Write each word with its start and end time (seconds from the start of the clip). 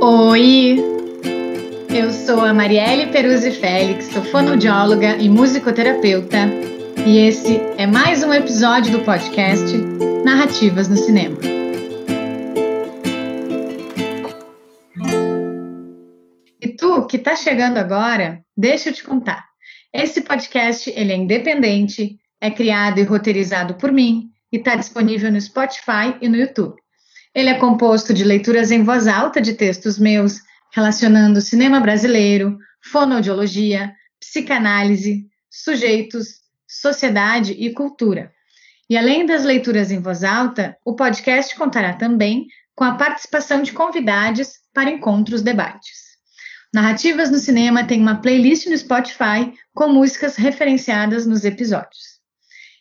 Oi, 0.00 0.80
eu 1.94 2.10
sou 2.10 2.40
a 2.40 2.54
Marielle 2.54 3.12
Peruzzi 3.12 3.50
Félix, 3.50 4.06
sou 4.06 4.22
fonoaudióloga 4.24 5.16
e 5.16 5.28
musicoterapeuta, 5.28 6.38
e 7.06 7.18
esse 7.18 7.60
é 7.76 7.86
mais 7.86 8.24
um 8.24 8.32
episódio 8.32 8.92
do 8.92 9.04
podcast 9.04 9.76
Narrativas 10.24 10.88
no 10.88 10.96
Cinema. 10.96 11.36
E 16.60 16.68
tu 16.78 17.06
que 17.06 17.18
está 17.18 17.36
chegando 17.36 17.76
agora, 17.76 18.40
deixa 18.56 18.88
eu 18.88 18.94
te 18.94 19.04
contar. 19.04 19.44
Esse 19.92 20.22
podcast 20.22 20.90
ele 20.96 21.12
é 21.12 21.16
independente, 21.16 22.18
é 22.40 22.50
criado 22.50 22.98
e 22.98 23.02
roteirizado 23.02 23.74
por 23.74 23.92
mim 23.92 24.30
e 24.52 24.56
está 24.56 24.74
disponível 24.74 25.30
no 25.30 25.40
Spotify 25.40 26.16
e 26.20 26.28
no 26.28 26.36
YouTube. 26.36 26.76
Ele 27.34 27.50
é 27.50 27.54
composto 27.54 28.14
de 28.14 28.24
leituras 28.24 28.70
em 28.70 28.82
voz 28.82 29.06
alta 29.06 29.40
de 29.40 29.54
textos 29.54 29.98
meus 29.98 30.40
relacionando 30.72 31.40
cinema 31.40 31.80
brasileiro, 31.80 32.58
fonoaudiologia, 32.82 33.92
psicanálise, 34.20 35.26
sujeitos, 35.50 36.40
sociedade 36.66 37.52
e 37.52 37.72
cultura. 37.72 38.32
E 38.88 38.96
além 38.96 39.26
das 39.26 39.44
leituras 39.44 39.90
em 39.90 40.00
voz 40.00 40.24
alta, 40.24 40.76
o 40.84 40.94
podcast 40.94 41.54
contará 41.56 41.94
também 41.94 42.46
com 42.74 42.84
a 42.84 42.94
participação 42.94 43.62
de 43.62 43.72
convidados 43.72 44.52
para 44.72 44.90
encontros 44.90 45.42
debates. 45.42 46.08
Narrativas 46.72 47.30
no 47.30 47.38
Cinema 47.38 47.84
tem 47.84 48.00
uma 48.00 48.20
playlist 48.20 48.66
no 48.66 48.76
Spotify 48.76 49.52
com 49.74 49.88
músicas 49.88 50.36
referenciadas 50.36 51.26
nos 51.26 51.44
episódios. 51.44 52.17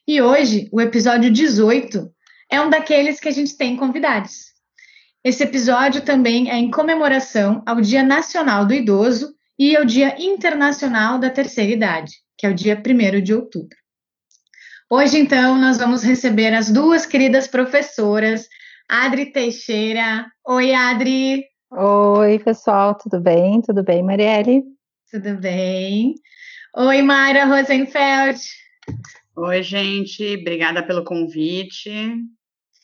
E 0.07 0.21
hoje, 0.21 0.69
o 0.71 0.79
episódio 0.79 1.29
18 1.29 2.09
é 2.49 2.61
um 2.61 2.69
daqueles 2.69 3.19
que 3.19 3.27
a 3.27 3.31
gente 3.31 3.57
tem 3.57 3.75
convidados. 3.75 4.53
Esse 5.21 5.43
episódio 5.43 5.99
também 5.99 6.49
é 6.49 6.55
em 6.55 6.71
comemoração 6.71 7.61
ao 7.65 7.81
Dia 7.81 8.03
Nacional 8.03 8.65
do 8.65 8.73
Idoso 8.73 9.33
e 9.59 9.75
ao 9.75 9.83
Dia 9.83 10.15
Internacional 10.17 11.19
da 11.19 11.29
Terceira 11.29 11.73
Idade, 11.73 12.13
que 12.37 12.47
é 12.47 12.49
o 12.49 12.53
dia 12.53 12.81
1 12.81 13.21
de 13.21 13.33
outubro. 13.33 13.75
Hoje, 14.89 15.19
então, 15.19 15.57
nós 15.57 15.77
vamos 15.77 16.03
receber 16.03 16.53
as 16.53 16.71
duas 16.71 17.05
queridas 17.05 17.45
professoras, 17.45 18.47
Adri 18.87 19.33
Teixeira. 19.33 20.25
Oi, 20.47 20.73
Adri. 20.73 21.43
Oi, 21.69 22.39
pessoal, 22.39 22.97
tudo 22.97 23.19
bem? 23.19 23.61
Tudo 23.61 23.83
bem, 23.83 24.01
Marielle? 24.01 24.63
Tudo 25.11 25.35
bem. 25.35 26.15
Oi, 26.77 27.01
Mayra 27.01 27.43
Rosenfeld. 27.43 28.39
Oi, 29.39 29.61
gente, 29.61 30.35
obrigada 30.35 30.81
pelo 30.81 31.03
convite. 31.03 31.91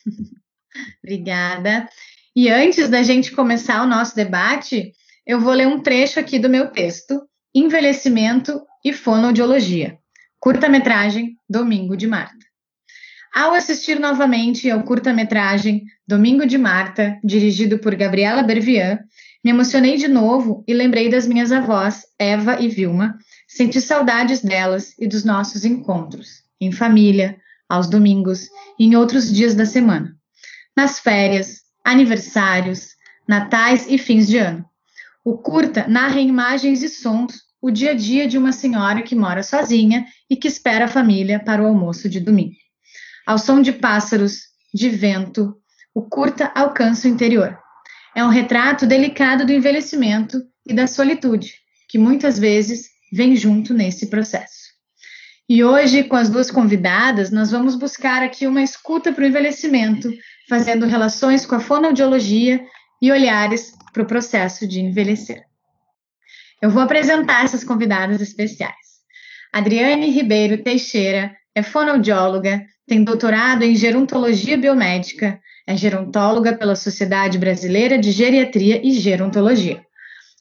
obrigada. 1.02 1.88
E 2.36 2.48
antes 2.48 2.88
da 2.88 3.02
gente 3.02 3.32
começar 3.32 3.82
o 3.82 3.88
nosso 3.88 4.14
debate, 4.14 4.92
eu 5.26 5.40
vou 5.40 5.52
ler 5.52 5.66
um 5.66 5.82
trecho 5.82 6.20
aqui 6.20 6.38
do 6.38 6.48
meu 6.48 6.70
texto, 6.70 7.20
Envelhecimento 7.52 8.62
e 8.84 8.92
Fonoaudiologia, 8.92 9.98
curta-metragem 10.38 11.36
Domingo 11.50 11.96
de 11.96 12.06
Marta. 12.06 12.46
Ao 13.34 13.52
assistir 13.52 13.98
novamente 13.98 14.70
ao 14.70 14.84
curta-metragem 14.84 15.82
Domingo 16.06 16.46
de 16.46 16.56
Marta, 16.56 17.18
dirigido 17.24 17.80
por 17.80 17.96
Gabriela 17.96 18.44
Bervian, 18.44 19.00
me 19.42 19.50
emocionei 19.50 19.96
de 19.96 20.06
novo 20.06 20.62
e 20.68 20.72
lembrei 20.72 21.10
das 21.10 21.26
minhas 21.26 21.50
avós, 21.50 22.04
Eva 22.16 22.60
e 22.60 22.68
Vilma, 22.68 23.18
senti 23.48 23.80
saudades 23.80 24.40
delas 24.40 24.96
e 25.00 25.08
dos 25.08 25.24
nossos 25.24 25.64
encontros, 25.64 26.43
em 26.64 26.72
família, 26.72 27.36
aos 27.68 27.88
domingos 27.88 28.48
e 28.78 28.84
em 28.84 28.96
outros 28.96 29.32
dias 29.32 29.54
da 29.54 29.66
semana. 29.66 30.14
Nas 30.76 30.98
férias, 30.98 31.62
aniversários, 31.84 32.94
natais 33.28 33.86
e 33.88 33.98
fins 33.98 34.26
de 34.26 34.38
ano. 34.38 34.64
O 35.24 35.38
curta 35.38 35.86
narra 35.88 36.20
imagens 36.20 36.82
e 36.82 36.88
sons 36.88 37.44
o 37.60 37.70
dia 37.70 37.92
a 37.92 37.94
dia 37.94 38.28
de 38.28 38.36
uma 38.36 38.52
senhora 38.52 39.02
que 39.02 39.14
mora 39.14 39.42
sozinha 39.42 40.04
e 40.28 40.36
que 40.36 40.46
espera 40.46 40.84
a 40.84 40.88
família 40.88 41.40
para 41.40 41.62
o 41.62 41.66
almoço 41.66 42.10
de 42.10 42.20
domingo. 42.20 42.54
Ao 43.26 43.38
som 43.38 43.62
de 43.62 43.72
pássaros, 43.72 44.40
de 44.74 44.90
vento, 44.90 45.56
o 45.94 46.02
curta 46.02 46.52
alcança 46.54 47.08
o 47.08 47.10
interior. 47.10 47.58
É 48.14 48.22
um 48.22 48.28
retrato 48.28 48.86
delicado 48.86 49.46
do 49.46 49.52
envelhecimento 49.52 50.42
e 50.66 50.74
da 50.74 50.86
solitude, 50.86 51.54
que 51.88 51.96
muitas 51.96 52.38
vezes 52.38 52.90
vem 53.10 53.34
junto 53.34 53.72
nesse 53.72 54.08
processo. 54.08 54.63
E 55.48 55.62
hoje, 55.62 56.04
com 56.04 56.16
as 56.16 56.30
duas 56.30 56.50
convidadas, 56.50 57.30
nós 57.30 57.50
vamos 57.50 57.74
buscar 57.74 58.22
aqui 58.22 58.46
uma 58.46 58.62
escuta 58.62 59.12
para 59.12 59.24
o 59.24 59.26
envelhecimento, 59.26 60.10
fazendo 60.48 60.86
relações 60.86 61.44
com 61.44 61.54
a 61.54 61.60
fonoaudiologia 61.60 62.64
e 63.00 63.12
olhares 63.12 63.72
para 63.92 64.02
o 64.02 64.06
processo 64.06 64.66
de 64.66 64.80
envelhecer. 64.80 65.42
Eu 66.62 66.70
vou 66.70 66.82
apresentar 66.82 67.44
essas 67.44 67.62
convidadas 67.62 68.22
especiais. 68.22 68.74
Adriane 69.52 70.10
Ribeiro 70.10 70.62
Teixeira 70.62 71.36
é 71.54 71.62
fonoaudióloga, 71.62 72.64
tem 72.86 73.04
doutorado 73.04 73.64
em 73.64 73.76
gerontologia 73.76 74.56
biomédica, 74.56 75.38
é 75.66 75.76
gerontóloga 75.76 76.54
pela 76.54 76.74
Sociedade 76.74 77.38
Brasileira 77.38 77.98
de 77.98 78.10
Geriatria 78.10 78.80
e 78.82 78.92
Gerontologia. 78.92 79.84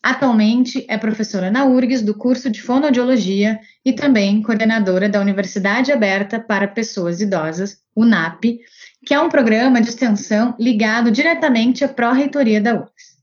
Atualmente 0.03 0.85
é 0.89 0.97
professora 0.97 1.49
na 1.49 1.63
URGS 1.63 2.01
do 2.01 2.13
curso 2.13 2.49
de 2.49 2.61
fonoaudiologia 2.61 3.57
e 3.85 3.93
também 3.93 4.41
coordenadora 4.41 5.07
da 5.07 5.21
Universidade 5.21 5.93
Aberta 5.93 6.41
para 6.41 6.67
Pessoas 6.67 7.21
Idosas, 7.21 7.77
UNAP, 7.95 8.59
que 9.05 9.13
é 9.13 9.19
um 9.21 9.29
programa 9.29 9.79
de 9.79 9.87
extensão 9.87 10.57
ligado 10.59 11.09
diretamente 11.09 11.85
à 11.85 11.87
pró-reitoria 11.87 12.59
da 12.59 12.73
UFRGS. 12.73 13.13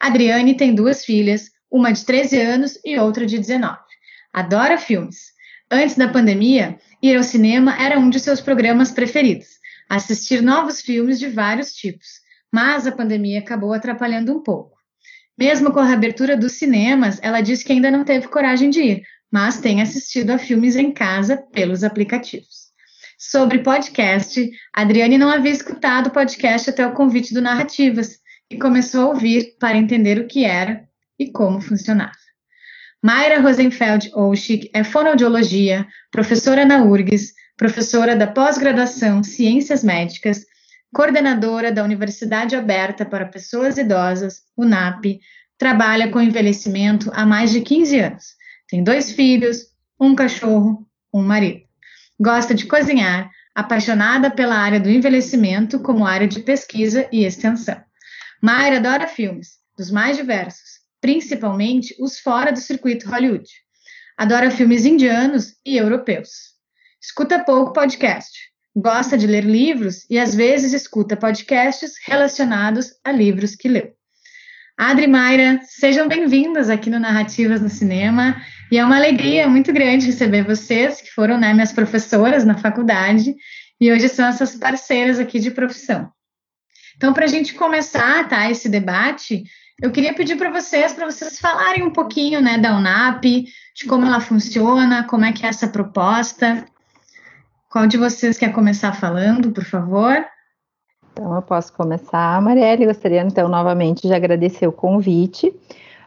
Adriane 0.00 0.56
tem 0.56 0.74
duas 0.74 1.04
filhas, 1.04 1.52
uma 1.70 1.92
de 1.92 2.04
13 2.04 2.40
anos 2.40 2.78
e 2.84 2.98
outra 2.98 3.24
de 3.24 3.38
19. 3.38 3.78
Adora 4.32 4.78
filmes. 4.78 5.32
Antes 5.70 5.96
da 5.96 6.08
pandemia, 6.08 6.76
ir 7.00 7.16
ao 7.16 7.22
cinema 7.22 7.80
era 7.80 8.00
um 8.00 8.10
de 8.10 8.18
seus 8.18 8.40
programas 8.40 8.90
preferidos, 8.90 9.60
assistir 9.88 10.42
novos 10.42 10.80
filmes 10.80 11.20
de 11.20 11.28
vários 11.28 11.72
tipos, 11.72 12.20
mas 12.52 12.84
a 12.84 12.90
pandemia 12.90 13.38
acabou 13.38 13.72
atrapalhando 13.72 14.36
um 14.36 14.42
pouco. 14.42 14.75
Mesmo 15.38 15.72
com 15.72 15.80
a 15.80 15.84
reabertura 15.84 16.36
dos 16.36 16.52
cinemas, 16.52 17.18
ela 17.22 17.40
disse 17.40 17.64
que 17.64 17.72
ainda 17.72 17.90
não 17.90 18.04
teve 18.04 18.28
coragem 18.28 18.70
de 18.70 18.80
ir, 18.80 19.02
mas 19.30 19.60
tem 19.60 19.82
assistido 19.82 20.30
a 20.30 20.38
filmes 20.38 20.76
em 20.76 20.92
casa 20.92 21.36
pelos 21.52 21.84
aplicativos 21.84 22.66
sobre 23.18 23.60
podcast. 23.60 24.50
Adriane 24.72 25.18
não 25.18 25.30
havia 25.30 25.52
escutado 25.52 26.10
podcast 26.10 26.70
até 26.70 26.86
o 26.86 26.92
convite 26.92 27.32
do 27.32 27.40
Narrativas 27.40 28.18
e 28.50 28.58
começou 28.58 29.02
a 29.02 29.08
ouvir 29.08 29.56
para 29.58 29.76
entender 29.76 30.18
o 30.18 30.26
que 30.26 30.44
era 30.44 30.86
e 31.18 31.30
como 31.30 31.60
funcionava. 31.60 32.12
Mayra 33.02 33.40
Rosenfeld 33.40 34.10
Olschick 34.14 34.70
é 34.72 34.82
fonoaudiologia, 34.82 35.86
professora 36.10 36.64
na 36.64 36.82
URGS, 36.82 37.32
professora 37.56 38.16
da 38.16 38.26
pós-graduação 38.26 39.22
Ciências 39.22 39.82
Médicas, 39.82 40.44
coordenadora 40.94 41.72
da 41.72 41.84
Universidade 41.84 42.56
Aberta 42.56 43.04
para 43.04 43.26
Pessoas 43.26 43.76
Idosas, 43.78 44.42
UNAP, 44.56 45.20
trabalha 45.58 46.10
com 46.10 46.20
envelhecimento 46.20 47.10
há 47.14 47.24
mais 47.24 47.50
de 47.50 47.60
15 47.60 47.98
anos. 47.98 48.24
Tem 48.68 48.82
dois 48.82 49.12
filhos, 49.12 49.66
um 50.00 50.14
cachorro, 50.14 50.86
um 51.12 51.22
marido. 51.22 51.62
Gosta 52.18 52.54
de 52.54 52.66
cozinhar, 52.66 53.30
apaixonada 53.54 54.30
pela 54.30 54.56
área 54.56 54.80
do 54.80 54.90
envelhecimento 54.90 55.80
como 55.80 56.06
área 56.06 56.28
de 56.28 56.40
pesquisa 56.40 57.08
e 57.12 57.24
extensão. 57.24 57.80
Mayra 58.42 58.76
adora 58.76 59.06
filmes, 59.06 59.56
dos 59.76 59.90
mais 59.90 60.16
diversos, 60.16 60.80
principalmente 61.00 61.94
os 61.98 62.18
fora 62.18 62.52
do 62.52 62.58
circuito 62.58 63.08
Hollywood. 63.08 63.48
Adora 64.16 64.50
filmes 64.50 64.84
indianos 64.84 65.54
e 65.64 65.76
europeus. 65.76 66.54
Escuta 67.00 67.44
pouco 67.44 67.72
podcast. 67.72 68.50
Gosta 68.78 69.16
de 69.16 69.26
ler 69.26 69.42
livros 69.42 70.04
e 70.10 70.18
às 70.18 70.34
vezes 70.34 70.74
escuta 70.74 71.16
podcasts 71.16 71.94
relacionados 72.04 72.92
a 73.02 73.10
livros 73.10 73.56
que 73.56 73.68
leu. 73.68 73.90
Adri 74.76 75.06
Mayra, 75.06 75.58
sejam 75.62 76.06
bem-vindas 76.06 76.68
aqui 76.68 76.90
no 76.90 77.00
Narrativas 77.00 77.62
no 77.62 77.70
Cinema. 77.70 78.36
E 78.70 78.76
é 78.76 78.84
uma 78.84 78.96
alegria 78.96 79.48
muito 79.48 79.72
grande 79.72 80.04
receber 80.04 80.42
vocês, 80.42 81.00
que 81.00 81.10
foram 81.10 81.38
né, 81.38 81.54
minhas 81.54 81.72
professoras 81.72 82.44
na 82.44 82.58
faculdade, 82.58 83.34
e 83.80 83.90
hoje 83.90 84.10
são 84.10 84.26
essas 84.26 84.54
parceiras 84.56 85.18
aqui 85.18 85.38
de 85.38 85.50
profissão. 85.50 86.12
Então, 86.98 87.14
para 87.14 87.24
a 87.24 87.28
gente 87.28 87.54
começar 87.54 88.28
tá, 88.28 88.50
esse 88.50 88.68
debate, 88.68 89.44
eu 89.80 89.90
queria 89.90 90.12
pedir 90.12 90.36
para 90.36 90.50
vocês, 90.50 90.92
para 90.92 91.10
vocês 91.10 91.38
falarem 91.38 91.82
um 91.82 91.90
pouquinho 91.90 92.42
né, 92.42 92.58
da 92.58 92.76
UNAP, 92.76 93.24
de 93.24 93.86
como 93.86 94.04
ela 94.04 94.20
funciona, 94.20 95.04
como 95.04 95.24
é 95.24 95.32
que 95.32 95.46
é 95.46 95.48
essa 95.48 95.66
proposta. 95.66 96.66
Qual 97.76 97.86
de 97.86 97.98
vocês 97.98 98.38
quer 98.38 98.54
começar 98.54 98.94
falando, 98.94 99.50
por 99.50 99.62
favor? 99.62 100.24
Então, 101.12 101.34
eu 101.34 101.42
posso 101.42 101.74
começar, 101.74 102.40
Marielle. 102.40 102.86
Gostaria, 102.86 103.20
então, 103.20 103.50
novamente 103.50 104.08
de 104.08 104.14
agradecer 104.14 104.66
o 104.66 104.72
convite. 104.72 105.54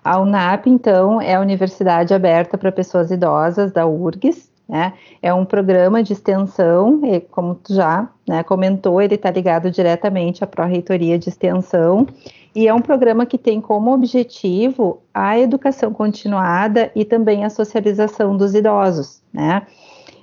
A 0.04 0.20
UNAP, 0.20 0.66
então, 0.66 1.22
é 1.22 1.36
a 1.36 1.40
Universidade 1.40 2.12
Aberta 2.12 2.58
para 2.58 2.72
Pessoas 2.72 3.12
Idosas 3.12 3.72
da 3.72 3.86
URGS, 3.86 4.50
Né? 4.68 4.94
É 5.22 5.32
um 5.32 5.46
programa 5.46 6.02
de 6.02 6.12
extensão, 6.12 7.02
e 7.06 7.20
como 7.20 7.54
tu 7.54 7.76
já 7.76 8.10
né, 8.28 8.42
comentou, 8.42 9.00
ele 9.00 9.14
está 9.14 9.30
ligado 9.30 9.70
diretamente 9.70 10.44
à 10.44 10.48
Pró-Reitoria 10.48 11.20
de 11.20 11.30
Extensão, 11.30 12.08
e 12.56 12.68
é 12.68 12.74
um 12.74 12.82
programa 12.82 13.28
que 13.28 13.38
tem 13.38 13.62
como 13.62 13.94
objetivo 13.94 15.04
a 15.14 15.38
educação 15.38 15.94
continuada 15.94 16.92
e 16.96 17.06
também 17.06 17.46
a 17.46 17.50
socialização 17.52 18.36
dos 18.36 18.56
idosos. 18.56 19.22
Né? 19.32 19.62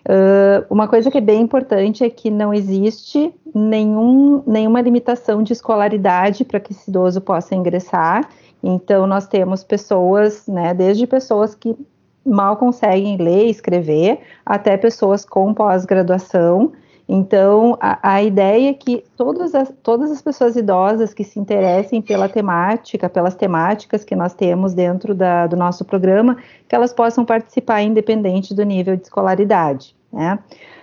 Uh, 0.06 0.64
uma 0.70 0.86
coisa 0.86 1.10
que 1.10 1.18
é 1.18 1.20
bem 1.20 1.40
importante 1.40 2.04
é 2.04 2.08
que 2.08 2.30
não 2.30 2.54
existe 2.54 3.34
nenhum, 3.52 4.40
nenhuma 4.46 4.80
limitação 4.80 5.42
de 5.42 5.52
escolaridade 5.52 6.44
para 6.44 6.60
que 6.60 6.70
esse 6.70 6.88
idoso 6.88 7.20
possa 7.20 7.56
ingressar. 7.56 8.28
Então, 8.62 9.04
nós 9.08 9.26
temos 9.26 9.64
pessoas, 9.64 10.46
né, 10.46 10.72
desde 10.72 11.08
pessoas 11.08 11.56
que 11.56 11.76
mal 12.24 12.56
conseguem 12.56 13.16
ler 13.16 13.46
e 13.46 13.50
escrever, 13.50 14.20
até 14.44 14.76
pessoas 14.76 15.24
com 15.24 15.52
pós-graduação. 15.52 16.72
Então, 17.08 17.76
a, 17.80 18.14
a, 18.14 18.22
ideia 18.22 18.70
é 18.70 18.74
que 18.74 19.04
todas 19.16 19.56
as, 19.56 19.72
todas 19.82 20.10
as 20.10 20.22
pessoas 20.22 20.54
idosas 20.54 21.12
que 21.12 21.24
se 21.24 21.38
interessem 21.38 22.00
pela 22.00 22.28
temática, 22.28 23.08
pelas 23.08 23.34
temáticas 23.34 24.04
que 24.04 24.14
nós 24.14 24.34
temos 24.34 24.72
dentro 24.72 25.14
da, 25.14 25.48
do 25.48 25.56
nosso 25.56 25.84
programa, 25.84 26.36
que 26.68 26.74
elas 26.74 26.92
possam 26.92 27.24
participar 27.24 27.82
independente 27.82 28.54
do 28.54 28.64
nível 28.64 28.96
de 28.96 29.02
escolaridade. 29.02 29.95
Né? 30.16 30.38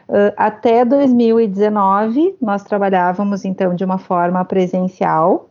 Uh, 0.07 0.31
até 0.37 0.85
2019, 0.85 2.35
nós 2.39 2.63
trabalhávamos, 2.63 3.43
então, 3.43 3.73
de 3.75 3.83
uma 3.83 3.97
forma 3.97 4.45
presencial, 4.45 5.49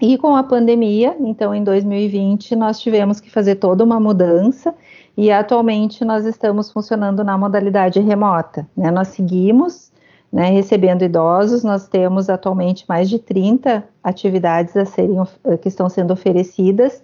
e 0.00 0.16
com 0.16 0.36
a 0.36 0.44
pandemia, 0.44 1.16
então, 1.18 1.52
em 1.52 1.64
2020, 1.64 2.54
nós 2.54 2.78
tivemos 2.78 3.18
que 3.18 3.30
fazer 3.30 3.56
toda 3.56 3.82
uma 3.82 3.98
mudança, 3.98 4.74
e 5.16 5.32
atualmente 5.32 6.04
nós 6.04 6.24
estamos 6.24 6.70
funcionando 6.70 7.24
na 7.24 7.36
modalidade 7.36 7.98
remota. 7.98 8.68
Né? 8.76 8.90
Nós 8.92 9.08
seguimos 9.08 9.90
né, 10.32 10.50
recebendo 10.50 11.02
idosos, 11.02 11.64
nós 11.64 11.88
temos 11.88 12.28
atualmente 12.28 12.84
mais 12.88 13.08
de 13.08 13.18
30 13.18 13.82
atividades 14.04 14.76
a 14.76 14.84
serem, 14.84 15.16
que 15.60 15.66
estão 15.66 15.88
sendo 15.88 16.12
oferecidas. 16.12 17.02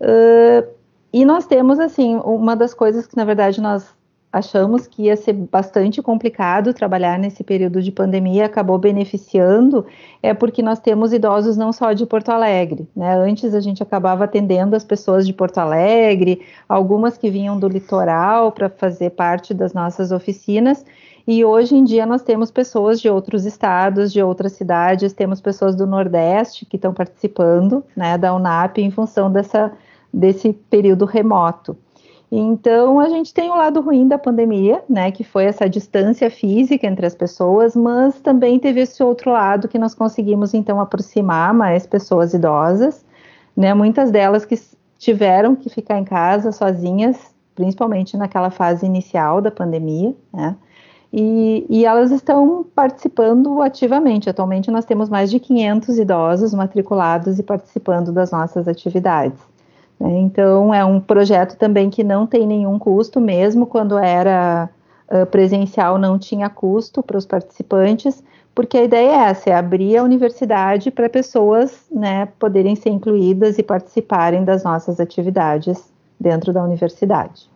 Uh, 0.00 0.68
e 1.12 1.24
nós 1.24 1.46
temos, 1.46 1.78
assim, 1.78 2.16
uma 2.16 2.54
das 2.54 2.74
coisas 2.74 3.06
que, 3.06 3.16
na 3.16 3.24
verdade, 3.24 3.62
nós 3.62 3.95
achamos 4.36 4.86
que 4.86 5.04
ia 5.04 5.16
ser 5.16 5.32
bastante 5.32 6.02
complicado 6.02 6.74
trabalhar 6.74 7.18
nesse 7.18 7.42
período 7.42 7.80
de 7.80 7.90
pandemia, 7.90 8.44
acabou 8.44 8.76
beneficiando, 8.76 9.86
é 10.22 10.34
porque 10.34 10.62
nós 10.62 10.78
temos 10.78 11.10
idosos 11.10 11.56
não 11.56 11.72
só 11.72 11.94
de 11.94 12.04
Porto 12.04 12.28
Alegre, 12.28 12.86
né? 12.94 13.16
Antes 13.16 13.54
a 13.54 13.60
gente 13.60 13.82
acabava 13.82 14.24
atendendo 14.24 14.76
as 14.76 14.84
pessoas 14.84 15.26
de 15.26 15.32
Porto 15.32 15.56
Alegre, 15.56 16.42
algumas 16.68 17.16
que 17.16 17.30
vinham 17.30 17.58
do 17.58 17.66
litoral 17.66 18.52
para 18.52 18.68
fazer 18.68 19.10
parte 19.10 19.54
das 19.54 19.72
nossas 19.72 20.12
oficinas, 20.12 20.84
e 21.26 21.42
hoje 21.42 21.74
em 21.74 21.82
dia 21.82 22.04
nós 22.04 22.22
temos 22.22 22.50
pessoas 22.50 23.00
de 23.00 23.08
outros 23.08 23.46
estados, 23.46 24.12
de 24.12 24.22
outras 24.22 24.52
cidades, 24.52 25.14
temos 25.14 25.40
pessoas 25.40 25.74
do 25.74 25.86
Nordeste 25.86 26.66
que 26.66 26.76
estão 26.76 26.92
participando, 26.92 27.82
né, 27.96 28.18
da 28.18 28.34
UNAP 28.34 28.78
em 28.78 28.90
função 28.90 29.32
dessa 29.32 29.72
desse 30.12 30.52
período 30.52 31.04
remoto. 31.04 31.76
Então, 32.30 32.98
a 32.98 33.08
gente 33.08 33.32
tem 33.32 33.50
o 33.50 33.54
lado 33.54 33.80
ruim 33.80 34.08
da 34.08 34.18
pandemia, 34.18 34.82
né, 34.88 35.12
que 35.12 35.22
foi 35.22 35.44
essa 35.44 35.68
distância 35.68 36.28
física 36.28 36.86
entre 36.86 37.06
as 37.06 37.14
pessoas, 37.14 37.76
mas 37.76 38.18
também 38.20 38.58
teve 38.58 38.80
esse 38.80 39.02
outro 39.02 39.30
lado 39.30 39.68
que 39.68 39.78
nós 39.78 39.94
conseguimos, 39.94 40.52
então, 40.52 40.80
aproximar 40.80 41.54
mais 41.54 41.86
pessoas 41.86 42.34
idosas, 42.34 43.04
né, 43.56 43.72
muitas 43.74 44.10
delas 44.10 44.44
que 44.44 44.60
tiveram 44.98 45.54
que 45.54 45.70
ficar 45.70 45.98
em 45.98 46.04
casa 46.04 46.50
sozinhas, 46.50 47.32
principalmente 47.54 48.16
naquela 48.16 48.50
fase 48.50 48.84
inicial 48.84 49.40
da 49.40 49.50
pandemia, 49.50 50.12
né, 50.32 50.56
e, 51.12 51.64
e, 51.70 51.84
elas 51.86 52.10
estão 52.10 52.66
participando 52.74 53.62
ativamente. 53.62 54.28
Atualmente, 54.28 54.70
nós 54.70 54.84
temos 54.84 55.08
mais 55.08 55.30
de 55.30 55.38
500 55.38 55.98
idosos 55.98 56.52
matriculados 56.52 57.38
e 57.38 57.42
participando 57.44 58.12
das 58.12 58.32
nossas 58.32 58.66
atividades. 58.66 59.40
Né? 59.98 60.18
Então, 60.18 60.72
é 60.72 60.84
um 60.84 61.00
projeto 61.00 61.56
também 61.56 61.90
que 61.90 62.04
não 62.04 62.26
tem 62.26 62.46
nenhum 62.46 62.78
custo, 62.78 63.20
mesmo 63.20 63.66
quando 63.66 63.98
era 63.98 64.68
uh, 65.10 65.26
presencial, 65.26 65.98
não 65.98 66.18
tinha 66.18 66.48
custo 66.48 67.02
para 67.02 67.18
os 67.18 67.26
participantes, 67.26 68.22
porque 68.54 68.78
a 68.78 68.84
ideia 68.84 69.10
é 69.10 69.30
essa: 69.30 69.50
é 69.50 69.54
abrir 69.54 69.96
a 69.96 70.02
universidade 70.02 70.90
para 70.90 71.08
pessoas 71.08 71.86
né, 71.90 72.26
poderem 72.38 72.76
ser 72.76 72.90
incluídas 72.90 73.58
e 73.58 73.62
participarem 73.62 74.44
das 74.44 74.64
nossas 74.64 75.00
atividades 75.00 75.92
dentro 76.18 76.52
da 76.52 76.62
universidade. 76.62 77.48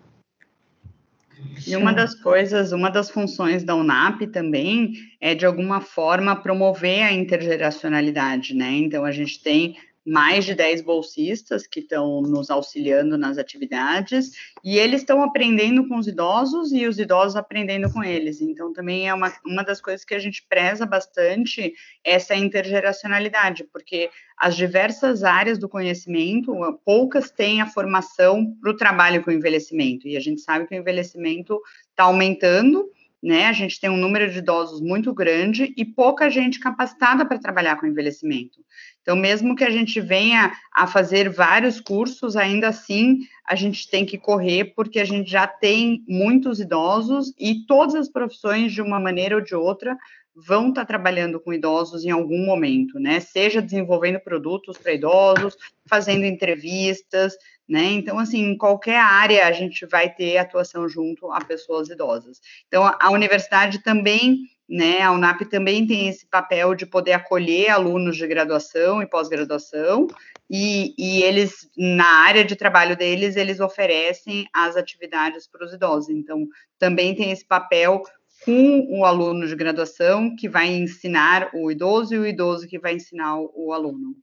E 1.67 1.75
uma 1.75 1.93
das 1.93 2.15
coisas, 2.15 2.73
uma 2.73 2.91
das 2.91 3.11
funções 3.11 3.65
da 3.65 3.75
UNAP 3.75 4.27
também 4.27 4.93
é, 5.21 5.35
de 5.35 5.47
alguma 5.47 5.81
forma, 5.81 6.37
promover 6.37 7.03
a 7.03 7.13
intergeracionalidade, 7.13 8.55
né? 8.55 8.73
Então, 8.73 9.05
a 9.05 9.11
gente 9.11 9.43
tem 9.43 9.77
mais 10.11 10.45
de 10.45 10.57
10 10.57 10.83
bolsistas 10.83 11.69
que 11.69 11.79
estão 11.79 12.21
nos 12.21 12.51
auxiliando 12.51 13.17
nas 13.17 13.39
atividades, 13.39 14.33
e 14.65 14.77
eles 14.77 15.03
estão 15.03 15.23
aprendendo 15.23 15.87
com 15.87 15.97
os 15.97 16.09
idosos 16.09 16.73
e 16.73 16.85
os 16.89 16.99
idosos 16.99 17.37
aprendendo 17.37 17.89
com 17.93 18.03
eles. 18.03 18.41
Então, 18.41 18.73
também 18.73 19.09
é 19.09 19.15
uma, 19.15 19.33
uma 19.47 19.63
das 19.63 19.81
coisas 19.81 20.05
que 20.05 20.13
a 20.13 20.19
gente 20.19 20.45
preza 20.49 20.85
bastante 20.85 21.73
essa 22.03 22.35
intergeracionalidade, 22.35 23.63
porque 23.73 24.11
as 24.37 24.57
diversas 24.57 25.23
áreas 25.23 25.59
do 25.59 25.69
conhecimento, 25.69 26.53
poucas 26.85 27.31
têm 27.31 27.61
a 27.61 27.67
formação 27.69 28.53
para 28.61 28.73
o 28.73 28.77
trabalho 28.77 29.23
com 29.23 29.31
o 29.31 29.35
envelhecimento, 29.35 30.09
e 30.09 30.17
a 30.17 30.21
gente 30.21 30.41
sabe 30.41 30.67
que 30.67 30.75
o 30.75 30.79
envelhecimento 30.79 31.61
está 31.93 32.03
aumentando, 32.03 32.91
né? 33.23 33.47
A 33.47 33.53
gente 33.53 33.79
tem 33.79 33.91
um 33.91 33.97
número 33.97 34.31
de 34.31 34.39
idosos 34.39 34.81
muito 34.81 35.13
grande 35.13 35.75
e 35.77 35.85
pouca 35.85 36.31
gente 36.31 36.59
capacitada 36.59 37.25
para 37.27 37.39
trabalhar 37.39 37.77
com 37.77 37.87
envelhecimento. 37.87 38.65
Então, 39.03 39.17
mesmo 39.17 39.57
que 39.57 39.65
a 39.65 39.71
gente 39.71 40.01
venha 40.01 40.53
a 40.73 40.87
fazer 40.87 41.29
vários 41.31 41.81
cursos, 41.81 42.37
ainda 42.37 42.69
assim 42.69 43.21
a 43.47 43.55
gente 43.55 43.89
tem 43.89 44.07
que 44.07 44.19
correr, 44.19 44.73
porque 44.77 45.01
a 45.01 45.05
gente 45.05 45.31
já 45.31 45.47
tem 45.47 46.05
muitos 46.07 46.61
idosos 46.61 47.33
e 47.39 47.67
todas 47.67 47.95
as 47.95 48.09
profissões, 48.09 48.73
de 48.73 48.81
uma 48.81 49.01
maneira 49.01 49.37
ou 49.37 49.41
de 49.41 49.55
outra, 49.55 49.97
vão 50.35 50.69
estar 50.69 50.85
trabalhando 50.85 51.41
com 51.41 51.53
idosos 51.53 52.05
em 52.05 52.11
algum 52.11 52.45
momento, 52.45 52.99
né? 52.99 53.21
Seja 53.21 53.61
desenvolvendo 53.61 54.21
produtos 54.21 54.79
para 54.79 54.95
idosos, 54.95 55.57
fazendo 55.87 56.25
entrevistas, 56.25 57.35
né? 57.69 57.85
Então, 57.93 58.19
assim, 58.19 58.41
em 58.41 58.57
qualquer 58.57 58.99
área 58.99 59.47
a 59.47 59.53
gente 59.53 59.87
vai 59.87 60.09
ter 60.13 60.39
atuação 60.39 60.89
junto 60.89 61.31
a 61.33 61.45
pessoas 61.45 61.89
idosas. 61.89 62.41
Então, 62.69 62.85
a 62.85 63.11
universidade 63.11 63.81
também, 63.81 64.39
né, 64.71 65.03
a 65.03 65.11
UNAP 65.11 65.43
também 65.47 65.85
tem 65.85 66.09
esse 66.09 66.25
papel 66.25 66.77
de 66.77 66.87
poder 66.87 67.13
acolher 67.13 67.71
alunos 67.71 68.17
de 68.17 68.27
graduação 68.27 69.03
e 69.03 69.07
pós-graduação, 69.07 70.07
e, 70.49 70.95
e 70.97 71.23
eles, 71.25 71.69
na 71.77 72.07
área 72.07 72.45
de 72.45 72.55
trabalho 72.55 72.97
deles, 72.97 73.35
eles 73.35 73.59
oferecem 73.59 74.47
as 74.55 74.77
atividades 74.77 75.49
para 75.49 75.65
os 75.65 75.73
idosos. 75.73 76.11
Então, 76.11 76.47
também 76.79 77.15
tem 77.15 77.33
esse 77.33 77.45
papel 77.45 78.03
com 78.45 78.87
o 78.89 79.05
aluno 79.05 79.47
de 79.47 79.57
graduação 79.57 80.35
que 80.37 80.49
vai 80.49 80.69
ensinar 80.69 81.51
o 81.53 81.71
idoso 81.71 82.15
e 82.15 82.19
o 82.19 82.27
idoso 82.27 82.67
que 82.67 82.79
vai 82.79 82.95
ensinar 82.95 83.39
o, 83.39 83.73
aluno. 83.73 84.15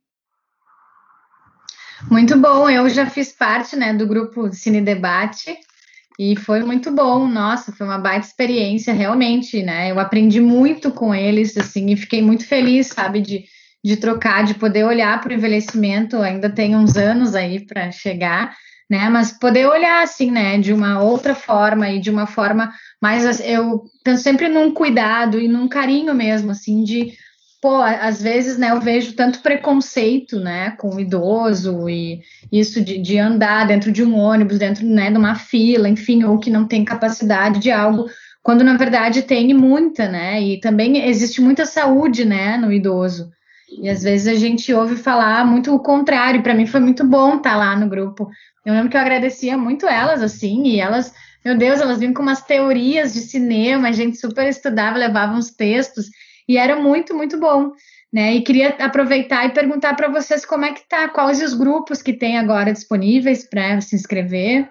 Muito 2.10 2.38
bom, 2.38 2.68
eu 2.70 2.88
já 2.88 3.08
fiz 3.08 3.32
parte 3.32 3.76
né, 3.76 3.92
do 3.92 4.06
grupo 4.06 4.52
Cine 4.52 4.80
Debate 4.80 5.58
e 6.18 6.34
foi 6.34 6.64
muito 6.64 6.90
bom, 6.90 7.28
nossa, 7.28 7.70
foi 7.70 7.86
uma 7.86 7.98
baita 7.98 8.26
experiência, 8.26 8.92
realmente, 8.92 9.62
né? 9.62 9.90
Eu 9.90 10.00
aprendi 10.00 10.40
muito 10.40 10.90
com 10.90 11.14
eles, 11.14 11.56
assim, 11.56 11.90
e 11.90 11.96
fiquei 11.96 12.20
muito 12.20 12.44
feliz, 12.44 12.88
sabe, 12.88 13.20
de, 13.20 13.44
de 13.84 13.96
trocar, 13.96 14.44
de 14.44 14.54
poder 14.54 14.84
olhar 14.84 15.20
para 15.20 15.30
o 15.30 15.34
envelhecimento, 15.34 16.16
ainda 16.16 16.50
tem 16.50 16.74
uns 16.74 16.96
anos 16.96 17.36
aí 17.36 17.64
para 17.64 17.92
chegar, 17.92 18.52
né? 18.90 19.08
Mas 19.08 19.30
poder 19.30 19.66
olhar, 19.66 20.02
assim, 20.02 20.30
né, 20.30 20.58
de 20.58 20.72
uma 20.72 21.00
outra 21.00 21.36
forma 21.36 21.88
e 21.88 22.00
de 22.00 22.10
uma 22.10 22.26
forma 22.26 22.72
mais, 23.00 23.38
eu 23.38 23.84
penso 24.02 24.24
sempre 24.24 24.48
num 24.48 24.74
cuidado 24.74 25.40
e 25.40 25.46
num 25.46 25.68
carinho 25.68 26.12
mesmo, 26.14 26.50
assim, 26.50 26.82
de 26.82 27.12
pô, 27.60 27.80
às 27.80 28.22
vezes, 28.22 28.56
né, 28.56 28.70
eu 28.70 28.80
vejo 28.80 29.14
tanto 29.14 29.40
preconceito, 29.40 30.38
né, 30.38 30.70
com 30.72 30.94
o 30.94 31.00
idoso 31.00 31.88
e 31.88 32.20
isso 32.52 32.80
de, 32.82 32.98
de 32.98 33.18
andar 33.18 33.66
dentro 33.66 33.90
de 33.90 34.04
um 34.04 34.16
ônibus, 34.16 34.58
dentro, 34.58 34.86
né, 34.86 35.10
de 35.10 35.18
uma 35.18 35.34
fila, 35.34 35.88
enfim, 35.88 36.22
ou 36.24 36.38
que 36.38 36.50
não 36.50 36.66
tem 36.66 36.84
capacidade 36.84 37.58
de 37.58 37.70
algo, 37.70 38.08
quando 38.42 38.62
na 38.62 38.76
verdade 38.76 39.22
tem 39.22 39.52
muita, 39.52 40.08
né, 40.08 40.40
e 40.40 40.60
também 40.60 41.08
existe 41.08 41.40
muita 41.40 41.66
saúde, 41.66 42.24
né, 42.24 42.56
no 42.56 42.72
idoso. 42.72 43.30
E 43.70 43.88
às 43.88 44.02
vezes 44.02 44.26
a 44.28 44.34
gente 44.34 44.72
ouve 44.72 44.96
falar 44.96 45.44
muito 45.44 45.74
o 45.74 45.78
contrário. 45.78 46.42
Para 46.42 46.54
mim 46.54 46.64
foi 46.64 46.80
muito 46.80 47.06
bom 47.06 47.36
estar 47.36 47.50
tá 47.50 47.56
lá 47.56 47.76
no 47.76 47.86
grupo. 47.86 48.30
Eu 48.64 48.72
lembro 48.72 48.88
que 48.88 48.96
eu 48.96 49.00
agradecia 49.00 49.58
muito 49.58 49.86
elas, 49.86 50.22
assim, 50.22 50.62
e 50.68 50.80
elas, 50.80 51.12
meu 51.44 51.54
Deus, 51.54 51.78
elas 51.78 51.98
vinham 51.98 52.14
com 52.14 52.22
umas 52.22 52.42
teorias 52.42 53.12
de 53.12 53.20
cinema, 53.20 53.88
a 53.88 53.92
gente 53.92 54.16
super 54.16 54.46
estudava, 54.48 54.96
levava 54.96 55.34
uns 55.34 55.50
textos 55.50 56.06
e 56.48 56.56
era 56.56 56.76
muito, 56.76 57.14
muito 57.14 57.38
bom. 57.38 57.72
Né? 58.12 58.34
E 58.34 58.42
queria 58.42 58.70
aproveitar 58.80 59.44
e 59.44 59.52
perguntar 59.52 59.94
para 59.94 60.08
vocês 60.08 60.46
como 60.46 60.64
é 60.64 60.72
que 60.72 60.88
tá, 60.88 61.08
quais 61.08 61.42
os 61.42 61.52
grupos 61.52 62.00
que 62.00 62.14
tem 62.14 62.38
agora 62.38 62.72
disponíveis 62.72 63.48
para 63.48 63.80
se 63.82 63.94
inscrever. 63.94 64.70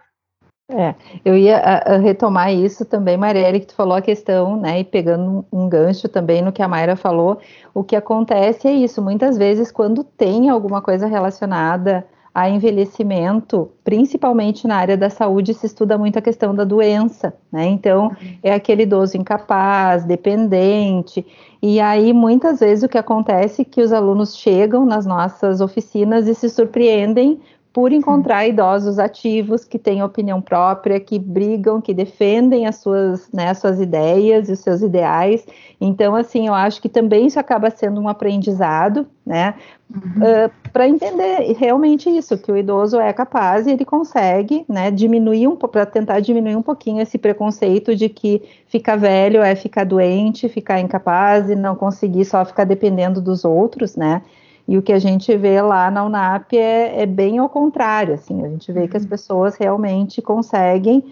É, 0.70 0.96
eu 1.24 1.38
ia 1.38 1.58
a, 1.60 1.94
a 1.94 1.98
retomar 1.98 2.52
isso 2.52 2.84
também, 2.84 3.16
Marielle, 3.16 3.62
que 3.62 3.68
tu 3.68 3.76
falou 3.76 3.96
a 3.96 4.02
questão, 4.02 4.60
né, 4.60 4.82
e 4.82 4.84
pegando 4.84 5.48
um, 5.50 5.64
um 5.64 5.70
gancho 5.70 6.10
também 6.10 6.42
no 6.42 6.52
que 6.52 6.62
a 6.62 6.68
Mayra 6.68 6.98
falou, 6.98 7.40
o 7.74 7.86
que 7.86 7.96
acontece 7.96 8.68
é 8.68 8.74
isso, 8.74 9.02
muitas 9.02 9.38
vezes 9.38 9.72
quando 9.72 10.04
tem 10.04 10.50
alguma 10.50 10.82
coisa 10.82 11.08
relacionada 11.08 12.06
a 12.38 12.48
envelhecimento, 12.48 13.72
principalmente 13.84 14.68
na 14.68 14.76
área 14.76 14.96
da 14.96 15.10
saúde, 15.10 15.56
se 15.56 15.66
estuda 15.66 15.98
muito 15.98 16.20
a 16.20 16.22
questão 16.22 16.54
da 16.54 16.64
doença, 16.64 17.34
né? 17.52 17.66
Então, 17.66 18.16
é 18.44 18.54
aquele 18.54 18.84
idoso 18.84 19.18
incapaz, 19.18 20.06
dependente, 20.06 21.26
e 21.60 21.80
aí 21.80 22.14
muitas 22.14 22.60
vezes 22.60 22.84
o 22.84 22.88
que 22.88 23.00
acontece 23.00 23.64
é 23.64 23.66
que 23.66 23.82
os 23.82 23.92
alunos 23.92 24.38
chegam 24.38 24.86
nas 24.86 25.04
nossas 25.04 25.62
oficinas 25.62 26.28
e 26.28 26.36
se 26.36 26.48
surpreendem 26.48 27.40
por 27.78 27.92
encontrar 27.92 28.48
idosos 28.48 28.98
ativos 28.98 29.64
que 29.64 29.78
têm 29.78 30.02
opinião 30.02 30.42
própria, 30.42 31.00
que 31.00 31.20
brigam, 31.20 31.80
que 31.80 31.94
defendem 31.94 32.66
as 32.66 32.78
suas, 32.78 33.32
né, 33.32 33.50
as 33.52 33.60
suas 33.60 33.80
ideias 33.80 34.50
e 34.50 34.54
os 34.54 34.60
seus 34.62 34.82
ideais. 34.82 35.46
Então, 35.80 36.16
assim, 36.16 36.48
eu 36.48 36.56
acho 36.56 36.82
que 36.82 36.90
também 36.90 37.28
isso 37.28 37.40
acaba 37.40 37.70
sendo 37.70 38.02
um 38.02 38.10
aprendizado, 38.10 39.06
né, 39.24 39.54
uhum. 39.94 40.02
uh, 40.24 40.72
para 40.74 40.90
entender 40.90 41.54
realmente 41.56 42.10
isso, 42.10 42.36
que 42.40 42.52
o 42.52 42.58
idoso 42.58 43.00
é 43.00 43.14
capaz 43.14 43.68
e 43.68 43.72
ele 43.74 43.86
consegue, 43.86 44.66
né, 44.68 44.90
diminuir 44.90 45.48
um 45.48 45.56
para 45.56 45.86
tentar 45.86 46.20
diminuir 46.20 46.56
um 46.56 46.64
pouquinho 46.64 47.00
esse 47.00 47.20
preconceito 47.20 47.96
de 47.96 48.10
que 48.10 48.42
ficar 48.66 48.96
velho 48.96 49.44
é 49.44 49.54
ficar 49.54 49.84
doente, 49.84 50.50
ficar 50.50 50.80
incapaz 50.80 51.48
e 51.48 51.56
não 51.56 51.76
conseguir 51.76 52.26
só 52.26 52.44
ficar 52.44 52.64
dependendo 52.64 53.22
dos 53.22 53.46
outros, 53.46 53.96
né. 53.96 54.24
E 54.68 54.78
o 54.78 54.82
que 54.82 54.92
a 54.92 55.00
gente 55.00 55.36
vê 55.38 55.62
lá 55.62 55.90
na 55.90 56.04
UNAP 56.04 56.54
é, 56.54 57.02
é 57.02 57.06
bem 57.06 57.38
ao 57.38 57.48
contrário, 57.48 58.16
assim, 58.16 58.44
a 58.44 58.50
gente 58.50 58.72
vê 58.72 58.88
que 58.88 58.98
as 58.98 59.04
uhum. 59.04 59.10
pessoas 59.10 59.56
realmente 59.56 60.22
conseguem 60.22 61.04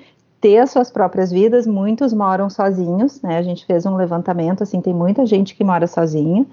ter 0.42 0.58
as 0.58 0.72
suas 0.72 0.92
próprias 0.92 1.32
vidas, 1.32 1.66
muitos 1.66 2.14
moram 2.14 2.50
sozinhos, 2.50 3.22
né? 3.22 3.38
A 3.38 3.42
gente 3.42 3.66
fez 3.66 3.86
um 3.86 3.96
levantamento, 3.96 4.62
assim, 4.62 4.82
tem 4.82 4.94
muita 4.94 5.26
gente 5.26 5.56
que 5.56 5.64
mora 5.64 5.88
sozinha 5.88 6.46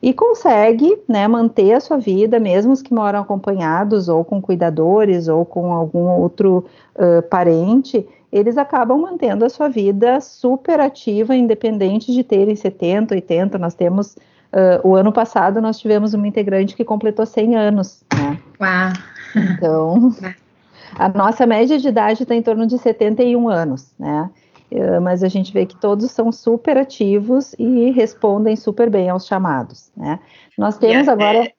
e 0.00 0.12
consegue, 0.12 0.96
né, 1.08 1.26
manter 1.26 1.72
a 1.72 1.80
sua 1.80 1.98
vida, 1.98 2.38
mesmo 2.38 2.72
os 2.72 2.82
que 2.82 2.94
moram 2.94 3.20
acompanhados 3.20 4.08
ou 4.08 4.24
com 4.24 4.40
cuidadores 4.40 5.26
ou 5.28 5.44
com 5.44 5.72
algum 5.72 6.08
outro 6.20 6.64
uh, 6.94 7.22
parente, 7.28 8.06
eles 8.30 8.56
acabam 8.56 9.00
mantendo 9.00 9.44
a 9.44 9.48
sua 9.48 9.68
vida 9.68 10.20
super 10.20 10.78
ativa, 10.78 11.34
independente 11.34 12.12
de 12.12 12.22
terem 12.22 12.54
70, 12.54 13.14
80, 13.14 13.58
nós 13.58 13.74
temos 13.74 14.16
Uh, 14.52 14.88
o 14.88 14.96
ano 14.96 15.12
passado 15.12 15.60
nós 15.60 15.78
tivemos 15.78 16.14
uma 16.14 16.26
integrante 16.26 16.74
que 16.74 16.84
completou 16.84 17.26
100 17.26 17.56
anos. 17.56 18.02
Né? 18.14 18.38
Uau! 18.60 18.92
Então, 19.36 20.14
a 20.98 21.08
nossa 21.08 21.46
média 21.46 21.78
de 21.78 21.88
idade 21.88 22.22
está 22.22 22.34
em 22.34 22.42
torno 22.42 22.66
de 22.66 22.78
71 22.78 23.48
anos, 23.48 23.92
né? 23.98 24.30
Uh, 24.70 25.00
mas 25.00 25.22
a 25.22 25.28
gente 25.28 25.52
vê 25.52 25.64
que 25.64 25.76
todos 25.76 26.10
são 26.10 26.30
super 26.30 26.76
ativos 26.76 27.54
e 27.58 27.90
respondem 27.90 28.54
super 28.56 28.90
bem 28.90 29.08
aos 29.08 29.26
chamados, 29.26 29.90
né? 29.96 30.18
Nós 30.56 30.78
temos 30.78 31.08
agora. 31.08 31.50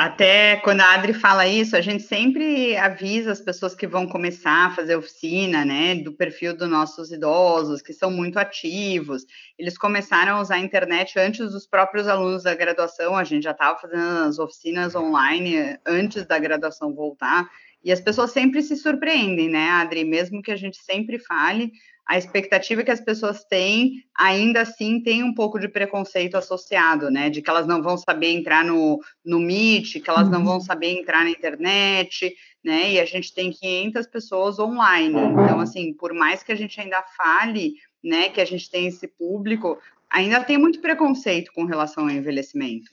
Até 0.00 0.56
quando 0.56 0.80
a 0.80 0.94
Adri 0.94 1.12
fala 1.12 1.46
isso, 1.46 1.76
a 1.76 1.80
gente 1.80 2.02
sempre 2.02 2.76
avisa 2.76 3.32
as 3.32 3.40
pessoas 3.40 3.74
que 3.74 3.86
vão 3.86 4.06
começar 4.06 4.66
a 4.66 4.70
fazer 4.70 4.96
oficina, 4.96 5.64
né, 5.64 5.94
do 5.96 6.12
perfil 6.12 6.56
dos 6.56 6.68
nossos 6.68 7.10
idosos, 7.10 7.82
que 7.82 7.92
são 7.92 8.10
muito 8.10 8.38
ativos. 8.38 9.24
Eles 9.58 9.76
começaram 9.76 10.36
a 10.36 10.40
usar 10.40 10.56
a 10.56 10.60
internet 10.60 11.18
antes 11.18 11.52
dos 11.52 11.66
próprios 11.66 12.08
alunos 12.08 12.44
da 12.44 12.54
graduação, 12.54 13.16
a 13.16 13.24
gente 13.24 13.44
já 13.44 13.52
estava 13.52 13.78
fazendo 13.78 14.28
as 14.28 14.38
oficinas 14.38 14.94
online 14.94 15.78
antes 15.86 16.26
da 16.26 16.38
graduação 16.38 16.94
voltar. 16.94 17.48
E 17.84 17.90
as 17.90 18.00
pessoas 18.00 18.30
sempre 18.30 18.62
se 18.62 18.76
surpreendem, 18.76 19.48
né, 19.48 19.68
Adri? 19.70 20.04
Mesmo 20.04 20.40
que 20.40 20.52
a 20.52 20.56
gente 20.56 20.78
sempre 20.78 21.18
fale, 21.18 21.72
a 22.06 22.18
expectativa 22.18 22.82
que 22.82 22.90
as 22.90 23.00
pessoas 23.00 23.44
têm, 23.44 24.04
ainda 24.16 24.62
assim, 24.62 25.00
tem 25.00 25.22
um 25.22 25.32
pouco 25.32 25.58
de 25.58 25.68
preconceito 25.68 26.36
associado, 26.36 27.10
né? 27.10 27.30
De 27.30 27.40
que 27.40 27.48
elas 27.48 27.66
não 27.66 27.82
vão 27.82 27.96
saber 27.96 28.32
entrar 28.32 28.64
no, 28.64 29.00
no 29.24 29.38
Meet, 29.38 30.00
que 30.00 30.10
elas 30.10 30.28
não 30.28 30.44
vão 30.44 30.54
uhum. 30.54 30.60
saber 30.60 30.98
entrar 30.98 31.24
na 31.24 31.30
internet, 31.30 32.34
né? 32.62 32.92
E 32.92 33.00
a 33.00 33.04
gente 33.04 33.32
tem 33.32 33.50
500 33.52 34.06
pessoas 34.06 34.58
online. 34.58 35.16
Então, 35.16 35.60
assim, 35.60 35.92
por 35.94 36.12
mais 36.12 36.42
que 36.42 36.52
a 36.52 36.56
gente 36.56 36.80
ainda 36.80 37.02
fale, 37.16 37.74
né, 38.02 38.28
que 38.28 38.40
a 38.40 38.44
gente 38.44 38.68
tem 38.68 38.86
esse 38.86 39.06
público, 39.06 39.78
ainda 40.10 40.42
tem 40.42 40.58
muito 40.58 40.80
preconceito 40.80 41.52
com 41.54 41.64
relação 41.64 42.04
ao 42.04 42.10
envelhecimento. 42.10 42.90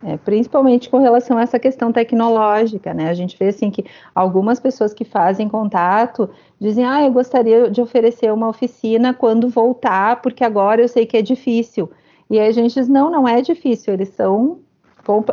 É, 0.00 0.16
principalmente 0.16 0.88
com 0.88 0.98
relação 0.98 1.36
a 1.38 1.42
essa 1.42 1.58
questão 1.58 1.90
tecnológica, 1.90 2.94
né? 2.94 3.08
A 3.08 3.14
gente 3.14 3.36
vê 3.36 3.48
assim 3.48 3.68
que 3.68 3.84
algumas 4.14 4.60
pessoas 4.60 4.94
que 4.94 5.04
fazem 5.04 5.48
contato 5.48 6.30
dizem, 6.60 6.84
ah, 6.84 7.02
eu 7.02 7.10
gostaria 7.10 7.68
de 7.68 7.80
oferecer 7.80 8.32
uma 8.32 8.48
oficina 8.48 9.12
quando 9.12 9.48
voltar, 9.48 10.22
porque 10.22 10.44
agora 10.44 10.80
eu 10.80 10.88
sei 10.88 11.04
que 11.04 11.16
é 11.16 11.22
difícil. 11.22 11.90
E 12.30 12.38
aí 12.38 12.46
a 12.46 12.52
gente 12.52 12.74
diz, 12.74 12.88
não, 12.88 13.10
não 13.10 13.26
é 13.26 13.42
difícil, 13.42 13.92
eles 13.92 14.10
são 14.10 14.58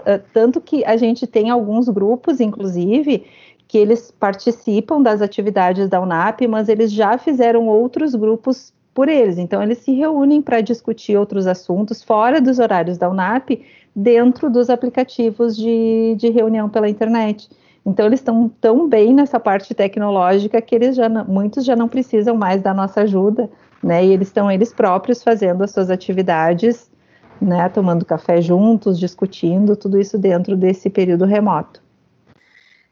eh, 0.06 0.22
tanto 0.34 0.62
que 0.62 0.84
a 0.86 0.96
gente 0.96 1.28
tem 1.28 1.50
alguns 1.50 1.90
grupos, 1.90 2.40
inclusive, 2.40 3.26
que 3.68 3.78
eles 3.78 4.10
participam 4.10 5.02
das 5.02 5.22
atividades 5.22 5.90
da 5.90 6.00
UNAP, 6.00 6.48
mas 6.48 6.70
eles 6.70 6.92
já 6.92 7.18
fizeram 7.18 7.68
outros 7.68 8.16
grupos 8.16 8.74
por 8.94 9.10
eles. 9.10 9.38
Então, 9.38 9.62
eles 9.62 9.80
se 9.80 9.92
reúnem 9.92 10.42
para 10.42 10.62
discutir 10.62 11.18
outros 11.18 11.46
assuntos 11.46 12.02
fora 12.02 12.40
dos 12.40 12.58
horários 12.60 12.98
da 12.98 13.10
UNAP, 13.10 13.62
dentro 13.96 14.50
dos 14.50 14.70
aplicativos 14.70 15.56
de, 15.56 16.16
de 16.18 16.30
reunião 16.30 16.70
pela 16.70 16.90
internet. 16.90 17.50
Então 17.86 18.08
eles 18.08 18.20
estão 18.20 18.50
tão 18.50 18.90
bem 18.90 19.14
nessa 19.14 19.40
parte 19.40 19.74
tecnológica 19.74 20.62
que 20.62 20.74
eles 20.74 20.96
já 20.96 21.08
não, 21.08 21.24
muitos 21.26 21.64
já 21.64 21.76
não 21.76 21.88
precisam 21.88 22.36
mais 22.36 22.62
da 22.62 22.74
nossa 22.74 23.02
ajuda, 23.02 23.50
né? 23.82 24.04
E 24.04 24.12
eles 24.12 24.28
estão 24.28 24.52
eles 24.52 24.74
próprios 24.74 25.24
fazendo 25.24 25.64
as 25.64 25.72
suas 25.72 25.92
atividades, 25.92 26.92
né? 27.40 27.70
Tomando 27.70 28.04
café 28.04 28.42
juntos, 28.42 29.00
discutindo 29.00 29.76
tudo 29.76 30.02
isso 30.02 30.18
dentro 30.18 30.58
desse 30.58 30.90
período 30.90 31.26
remoto. 31.26 31.82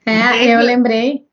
É, 0.05 0.55
eu 0.55 0.60
lembrei. 0.60 1.25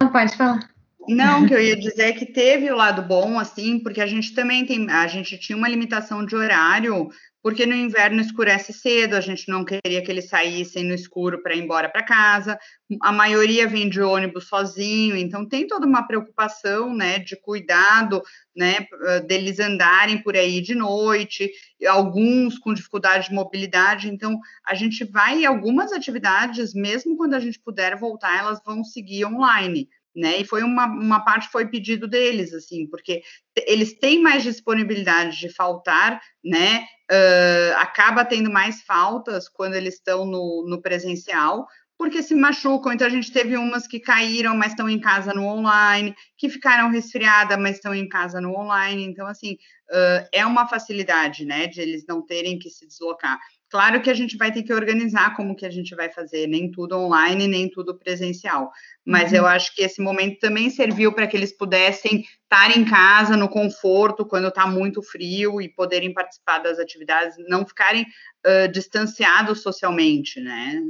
Não 0.00 0.10
pode 0.10 0.36
falar. 0.36 0.68
Não, 1.08 1.46
que 1.46 1.54
eu 1.54 1.62
ia 1.62 1.76
dizer 1.76 2.08
é 2.08 2.12
que 2.12 2.26
teve 2.26 2.70
o 2.70 2.76
lado 2.76 3.00
bom, 3.00 3.38
assim, 3.38 3.78
porque 3.78 4.00
a 4.00 4.06
gente 4.06 4.34
também 4.34 4.66
tem, 4.66 4.90
a 4.90 5.06
gente 5.06 5.38
tinha 5.38 5.56
uma 5.56 5.68
limitação 5.68 6.26
de 6.26 6.34
horário 6.34 7.08
porque 7.46 7.64
no 7.64 7.76
inverno 7.76 8.20
escurece 8.20 8.72
cedo, 8.72 9.14
a 9.14 9.20
gente 9.20 9.48
não 9.48 9.64
queria 9.64 10.02
que 10.02 10.10
eles 10.10 10.28
saíssem 10.28 10.82
no 10.82 10.92
escuro 10.92 11.40
para 11.40 11.54
ir 11.54 11.62
embora 11.62 11.88
para 11.88 12.02
casa. 12.02 12.58
A 13.00 13.12
maioria 13.12 13.68
vem 13.68 13.88
de 13.88 14.00
ônibus 14.00 14.48
sozinho, 14.48 15.16
então 15.16 15.48
tem 15.48 15.64
toda 15.64 15.86
uma 15.86 16.04
preocupação, 16.08 16.92
né, 16.92 17.20
de 17.20 17.36
cuidado, 17.36 18.20
né, 18.56 18.88
deles 19.28 19.60
andarem 19.60 20.20
por 20.24 20.34
aí 20.34 20.60
de 20.60 20.74
noite, 20.74 21.48
alguns 21.86 22.58
com 22.58 22.74
dificuldade 22.74 23.28
de 23.28 23.34
mobilidade. 23.36 24.08
Então, 24.08 24.40
a 24.66 24.74
gente 24.74 25.04
vai 25.04 25.44
algumas 25.44 25.92
atividades, 25.92 26.74
mesmo 26.74 27.16
quando 27.16 27.34
a 27.34 27.38
gente 27.40 27.60
puder 27.60 27.96
voltar, 27.96 28.40
elas 28.40 28.60
vão 28.66 28.82
seguir 28.82 29.24
online 29.24 29.88
né? 30.16 30.38
E 30.38 30.44
foi 30.44 30.62
uma, 30.62 30.86
uma 30.86 31.20
parte 31.20 31.48
foi 31.48 31.66
pedido 31.66 32.08
deles, 32.08 32.52
assim, 32.54 32.88
porque 32.88 33.22
eles 33.66 33.98
têm 33.98 34.20
mais 34.22 34.42
disponibilidade 34.42 35.38
de 35.38 35.48
faltar, 35.50 36.20
né? 36.42 36.84
Uh, 37.10 37.76
acaba 37.76 38.24
tendo 38.24 38.50
mais 38.50 38.82
faltas 38.82 39.48
quando 39.48 39.74
eles 39.74 39.94
estão 39.94 40.24
no, 40.24 40.66
no 40.68 40.80
presencial, 40.80 41.66
porque 41.98 42.22
se 42.22 42.34
machucam. 42.34 42.92
Então, 42.92 43.06
a 43.06 43.10
gente 43.10 43.32
teve 43.32 43.56
umas 43.56 43.86
que 43.86 44.00
caíram, 44.00 44.56
mas 44.56 44.72
estão 44.72 44.88
em 44.88 45.00
casa 45.00 45.32
no 45.32 45.44
online, 45.44 46.14
que 46.36 46.48
ficaram 46.48 46.90
resfriadas, 46.90 47.58
mas 47.58 47.76
estão 47.76 47.94
em 47.94 48.08
casa 48.08 48.40
no 48.40 48.54
online. 48.56 49.04
Então, 49.04 49.26
assim, 49.26 49.52
uh, 49.90 50.28
é 50.32 50.44
uma 50.44 50.66
facilidade, 50.66 51.44
né, 51.44 51.66
de 51.66 51.80
eles 51.80 52.04
não 52.08 52.24
terem 52.24 52.58
que 52.58 52.70
se 52.70 52.86
deslocar. 52.86 53.38
Claro 53.68 54.00
que 54.00 54.08
a 54.08 54.14
gente 54.14 54.36
vai 54.36 54.52
ter 54.52 54.62
que 54.62 54.72
organizar 54.72 55.34
como 55.34 55.56
que 55.56 55.66
a 55.66 55.70
gente 55.70 55.94
vai 55.96 56.08
fazer, 56.10 56.46
nem 56.46 56.70
tudo 56.70 56.96
online, 56.96 57.48
nem 57.48 57.68
tudo 57.68 57.98
presencial. 57.98 58.70
Mas 59.04 59.32
uhum. 59.32 59.38
eu 59.38 59.46
acho 59.46 59.74
que 59.74 59.82
esse 59.82 60.00
momento 60.00 60.38
também 60.38 60.70
serviu 60.70 61.12
para 61.12 61.26
que 61.26 61.36
eles 61.36 61.56
pudessem 61.56 62.24
estar 62.42 62.76
em 62.76 62.84
casa, 62.84 63.36
no 63.36 63.48
conforto, 63.48 64.24
quando 64.24 64.48
está 64.48 64.66
muito 64.68 65.02
frio, 65.02 65.60
e 65.60 65.68
poderem 65.68 66.14
participar 66.14 66.58
das 66.58 66.78
atividades, 66.78 67.36
não 67.48 67.66
ficarem 67.66 68.02
uh, 68.02 68.68
distanciados 68.70 69.62
socialmente, 69.62 70.40
né? 70.40 70.80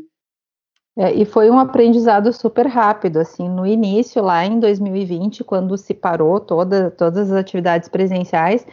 É, 0.99 1.12
e 1.12 1.26
foi 1.26 1.50
um 1.50 1.59
aprendizado 1.59 2.33
super 2.33 2.66
rápido, 2.66 3.18
assim, 3.18 3.49
no 3.49 3.66
início, 3.66 4.23
lá 4.23 4.45
em 4.47 4.59
2020, 4.59 5.45
quando 5.45 5.76
se 5.76 5.92
parou 5.92 6.40
toda, 6.40 6.90
todas 6.90 7.30
as 7.30 7.38
atividades 7.38 7.87
presenciais, 7.87 8.66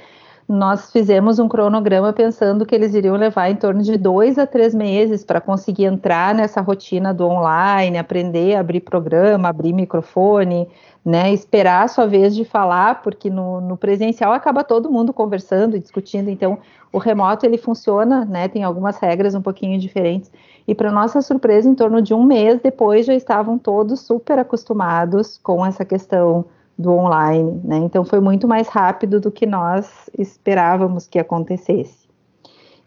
nós 0.48 0.92
fizemos 0.92 1.40
um 1.40 1.48
cronograma 1.48 2.12
pensando 2.12 2.66
que 2.66 2.76
eles 2.76 2.94
iriam 2.94 3.16
levar 3.16 3.50
em 3.50 3.56
torno 3.56 3.82
de 3.82 3.98
dois 3.98 4.38
a 4.38 4.46
três 4.46 4.74
meses 4.74 5.24
para 5.24 5.40
conseguir 5.40 5.86
entrar 5.86 6.36
nessa 6.36 6.60
rotina 6.62 7.14
do 7.14 7.26
online, 7.26 7.98
aprender 7.98 8.56
a 8.56 8.60
abrir 8.60 8.82
programa, 8.82 9.50
abrir 9.50 9.74
microfone, 9.74 10.68
né, 11.06 11.34
esperar 11.34 11.84
a 11.84 11.88
sua 11.88 12.06
vez 12.06 12.36
de 12.36 12.46
falar, 12.46 13.02
porque 13.02 13.30
no, 13.30 13.62
no 13.62 13.78
presencial 13.78 14.32
acaba 14.34 14.64
todo 14.64 14.92
mundo 14.92 15.14
conversando 15.14 15.76
e 15.76 15.80
discutindo, 15.80 16.30
então 16.30 16.58
o 16.92 16.98
remoto 16.98 17.46
ele 17.46 17.58
funciona, 17.58 18.24
né, 18.26 18.48
tem 18.48 18.64
algumas 18.64 18.98
regras 18.98 19.36
um 19.36 19.42
pouquinho 19.42 19.80
diferentes, 19.80 20.32
e 20.68 20.74
para 20.74 20.92
nossa 20.92 21.22
surpresa, 21.22 21.68
em 21.68 21.76
torno 21.76 22.02
de 22.02 22.14
um 22.14 22.24
mês 22.24 22.62
depois 22.62 23.06
já 23.06 23.14
estavam 23.14 23.58
todos 23.58 24.02
super 24.02 24.40
acostumados 24.40 25.38
com 25.44 25.66
essa 25.66 25.84
questão 25.84 26.46
do 26.78 26.92
online, 26.92 27.62
né? 27.64 27.78
Então 27.78 28.04
foi 28.04 28.20
muito 28.20 28.48
mais 28.48 28.68
rápido 28.68 29.20
do 29.20 29.32
que 29.32 29.46
nós 29.46 30.10
esperávamos 30.18 31.08
que 31.08 31.20
acontecesse. 31.20 32.08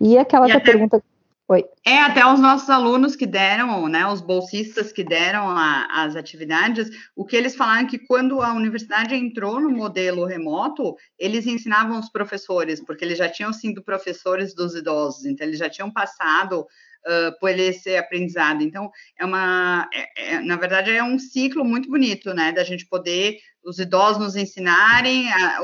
E 0.00 0.18
aquela 0.18 0.48
e 0.48 0.52
até, 0.52 0.60
pergunta. 0.60 1.02
Oi. 1.48 1.64
É, 1.84 1.98
até 2.00 2.26
os 2.26 2.40
nossos 2.40 2.68
alunos 2.68 3.14
que 3.14 3.24
deram, 3.24 3.86
né, 3.88 4.04
os 4.04 4.20
bolsistas 4.20 4.90
que 4.90 5.04
deram 5.04 5.48
a, 5.48 5.86
as 6.02 6.16
atividades, 6.16 6.90
o 7.14 7.24
que 7.24 7.36
eles 7.36 7.54
falaram 7.54 7.86
é 7.86 7.88
que 7.88 8.00
quando 8.00 8.42
a 8.42 8.52
universidade 8.52 9.14
entrou 9.14 9.60
no 9.60 9.70
modelo 9.70 10.24
remoto, 10.24 10.96
eles 11.16 11.46
ensinavam 11.46 12.00
os 12.00 12.10
professores, 12.10 12.80
porque 12.84 13.04
eles 13.04 13.16
já 13.16 13.28
tinham 13.28 13.52
sido 13.52 13.80
professores 13.80 14.54
dos 14.54 14.74
idosos, 14.74 15.24
então 15.24 15.46
eles 15.46 15.60
já 15.60 15.70
tinham 15.70 15.88
passado 15.88 16.62
uh, 16.62 17.38
por 17.38 17.50
esse 17.50 17.96
aprendizado. 17.96 18.62
Então, 18.62 18.90
é 19.16 19.24
uma, 19.24 19.88
é, 19.94 20.34
é, 20.34 20.40
na 20.40 20.56
verdade, 20.56 20.90
é 20.90 21.04
um 21.04 21.16
ciclo 21.16 21.64
muito 21.64 21.88
bonito, 21.88 22.34
né, 22.34 22.50
da 22.50 22.64
gente 22.64 22.84
poder, 22.86 23.38
os 23.66 23.80
idosos 23.80 24.22
nos 24.22 24.36
ensinarem, 24.36 25.28
a, 25.32 25.60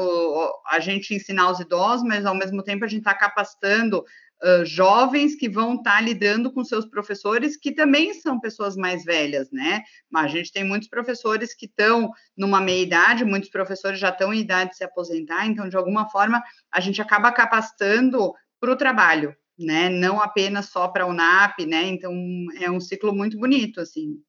a 0.71 0.81
gente 0.81 1.15
ensinar 1.15 1.51
os 1.51 1.61
idosos, 1.61 2.03
mas 2.03 2.27
ao 2.27 2.35
mesmo 2.35 2.63
tempo 2.63 2.85
a 2.85 2.89
gente 2.89 3.01
está 3.01 3.15
capacitando 3.15 4.05
Uh, 4.45 4.65
jovens 4.65 5.37
que 5.37 5.49
vão 5.49 5.77
estar 5.77 5.99
tá 5.99 6.01
lidando 6.01 6.53
com 6.53 6.65
seus 6.65 6.85
professores, 6.85 7.57
que 7.57 7.71
também 7.71 8.13
são 8.13 8.41
pessoas 8.41 8.75
mais 8.75 9.05
velhas, 9.05 9.53
né? 9.53 9.85
Mas 10.11 10.25
a 10.25 10.29
gente 10.35 10.51
tem 10.51 10.65
muitos 10.65 10.89
professores 10.89 11.55
que 11.55 11.67
estão 11.67 12.11
numa 12.37 12.61
meia 12.61 12.83
idade, 12.83 13.25
muitos 13.25 13.49
professores 13.51 14.01
já 14.01 14.09
estão 14.09 14.35
em 14.35 14.41
idade 14.41 14.71
de 14.71 14.79
se 14.79 14.83
aposentar, 14.83 15.47
então, 15.47 15.69
de 15.69 15.77
alguma 15.77 16.11
forma, 16.11 16.43
a 16.73 16.81
gente 16.81 17.01
acaba 17.01 17.31
capacitando 17.31 18.33
para 18.59 18.73
o 18.73 18.77
trabalho, 18.77 19.33
né? 19.57 19.89
Não 19.89 20.21
apenas 20.21 20.71
só 20.71 20.89
para 20.89 21.07
o 21.07 21.13
NAP, 21.13 21.61
né? 21.65 21.85
Então 21.85 22.13
é 22.61 22.69
um 22.69 22.81
ciclo 22.81 23.15
muito 23.15 23.39
bonito, 23.39 23.81
assim. 23.81 24.21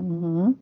Uhum. 0.00 0.58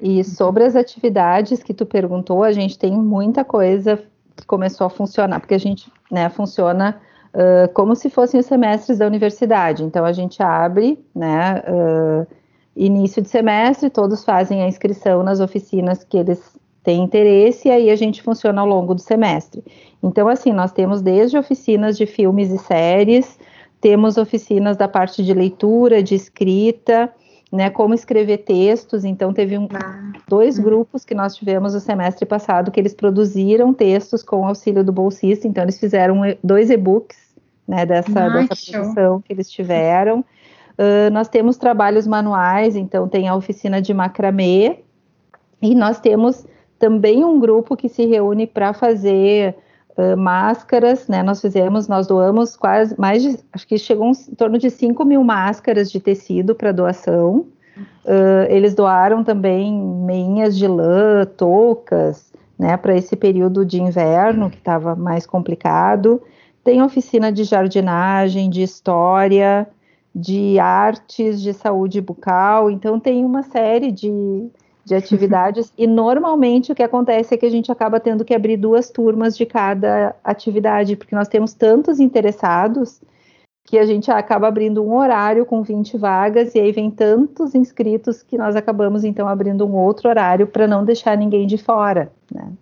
E 0.00 0.22
sobre 0.24 0.64
as 0.64 0.76
atividades 0.76 1.62
que 1.62 1.72
tu 1.72 1.86
perguntou, 1.86 2.42
a 2.42 2.52
gente 2.52 2.78
tem 2.78 2.92
muita 2.92 3.44
coisa 3.44 4.02
que 4.36 4.44
começou 4.46 4.86
a 4.86 4.90
funcionar, 4.90 5.40
porque 5.40 5.54
a 5.54 5.58
gente, 5.58 5.90
né, 6.10 6.28
funciona 6.28 7.00
uh, 7.32 7.72
como 7.72 7.94
se 7.94 8.10
fossem 8.10 8.40
os 8.40 8.46
semestres 8.46 8.98
da 8.98 9.06
universidade. 9.06 9.84
Então 9.84 10.04
a 10.04 10.12
gente 10.12 10.42
abre, 10.42 10.98
né, 11.14 11.62
uh, 11.68 12.26
início 12.76 13.22
de 13.22 13.28
semestre, 13.28 13.88
todos 13.88 14.24
fazem 14.24 14.62
a 14.62 14.68
inscrição 14.68 15.22
nas 15.22 15.40
oficinas 15.40 16.02
que 16.02 16.16
eles 16.16 16.58
tem 16.84 17.02
interesse 17.02 17.68
e 17.68 17.70
aí 17.70 17.90
a 17.90 17.96
gente 17.96 18.22
funciona 18.22 18.60
ao 18.60 18.66
longo 18.66 18.94
do 18.94 19.00
semestre. 19.00 19.64
Então, 20.02 20.28
assim, 20.28 20.52
nós 20.52 20.70
temos 20.70 21.00
desde 21.00 21.38
oficinas 21.38 21.96
de 21.96 22.04
filmes 22.04 22.50
e 22.50 22.58
séries, 22.58 23.38
temos 23.80 24.18
oficinas 24.18 24.76
da 24.76 24.86
parte 24.86 25.24
de 25.24 25.32
leitura, 25.32 26.02
de 26.02 26.14
escrita, 26.14 27.10
né, 27.52 27.70
como 27.70 27.94
escrever 27.94 28.38
textos. 28.38 29.04
Então, 29.04 29.32
teve 29.32 29.56
um, 29.56 29.68
ah. 29.72 30.12
dois 30.28 30.58
grupos 30.58 31.04
que 31.04 31.14
nós 31.14 31.34
tivemos 31.34 31.74
no 31.74 31.80
semestre 31.80 32.26
passado 32.26 32.70
que 32.70 32.80
eles 32.80 32.94
produziram 32.94 33.72
textos 33.72 34.22
com 34.22 34.46
auxílio 34.46 34.84
do 34.84 34.92
bolsista. 34.92 35.46
Então, 35.46 35.62
eles 35.62 35.78
fizeram 35.78 36.20
dois 36.42 36.70
e-books 36.70 37.16
né, 37.66 37.86
dessa, 37.86 38.28
dessa 38.30 38.70
produção 38.70 39.20
que 39.20 39.32
eles 39.32 39.50
tiveram. 39.50 40.20
Uh, 40.76 41.10
nós 41.12 41.28
temos 41.28 41.56
trabalhos 41.56 42.06
manuais, 42.06 42.74
então 42.74 43.08
tem 43.08 43.28
a 43.28 43.36
oficina 43.36 43.80
de 43.80 43.94
macramê, 43.94 44.80
e 45.62 45.74
nós 45.74 46.00
temos 46.00 46.44
também 46.78 47.24
um 47.24 47.38
grupo 47.38 47.76
que 47.76 47.88
se 47.88 48.04
reúne 48.04 48.46
para 48.46 48.72
fazer 48.72 49.56
máscaras, 50.16 51.06
né? 51.08 51.22
Nós 51.22 51.40
fizemos, 51.40 51.88
nós 51.88 52.06
doamos 52.06 52.56
quase 52.56 52.98
mais 52.98 53.22
de, 53.22 53.38
acho 53.52 53.66
que 53.66 53.78
chegou 53.78 54.10
em 54.10 54.34
torno 54.34 54.58
de 54.58 54.70
5 54.70 55.04
mil 55.04 55.22
máscaras 55.22 55.90
de 55.90 56.00
tecido 56.00 56.54
para 56.54 56.72
doação. 56.72 57.46
Uh, 58.04 58.46
eles 58.48 58.74
doaram 58.74 59.24
também 59.24 59.72
meinhas 59.72 60.56
de 60.56 60.66
lã, 60.66 61.24
toucas, 61.24 62.32
né, 62.58 62.76
para 62.76 62.96
esse 62.96 63.16
período 63.16 63.64
de 63.64 63.80
inverno 63.80 64.50
que 64.50 64.58
estava 64.58 64.94
mais 64.94 65.26
complicado. 65.26 66.22
Tem 66.62 66.82
oficina 66.82 67.32
de 67.32 67.44
jardinagem, 67.44 68.48
de 68.48 68.62
história, 68.62 69.68
de 70.14 70.58
artes, 70.58 71.42
de 71.42 71.52
saúde 71.52 72.00
bucal. 72.00 72.70
Então 72.70 73.00
tem 73.00 73.24
uma 73.24 73.42
série 73.42 73.90
de, 73.90 74.48
de 74.84 74.94
atividades, 74.94 75.72
e 75.78 75.86
normalmente 75.86 76.70
o 76.70 76.74
que 76.74 76.82
acontece 76.82 77.34
é 77.34 77.38
que 77.38 77.46
a 77.46 77.50
gente 77.50 77.72
acaba 77.72 77.98
tendo 77.98 78.24
que 78.24 78.34
abrir 78.34 78.56
duas 78.56 78.90
turmas 78.90 79.36
de 79.36 79.46
cada 79.46 80.14
atividade, 80.22 80.96
porque 80.96 81.14
nós 81.14 81.28
temos 81.28 81.54
tantos 81.54 82.00
interessados 82.00 83.00
que 83.66 83.78
a 83.78 83.86
gente 83.86 84.10
acaba 84.10 84.46
abrindo 84.46 84.84
um 84.84 84.94
horário 84.94 85.46
com 85.46 85.62
20 85.62 85.96
vagas, 85.96 86.54
e 86.54 86.60
aí 86.60 86.70
vem 86.70 86.90
tantos 86.90 87.54
inscritos 87.54 88.22
que 88.22 88.36
nós 88.36 88.54
acabamos 88.54 89.04
então 89.04 89.26
abrindo 89.26 89.66
um 89.66 89.74
outro 89.74 90.08
horário 90.08 90.46
para 90.46 90.66
não 90.66 90.84
deixar 90.84 91.16
ninguém 91.16 91.46
de 91.46 91.56
fora, 91.56 92.12
né? 92.30 92.52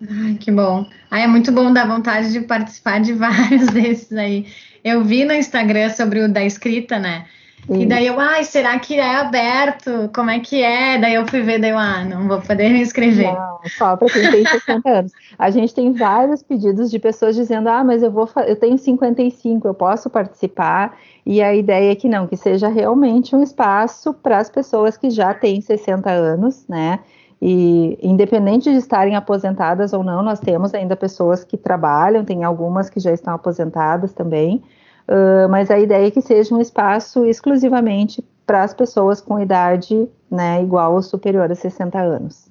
Ai, 0.00 0.34
que 0.34 0.52
bom. 0.52 0.86
Ai, 1.10 1.22
é 1.22 1.26
muito 1.26 1.50
bom 1.50 1.72
dar 1.72 1.88
vontade 1.88 2.32
de 2.32 2.42
participar 2.42 3.00
de 3.00 3.14
vários 3.14 3.66
desses 3.68 4.12
aí. 4.12 4.46
Eu 4.84 5.02
vi 5.02 5.24
no 5.24 5.32
Instagram 5.32 5.90
sobre 5.90 6.20
o 6.20 6.32
da 6.32 6.44
escrita, 6.44 6.98
né? 6.98 7.26
E 7.68 7.84
daí 7.84 8.06
eu, 8.06 8.18
ai, 8.18 8.44
será 8.44 8.78
que 8.78 8.94
é 8.94 9.16
aberto? 9.16 10.10
Como 10.14 10.30
é 10.30 10.40
que 10.40 10.62
é? 10.62 10.98
Daí 10.98 11.14
eu 11.14 11.26
fui 11.26 11.42
ver, 11.42 11.60
daí 11.60 11.70
eu, 11.70 11.78
ah, 11.78 12.02
não 12.02 12.26
vou 12.26 12.40
poder 12.40 12.70
me 12.70 12.80
inscrever. 12.80 13.32
Não, 13.32 13.58
só 13.76 13.94
para 13.94 14.08
quem 14.08 14.30
tem 14.30 14.46
60 14.46 14.88
anos. 14.88 15.12
A 15.38 15.50
gente 15.50 15.74
tem 15.74 15.92
vários 15.92 16.42
pedidos 16.42 16.90
de 16.90 16.98
pessoas 16.98 17.36
dizendo, 17.36 17.68
ah, 17.68 17.84
mas 17.84 18.02
eu 18.02 18.10
vou, 18.10 18.28
eu 18.46 18.56
tenho 18.56 18.78
55, 18.78 19.68
eu 19.68 19.74
posso 19.74 20.08
participar. 20.08 20.96
E 21.26 21.42
a 21.42 21.54
ideia 21.54 21.92
é 21.92 21.94
que 21.94 22.08
não, 22.08 22.26
que 22.26 22.36
seja 22.36 22.68
realmente 22.68 23.36
um 23.36 23.42
espaço 23.42 24.14
para 24.14 24.38
as 24.38 24.48
pessoas 24.48 24.96
que 24.96 25.10
já 25.10 25.34
têm 25.34 25.60
60 25.60 26.10
anos, 26.10 26.64
né? 26.66 27.00
E 27.40 27.98
independente 28.02 28.70
de 28.70 28.78
estarem 28.78 29.14
aposentadas 29.14 29.92
ou 29.92 30.02
não, 30.02 30.22
nós 30.22 30.40
temos 30.40 30.74
ainda 30.74 30.96
pessoas 30.96 31.44
que 31.44 31.56
trabalham, 31.56 32.24
tem 32.24 32.44
algumas 32.44 32.90
que 32.90 32.98
já 32.98 33.12
estão 33.12 33.34
aposentadas 33.34 34.12
também. 34.12 34.62
Uh, 35.08 35.48
mas 35.48 35.70
a 35.70 35.78
ideia 35.78 36.06
é 36.06 36.10
que 36.10 36.20
seja 36.20 36.54
um 36.54 36.60
espaço 36.60 37.24
exclusivamente 37.24 38.22
para 38.46 38.62
as 38.62 38.74
pessoas 38.74 39.20
com 39.20 39.40
idade 39.40 40.08
né, 40.30 40.62
igual 40.62 40.94
ou 40.94 41.02
superior 41.02 41.50
a 41.50 41.54
60 41.54 41.98
anos. 41.98 42.48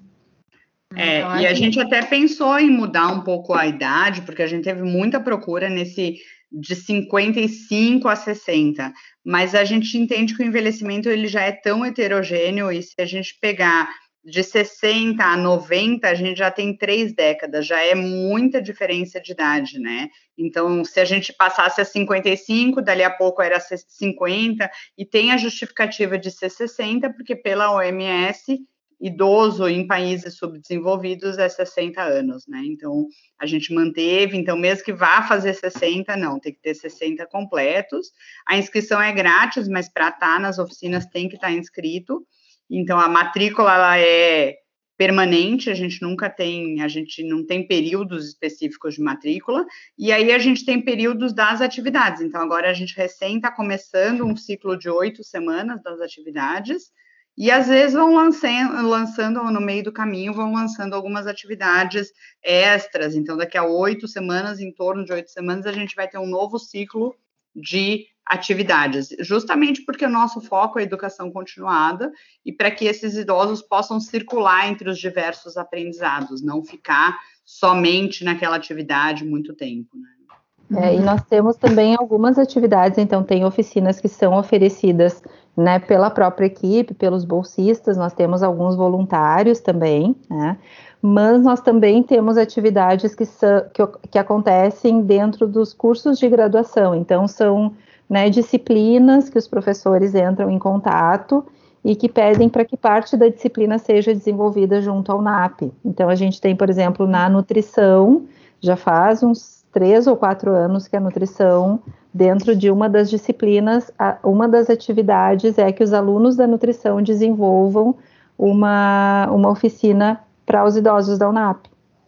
É, 0.95 1.19
e 1.41 1.45
a 1.45 1.53
gente 1.53 1.79
até 1.79 2.01
pensou 2.01 2.57
em 2.57 2.69
mudar 2.69 3.07
um 3.09 3.21
pouco 3.21 3.53
a 3.53 3.67
idade, 3.67 4.21
porque 4.21 4.41
a 4.41 4.47
gente 4.47 4.63
teve 4.63 4.81
muita 4.83 5.19
procura 5.19 5.69
nesse 5.69 6.15
de 6.51 6.75
55 6.75 8.07
a 8.07 8.15
60, 8.15 8.93
mas 9.23 9.53
a 9.53 9.65
gente 9.65 9.97
entende 9.97 10.33
que 10.33 10.41
o 10.41 10.45
envelhecimento 10.45 11.09
ele 11.09 11.27
já 11.27 11.41
é 11.41 11.51
tão 11.51 11.85
heterogêneo 11.85 12.71
e 12.71 12.81
se 12.81 12.95
a 12.99 13.05
gente 13.05 13.37
pegar 13.41 13.89
de 14.23 14.43
60 14.43 15.23
a 15.23 15.35
90, 15.35 16.07
a 16.07 16.15
gente 16.15 16.37
já 16.37 16.49
tem 16.49 16.75
três 16.75 17.13
décadas, 17.13 17.65
já 17.65 17.81
é 17.81 17.95
muita 17.95 18.61
diferença 18.61 19.19
de 19.19 19.33
idade, 19.33 19.77
né? 19.79 20.09
Então, 20.37 20.83
se 20.85 20.99
a 20.99 21.05
gente 21.05 21.33
passasse 21.33 21.81
a 21.81 21.85
55, 21.85 22.81
dali 22.81 23.03
a 23.03 23.09
pouco 23.09 23.41
era 23.41 23.59
50, 23.59 24.69
e 24.97 25.05
tem 25.05 25.31
a 25.31 25.37
justificativa 25.37 26.17
de 26.17 26.29
ser 26.29 26.49
60, 26.49 27.11
porque 27.13 27.35
pela 27.35 27.71
OMS, 27.71 28.59
idoso 28.99 29.67
em 29.67 29.85
países 29.85 30.37
subdesenvolvidos 30.37 31.37
é 31.37 31.47
60 31.47 32.01
anos, 32.01 32.47
né? 32.47 32.61
Então, 32.65 33.07
a 33.39 33.45
gente 33.45 33.73
manteve, 33.73 34.37
então, 34.37 34.57
mesmo 34.57 34.83
que 34.83 34.93
vá 34.93 35.21
fazer 35.23 35.53
60, 35.53 36.15
não, 36.15 36.39
tem 36.39 36.53
que 36.53 36.61
ter 36.61 36.73
60 36.75 37.25
completos. 37.27 38.11
A 38.47 38.57
inscrição 38.57 39.01
é 39.01 39.11
grátis, 39.11 39.67
mas 39.67 39.87
para 39.87 40.09
estar 40.09 40.35
tá 40.35 40.39
nas 40.39 40.57
oficinas 40.59 41.05
tem 41.05 41.27
que 41.27 41.35
estar 41.35 41.47
tá 41.47 41.53
inscrito. 41.53 42.25
Então 42.69 42.99
a 42.99 43.07
matrícula 43.07 43.73
ela 43.73 43.97
é 43.97 44.55
permanente, 44.97 45.69
a 45.69 45.75
gente 45.75 46.01
nunca 46.01 46.29
tem, 46.29 46.81
a 46.81 46.87
gente 46.87 47.23
não 47.23 47.45
tem 47.45 47.67
períodos 47.67 48.27
específicos 48.27 48.95
de 48.95 49.01
matrícula, 49.01 49.65
e 49.97 50.11
aí 50.11 50.31
a 50.31 50.39
gente 50.39 50.65
tem 50.65 50.81
períodos 50.81 51.33
das 51.33 51.61
atividades. 51.61 52.21
Então, 52.21 52.41
agora 52.41 52.69
a 52.69 52.73
gente 52.73 52.97
recém 52.97 53.35
está 53.37 53.51
começando 53.51 54.25
um 54.25 54.35
ciclo 54.35 54.75
de 54.75 54.89
oito 54.89 55.23
semanas 55.23 55.81
das 55.83 56.01
atividades, 56.01 56.91
e 57.37 57.51
às 57.51 57.67
vezes 57.67 57.93
vão 57.93 58.15
lançando, 58.15 58.87
lançando 58.87 59.43
no 59.43 59.61
meio 59.61 59.83
do 59.83 59.91
caminho, 59.91 60.33
vão 60.33 60.51
lançando 60.51 60.95
algumas 60.95 61.27
atividades 61.27 62.11
extras. 62.43 63.15
Então, 63.15 63.37
daqui 63.37 63.55
a 63.55 63.63
oito 63.63 64.07
semanas, 64.07 64.59
em 64.59 64.73
torno 64.73 65.05
de 65.05 65.13
oito 65.13 65.29
semanas, 65.29 65.67
a 65.67 65.71
gente 65.71 65.95
vai 65.95 66.07
ter 66.07 66.17
um 66.17 66.25
novo 66.25 66.57
ciclo 66.57 67.15
de 67.55 68.07
atividades, 68.29 69.09
justamente 69.19 69.83
porque 69.83 70.05
o 70.05 70.09
nosso 70.09 70.41
foco 70.41 70.77
é 70.77 70.81
a 70.81 70.85
educação 70.85 71.31
continuada 71.31 72.11
e 72.45 72.51
para 72.51 72.71
que 72.71 72.85
esses 72.85 73.15
idosos 73.15 73.61
possam 73.61 73.99
circular 73.99 74.69
entre 74.69 74.89
os 74.89 74.97
diversos 74.97 75.57
aprendizados, 75.57 76.41
não 76.41 76.63
ficar 76.63 77.17
somente 77.45 78.23
naquela 78.23 78.57
atividade 78.57 79.23
muito 79.23 79.53
tempo. 79.53 79.97
Né? 79.97 80.81
É, 80.81 80.95
e 80.95 80.99
nós 80.99 81.23
temos 81.23 81.55
também 81.55 81.95
algumas 81.95 82.37
atividades, 82.37 82.97
então 82.97 83.23
tem 83.23 83.45
oficinas 83.45 84.01
que 84.01 84.09
são 84.09 84.33
oferecidas 84.37 85.23
né, 85.55 85.79
pela 85.79 86.09
própria 86.09 86.45
equipe, 86.45 86.93
pelos 86.93 87.23
bolsistas, 87.23 87.95
nós 87.95 88.13
temos 88.13 88.43
alguns 88.43 88.75
voluntários 88.75 89.61
também, 89.61 90.13
né, 90.29 90.57
mas 91.01 91.41
nós 91.41 91.61
também 91.61 92.03
temos 92.03 92.37
atividades 92.37 93.15
que, 93.15 93.25
são, 93.25 93.63
que, 93.73 93.87
que 94.11 94.19
acontecem 94.19 95.01
dentro 95.01 95.47
dos 95.47 95.73
cursos 95.73 96.19
de 96.19 96.27
graduação, 96.27 96.93
então 96.93 97.27
são 97.29 97.73
né, 98.09 98.29
disciplinas 98.29 99.29
que 99.29 99.37
os 99.37 99.47
professores 99.47 100.15
entram 100.15 100.49
em 100.49 100.59
contato 100.59 101.45
e 101.83 101.95
que 101.95 102.09
pedem 102.09 102.49
para 102.49 102.65
que 102.65 102.75
parte 102.75 103.15
da 103.15 103.29
disciplina 103.29 103.77
seja 103.77 104.13
desenvolvida 104.13 104.81
junto 104.81 105.11
ao 105.11 105.21
NAP. 105.21 105.71
Então, 105.83 106.09
a 106.09 106.15
gente 106.15 106.41
tem, 106.41 106.55
por 106.55 106.69
exemplo, 106.69 107.07
na 107.07 107.29
nutrição, 107.29 108.25
já 108.59 108.75
faz 108.75 109.23
uns 109.23 109.63
três 109.71 110.07
ou 110.07 110.17
quatro 110.17 110.51
anos 110.51 110.87
que 110.87 110.95
a 110.95 110.99
nutrição, 110.99 111.79
dentro 112.13 112.55
de 112.55 112.71
uma 112.71 112.89
das 112.89 113.09
disciplinas, 113.09 113.91
uma 114.23 114.47
das 114.47 114.69
atividades 114.69 115.57
é 115.57 115.71
que 115.71 115.83
os 115.83 115.93
alunos 115.93 116.35
da 116.35 116.47
nutrição 116.47 117.01
desenvolvam 117.01 117.95
uma, 118.37 119.27
uma 119.31 119.49
oficina 119.49 120.19
para 120.45 120.65
os 120.65 120.75
idosos 120.75 121.17
da 121.17 121.29
UNAP. 121.29 121.67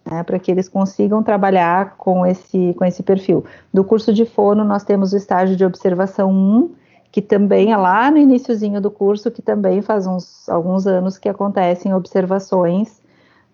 Né, 0.09 0.23
para 0.23 0.39
que 0.39 0.49
eles 0.49 0.67
consigam 0.67 1.21
trabalhar 1.21 1.95
com 1.97 2.25
esse, 2.25 2.73
com 2.77 2.85
esse 2.85 3.03
perfil. 3.03 3.45
Do 3.71 3.83
curso 3.83 4.11
de 4.11 4.25
fono, 4.25 4.63
nós 4.63 4.83
temos 4.83 5.13
o 5.13 5.17
estágio 5.17 5.55
de 5.55 5.63
observação 5.63 6.31
1, 6.31 6.71
que 7.11 7.21
também 7.21 7.71
é 7.71 7.77
lá 7.77 8.09
no 8.09 8.17
iníciozinho 8.17 8.81
do 8.81 8.89
curso, 8.89 9.29
que 9.29 9.41
também 9.41 9.81
faz 9.81 10.07
uns 10.07 10.47
alguns 10.49 10.87
anos 10.87 11.17
que 11.17 11.29
acontecem 11.29 11.93
observações 11.93 12.99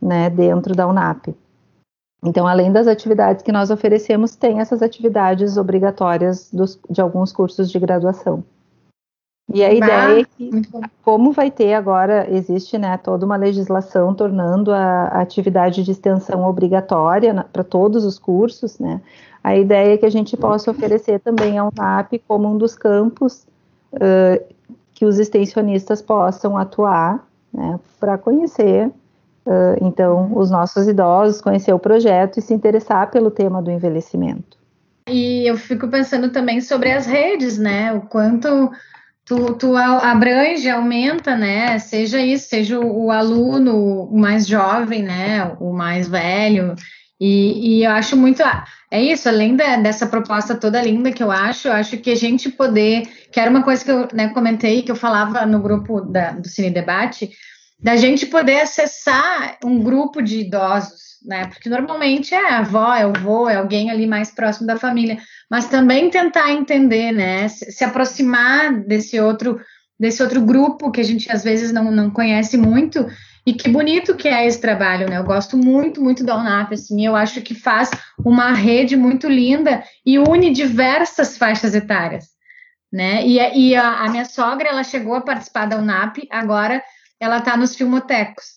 né, 0.01 0.29
dentro 0.29 0.73
da 0.73 0.87
UNAP. 0.87 1.35
Então, 2.23 2.47
além 2.47 2.71
das 2.71 2.87
atividades 2.87 3.43
que 3.43 3.51
nós 3.51 3.69
oferecemos, 3.69 4.35
tem 4.35 4.59
essas 4.59 4.81
atividades 4.81 5.57
obrigatórias 5.57 6.49
dos, 6.51 6.79
de 6.89 7.01
alguns 7.01 7.31
cursos 7.31 7.69
de 7.69 7.77
graduação. 7.79 8.43
E 9.53 9.63
a 9.63 9.71
ideia 9.71 10.21
é 10.21 10.23
que, 10.23 10.49
como 11.03 11.31
vai 11.31 11.51
ter 11.51 11.75
agora, 11.75 12.27
existe 12.29 12.77
né, 12.77 12.97
toda 12.97 13.25
uma 13.25 13.36
legislação 13.36 14.13
tornando 14.13 14.71
a, 14.71 15.03
a 15.03 15.21
atividade 15.21 15.84
de 15.84 15.91
extensão 15.91 16.43
obrigatória 16.43 17.45
para 17.53 17.63
todos 17.63 18.05
os 18.05 18.17
cursos, 18.17 18.79
né? 18.79 19.01
A 19.43 19.55
ideia 19.55 19.93
é 19.93 19.97
que 19.97 20.05
a 20.08 20.10
gente 20.10 20.36
possa 20.36 20.71
oferecer 20.71 21.19
também 21.19 21.60
ao 21.60 21.71
NAP 21.77 22.13
como 22.27 22.51
um 22.51 22.58
dos 22.58 22.75
campos 22.75 23.45
uh, 23.93 24.43
que 24.95 25.05
os 25.05 25.19
extensionistas 25.19 26.01
possam 26.01 26.58
atuar, 26.58 27.23
né, 27.53 27.79
para 27.99 28.17
conhecer, 28.17 28.88
uh, 28.88 29.77
então, 29.79 30.36
os 30.36 30.49
nossos 30.49 30.88
idosos, 30.88 31.41
conhecer 31.41 31.71
o 31.73 31.77
projeto 31.77 32.39
e 32.39 32.41
se 32.41 32.55
interessar 32.55 33.12
pelo 33.12 33.29
tema 33.29 33.62
do 33.62 33.69
envelhecimento. 33.69 34.58
E 35.08 35.47
eu 35.47 35.55
fico 35.55 35.88
pensando 35.88 36.31
também 36.31 36.60
sobre 36.60 36.91
as 36.91 37.05
redes, 37.05 37.60
né, 37.60 37.93
o 37.93 38.01
quanto 38.01 38.71
tu, 39.25 39.53
tu 39.55 39.75
abrange, 39.75 40.69
aumenta, 40.69 41.35
né, 41.35 41.79
seja 41.79 42.19
isso, 42.21 42.47
seja 42.47 42.79
o, 42.79 43.05
o 43.05 43.11
aluno 43.11 44.03
o 44.03 44.17
mais 44.17 44.47
jovem, 44.47 45.03
né, 45.03 45.43
o 45.59 45.73
mais 45.73 46.07
velho, 46.07 46.75
e, 47.19 47.79
e, 47.79 47.83
eu 47.85 47.91
acho 47.91 48.17
muito. 48.17 48.43
É 48.91 49.01
isso, 49.01 49.29
além 49.29 49.55
da, 49.55 49.77
dessa 49.77 50.05
proposta 50.05 50.55
toda 50.55 50.81
linda 50.81 51.11
que 51.11 51.23
eu 51.23 51.31
acho, 51.31 51.67
eu 51.67 51.73
acho 51.73 51.97
que 51.97 52.11
a 52.11 52.15
gente 52.15 52.49
poder. 52.49 53.07
Que 53.31 53.39
era 53.39 53.49
uma 53.49 53.63
coisa 53.63 53.83
que 53.83 53.91
eu 53.91 54.07
né, 54.13 54.29
comentei, 54.29 54.81
que 54.81 54.91
eu 54.91 54.95
falava 54.95 55.45
no 55.45 55.61
grupo 55.61 56.01
da, 56.01 56.31
do 56.31 56.47
Cine 56.47 56.69
Debate, 56.69 57.31
da 57.79 57.95
gente 57.95 58.25
poder 58.25 58.59
acessar 58.61 59.57
um 59.63 59.81
grupo 59.81 60.21
de 60.21 60.41
idosos, 60.41 61.04
né? 61.25 61.47
Porque 61.47 61.69
normalmente 61.69 62.33
é 62.33 62.49
a 62.53 62.59
avó, 62.59 62.93
é 62.93 63.05
o 63.05 63.13
vô, 63.13 63.49
é 63.49 63.55
alguém 63.55 63.89
ali 63.89 64.05
mais 64.05 64.31
próximo 64.31 64.67
da 64.67 64.77
família, 64.77 65.17
mas 65.49 65.67
também 65.67 66.09
tentar 66.09 66.51
entender, 66.51 67.11
né? 67.11 67.47
Se, 67.47 67.83
aproximar 67.83 68.73
desse 68.73 69.19
outro, 69.19 69.59
desse 69.99 70.21
outro 70.21 70.41
grupo 70.41 70.91
que 70.91 71.01
a 71.01 71.03
gente 71.03 71.31
às 71.31 71.43
vezes 71.43 71.71
não, 71.71 71.91
não 71.91 72.09
conhece 72.09 72.57
muito 72.57 73.05
e 73.45 73.53
que 73.53 73.69
bonito 73.69 74.15
que 74.15 74.27
é 74.27 74.47
esse 74.47 74.59
trabalho, 74.59 75.07
né? 75.07 75.17
Eu 75.17 75.23
gosto 75.23 75.55
muito, 75.55 76.01
muito 76.01 76.23
da 76.23 76.35
UNAP, 76.35 76.73
assim, 76.73 77.05
eu 77.05 77.15
acho 77.15 77.41
que 77.41 77.53
faz 77.53 77.91
uma 78.17 78.51
rede 78.51 78.95
muito 78.95 79.27
linda 79.27 79.83
e 80.05 80.17
une 80.17 80.51
diversas 80.51 81.38
faixas 81.38 81.75
etárias, 81.75 82.29
né? 82.91 83.25
E, 83.25 83.38
e 83.38 83.75
a, 83.75 83.99
a, 83.99 84.09
minha 84.09 84.25
sogra, 84.25 84.69
ela 84.69 84.83
chegou 84.83 85.13
a 85.13 85.21
participar 85.21 85.67
da 85.67 85.77
UNAP, 85.77 86.27
agora 86.31 86.83
ela 87.19 87.38
está 87.38 87.55
nos 87.55 87.75
filmotecos. 87.75 88.54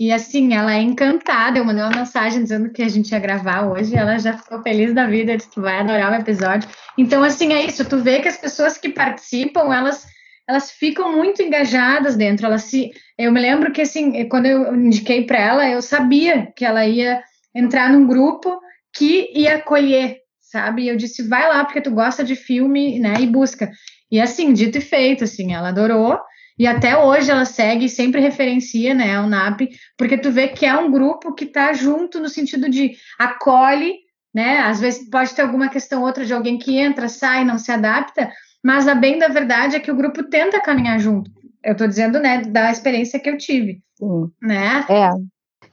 E 0.00 0.10
assim, 0.10 0.54
ela 0.54 0.74
é 0.74 0.80
encantada, 0.80 1.58
eu 1.58 1.64
mandei 1.64 1.84
uma 1.84 1.94
mensagem 1.94 2.42
dizendo 2.42 2.70
que 2.70 2.82
a 2.82 2.88
gente 2.88 3.10
ia 3.12 3.18
gravar 3.18 3.66
hoje, 3.66 3.94
ela 3.94 4.16
já 4.16 4.32
ficou 4.32 4.62
feliz 4.62 4.94
da 4.94 5.06
vida, 5.06 5.36
disse 5.36 5.50
que 5.50 5.60
vai 5.60 5.78
adorar 5.78 6.10
o 6.10 6.14
episódio. 6.14 6.66
Então, 6.96 7.22
assim, 7.22 7.52
é 7.52 7.66
isso, 7.66 7.86
tu 7.86 7.98
vê 7.98 8.20
que 8.20 8.28
as 8.28 8.38
pessoas 8.38 8.78
que 8.78 8.88
participam, 8.88 9.74
elas 9.74 10.06
elas 10.48 10.72
ficam 10.72 11.14
muito 11.14 11.42
engajadas 11.42 12.16
dentro. 12.16 12.46
Elas 12.46 12.64
se, 12.64 12.90
eu 13.16 13.30
me 13.30 13.40
lembro 13.40 13.72
que 13.72 13.82
assim, 13.82 14.26
quando 14.28 14.46
eu 14.46 14.74
indiquei 14.74 15.24
para 15.24 15.38
ela, 15.38 15.68
eu 15.68 15.80
sabia 15.80 16.50
que 16.56 16.64
ela 16.64 16.84
ia 16.84 17.22
entrar 17.54 17.92
num 17.92 18.06
grupo 18.06 18.58
que 18.92 19.30
ia 19.32 19.56
acolher, 19.56 20.16
sabe? 20.40 20.88
Eu 20.88 20.96
disse, 20.96 21.28
vai 21.28 21.46
lá 21.46 21.64
porque 21.64 21.80
tu 21.80 21.92
gosta 21.92 22.24
de 22.24 22.34
filme, 22.34 22.98
né? 22.98 23.14
E 23.20 23.26
busca. 23.26 23.70
E 24.10 24.20
assim, 24.20 24.52
dito 24.52 24.78
e 24.78 24.80
feito, 24.80 25.22
assim, 25.22 25.52
ela 25.52 25.68
adorou. 25.68 26.18
E 26.60 26.66
até 26.66 26.94
hoje 26.94 27.30
ela 27.30 27.46
segue, 27.46 27.88
sempre 27.88 28.20
referencia, 28.20 28.92
né, 28.92 29.18
o 29.18 29.26
NAP, 29.26 29.62
porque 29.96 30.18
tu 30.18 30.30
vê 30.30 30.48
que 30.48 30.66
é 30.66 30.76
um 30.76 30.90
grupo 30.90 31.32
que 31.32 31.44
está 31.44 31.72
junto 31.72 32.20
no 32.20 32.28
sentido 32.28 32.68
de 32.68 32.92
acolhe, 33.18 33.94
né? 34.34 34.58
Às 34.58 34.78
vezes 34.78 35.08
pode 35.08 35.34
ter 35.34 35.40
alguma 35.40 35.70
questão 35.70 36.02
outra 36.02 36.22
de 36.22 36.34
alguém 36.34 36.58
que 36.58 36.76
entra, 36.76 37.08
sai, 37.08 37.46
não 37.46 37.56
se 37.56 37.72
adapta, 37.72 38.30
mas 38.62 38.86
a 38.86 38.94
bem 38.94 39.18
da 39.18 39.28
verdade 39.28 39.74
é 39.74 39.80
que 39.80 39.90
o 39.90 39.96
grupo 39.96 40.22
tenta 40.24 40.60
caminhar 40.60 41.00
junto. 41.00 41.30
Eu 41.64 41.72
estou 41.72 41.88
dizendo, 41.88 42.20
né, 42.20 42.42
da 42.42 42.70
experiência 42.70 43.18
que 43.18 43.30
eu 43.30 43.38
tive, 43.38 43.80
Sim. 43.94 44.30
né? 44.42 44.84
É. 44.90 45.08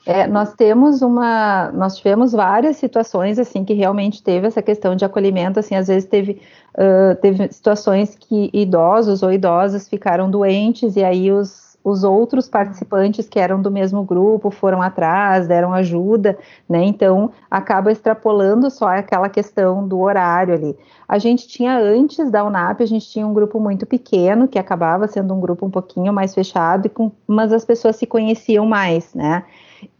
É, 0.08 0.26
nós 0.26 0.54
temos 0.54 1.02
uma, 1.02 1.70
nós 1.74 1.98
tivemos 1.98 2.32
várias 2.32 2.78
situações 2.78 3.38
assim 3.38 3.66
que 3.66 3.74
realmente 3.74 4.24
teve 4.24 4.48
essa 4.48 4.62
questão 4.62 4.96
de 4.96 5.04
acolhimento, 5.04 5.60
assim, 5.60 5.76
às 5.76 5.88
vezes 5.88 6.08
teve, 6.08 6.42
uh, 6.76 7.14
teve 7.22 7.52
situações 7.52 8.16
que 8.16 8.50
idosos 8.54 9.22
ou 9.22 9.34
idosas 9.34 9.90
ficaram 9.90 10.32
doentes 10.32 10.96
e 10.96 11.04
aí 11.04 11.30
os 11.30 11.68
os 11.88 12.04
outros 12.04 12.50
participantes 12.50 13.30
que 13.30 13.40
eram 13.40 13.62
do 13.62 13.72
mesmo 13.72 14.04
grupo 14.04 14.52
foram 14.52 14.82
atrás, 14.82 15.48
deram 15.48 15.74
ajuda, 15.74 16.38
né? 16.68 16.84
Então 16.84 17.32
acaba 17.50 17.90
extrapolando 17.90 18.70
só 18.70 18.88
aquela 18.90 19.30
questão 19.30 19.88
do 19.88 20.02
horário 20.02 20.54
ali. 20.54 20.78
A 21.08 21.18
gente 21.18 21.48
tinha 21.48 21.80
antes 21.80 22.30
da 22.30 22.44
UNAP, 22.44 22.82
a 22.82 22.86
gente 22.86 23.08
tinha 23.10 23.26
um 23.26 23.34
grupo 23.34 23.58
muito 23.58 23.86
pequeno, 23.86 24.50
que 24.50 24.60
acabava 24.60 25.08
sendo 25.08 25.34
um 25.34 25.40
grupo 25.40 25.66
um 25.66 25.70
pouquinho 25.70 26.12
mais 26.12 26.34
fechado, 26.34 26.90
com, 26.90 27.10
mas 27.26 27.54
as 27.54 27.64
pessoas 27.64 27.96
se 27.96 28.06
conheciam 28.06 28.66
mais, 28.66 29.14
né? 29.14 29.46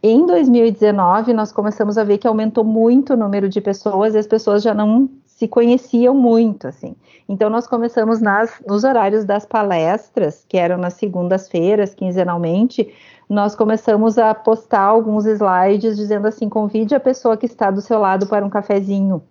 Em 0.02 0.26
2019, 0.26 1.32
nós 1.32 1.52
começamos 1.52 1.96
a 1.98 2.04
ver 2.04 2.18
que 2.18 2.26
aumentou 2.26 2.64
muito 2.64 3.14
o 3.14 3.16
número 3.16 3.48
de 3.48 3.60
pessoas 3.60 4.14
e 4.14 4.18
as 4.18 4.26
pessoas 4.26 4.62
já 4.62 4.74
não 4.74 5.08
se 5.26 5.46
conheciam 5.46 6.14
muito, 6.14 6.66
assim. 6.66 6.96
Então, 7.28 7.48
nós 7.48 7.66
começamos 7.66 8.20
nas, 8.20 8.60
nos 8.66 8.82
horários 8.82 9.24
das 9.24 9.46
palestras, 9.46 10.44
que 10.48 10.56
eram 10.56 10.76
nas 10.76 10.94
segundas-feiras, 10.94 11.94
quinzenalmente, 11.94 12.92
nós 13.28 13.54
começamos 13.54 14.18
a 14.18 14.34
postar 14.34 14.80
alguns 14.80 15.26
slides 15.26 15.96
dizendo 15.96 16.26
assim: 16.26 16.48
convide 16.48 16.94
a 16.94 17.00
pessoa 17.00 17.36
que 17.36 17.46
está 17.46 17.70
do 17.70 17.80
seu 17.80 17.98
lado 17.98 18.26
para 18.26 18.44
um 18.44 18.50
cafezinho. 18.50 19.22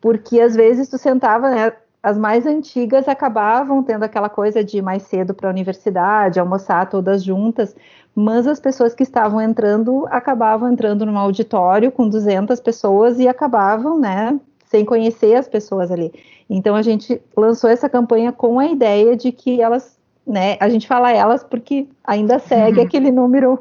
Porque 0.00 0.40
às 0.40 0.54
vezes 0.54 0.88
tu 0.88 0.98
sentava, 0.98 1.50
né? 1.50 1.72
As 2.02 2.16
mais 2.16 2.46
antigas 2.46 3.08
acabavam 3.08 3.82
tendo 3.82 4.04
aquela 4.04 4.28
coisa 4.28 4.64
de 4.64 4.78
ir 4.78 4.82
mais 4.82 5.02
cedo 5.02 5.34
para 5.34 5.48
a 5.48 5.52
universidade, 5.52 6.40
almoçar 6.40 6.88
todas 6.88 7.22
juntas, 7.22 7.74
mas 8.14 8.46
as 8.46 8.60
pessoas 8.60 8.94
que 8.94 9.02
estavam 9.02 9.40
entrando 9.40 10.06
acabavam 10.10 10.70
entrando 10.70 11.06
num 11.06 11.18
auditório 11.18 11.92
com 11.92 12.08
200 12.08 12.58
pessoas 12.60 13.18
e 13.18 13.28
acabavam, 13.28 13.98
né, 13.98 14.38
sem 14.66 14.84
conhecer 14.84 15.34
as 15.34 15.48
pessoas 15.48 15.90
ali. 15.90 16.12
Então 16.48 16.74
a 16.74 16.82
gente 16.82 17.20
lançou 17.36 17.70
essa 17.70 17.88
campanha 17.88 18.32
com 18.32 18.58
a 18.58 18.66
ideia 18.66 19.16
de 19.16 19.32
que 19.32 19.60
elas, 19.60 19.96
né, 20.26 20.56
a 20.60 20.68
gente 20.68 20.86
fala 20.86 21.12
elas 21.12 21.42
porque 21.44 21.88
ainda 22.04 22.38
segue 22.38 22.78
uhum. 22.78 22.84
aquele 22.84 23.10
número, 23.10 23.58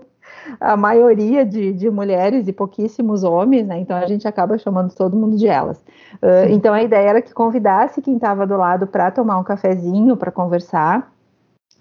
a 0.59 0.75
maioria 0.75 1.45
de, 1.45 1.73
de, 1.73 1.89
mulheres 1.89 2.47
e 2.47 2.53
pouquíssimos 2.53 3.23
homens, 3.23 3.67
né? 3.67 3.79
Então 3.79 3.95
a 3.95 4.07
gente 4.07 4.27
acaba 4.27 4.57
chamando 4.57 4.93
todo 4.95 5.15
mundo 5.15 5.37
de 5.37 5.47
elas. 5.47 5.77
Uh, 6.15 6.49
então 6.49 6.73
a 6.73 6.81
ideia 6.81 7.09
era 7.09 7.21
que 7.21 7.33
convidasse 7.33 8.01
quem 8.01 8.15
estava 8.15 8.47
do 8.47 8.57
lado 8.57 8.87
para 8.87 9.11
tomar 9.11 9.37
um 9.37 9.43
cafezinho, 9.43 10.17
para 10.17 10.31
conversar. 10.31 11.11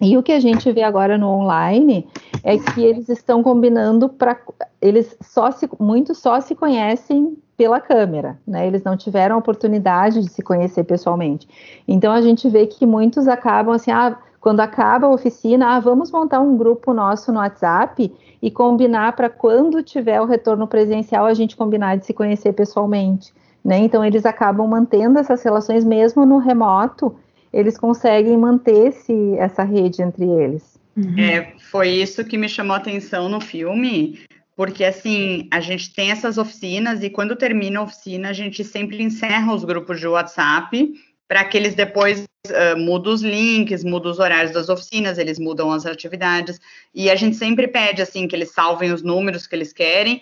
E 0.01 0.17
o 0.17 0.23
que 0.23 0.31
a 0.31 0.39
gente 0.39 0.71
vê 0.71 0.81
agora 0.81 1.17
no 1.17 1.27
online 1.27 2.07
é 2.43 2.57
que 2.57 2.81
eles 2.81 3.09
estão 3.09 3.43
combinando 3.43 4.07
para 4.07 4.37
eles 4.81 5.17
só 5.21 5.51
se 5.51 5.69
muitos 5.77 6.17
só 6.19 6.39
se 6.39 6.55
conhecem 6.55 7.37
pela 7.57 7.81
câmera, 7.81 8.39
né? 8.47 8.65
Eles 8.65 8.83
não 8.83 8.95
tiveram 8.95 9.35
a 9.35 9.39
oportunidade 9.39 10.21
de 10.21 10.29
se 10.29 10.41
conhecer 10.41 10.85
pessoalmente. 10.85 11.45
Então 11.85 12.13
a 12.13 12.21
gente 12.21 12.47
vê 12.47 12.65
que 12.65 12.85
muitos 12.85 13.27
acabam 13.27 13.75
assim, 13.75 13.91
ah, 13.91 14.17
quando 14.39 14.61
acaba 14.61 15.07
a 15.07 15.09
oficina, 15.09 15.75
ah, 15.75 15.79
vamos 15.81 16.09
montar 16.09 16.39
um 16.39 16.55
grupo 16.55 16.93
nosso 16.93 17.33
no 17.33 17.39
WhatsApp 17.39 18.13
e 18.41 18.49
combinar 18.49 19.13
para 19.13 19.29
quando 19.29 19.83
tiver 19.83 20.21
o 20.21 20.25
retorno 20.25 20.65
presencial 20.65 21.25
a 21.25 21.33
gente 21.33 21.57
combinar 21.57 21.97
de 21.97 22.05
se 22.05 22.13
conhecer 22.13 22.53
pessoalmente, 22.53 23.33
né? 23.61 23.79
Então 23.79 24.05
eles 24.05 24.25
acabam 24.25 24.65
mantendo 24.65 25.19
essas 25.19 25.43
relações 25.43 25.83
mesmo 25.83 26.25
no 26.25 26.37
remoto, 26.37 27.13
eles 27.51 27.77
conseguem 27.77 28.37
manter 28.37 28.87
esse, 28.87 29.35
essa 29.37 29.63
rede 29.63 30.01
entre 30.01 30.25
eles. 30.25 30.79
Uhum. 30.95 31.19
É, 31.19 31.53
foi 31.71 31.89
isso 31.89 32.23
que 32.25 32.37
me 32.37 32.49
chamou 32.49 32.75
a 32.75 32.77
atenção 32.77 33.29
no 33.29 33.39
filme, 33.39 34.19
porque 34.55 34.83
assim, 34.83 35.47
a 35.51 35.59
gente 35.59 35.93
tem 35.93 36.11
essas 36.11 36.37
oficinas 36.37 37.01
e 37.01 37.09
quando 37.09 37.35
termina 37.35 37.79
a 37.79 37.83
oficina, 37.83 38.29
a 38.29 38.33
gente 38.33 38.63
sempre 38.63 39.01
encerra 39.01 39.53
os 39.53 39.63
grupos 39.63 39.99
de 39.99 40.07
WhatsApp 40.07 40.93
para 41.27 41.45
que 41.45 41.55
eles 41.55 41.75
depois 41.75 42.25
uh, 42.47 42.77
mudem 42.77 43.13
os 43.13 43.21
links, 43.21 43.83
mudem 43.83 44.11
os 44.11 44.19
horários 44.19 44.51
das 44.51 44.67
oficinas, 44.67 45.17
eles 45.17 45.37
mudam 45.37 45.71
as 45.71 45.85
atividades, 45.85 46.59
e 46.93 47.09
a 47.09 47.15
gente 47.15 47.35
sempre 47.35 47.67
pede, 47.67 48.01
assim, 48.01 48.27
que 48.27 48.35
eles 48.35 48.51
salvem 48.51 48.91
os 48.91 49.03
números 49.03 49.45
que 49.45 49.55
eles 49.55 49.71
querem, 49.71 50.19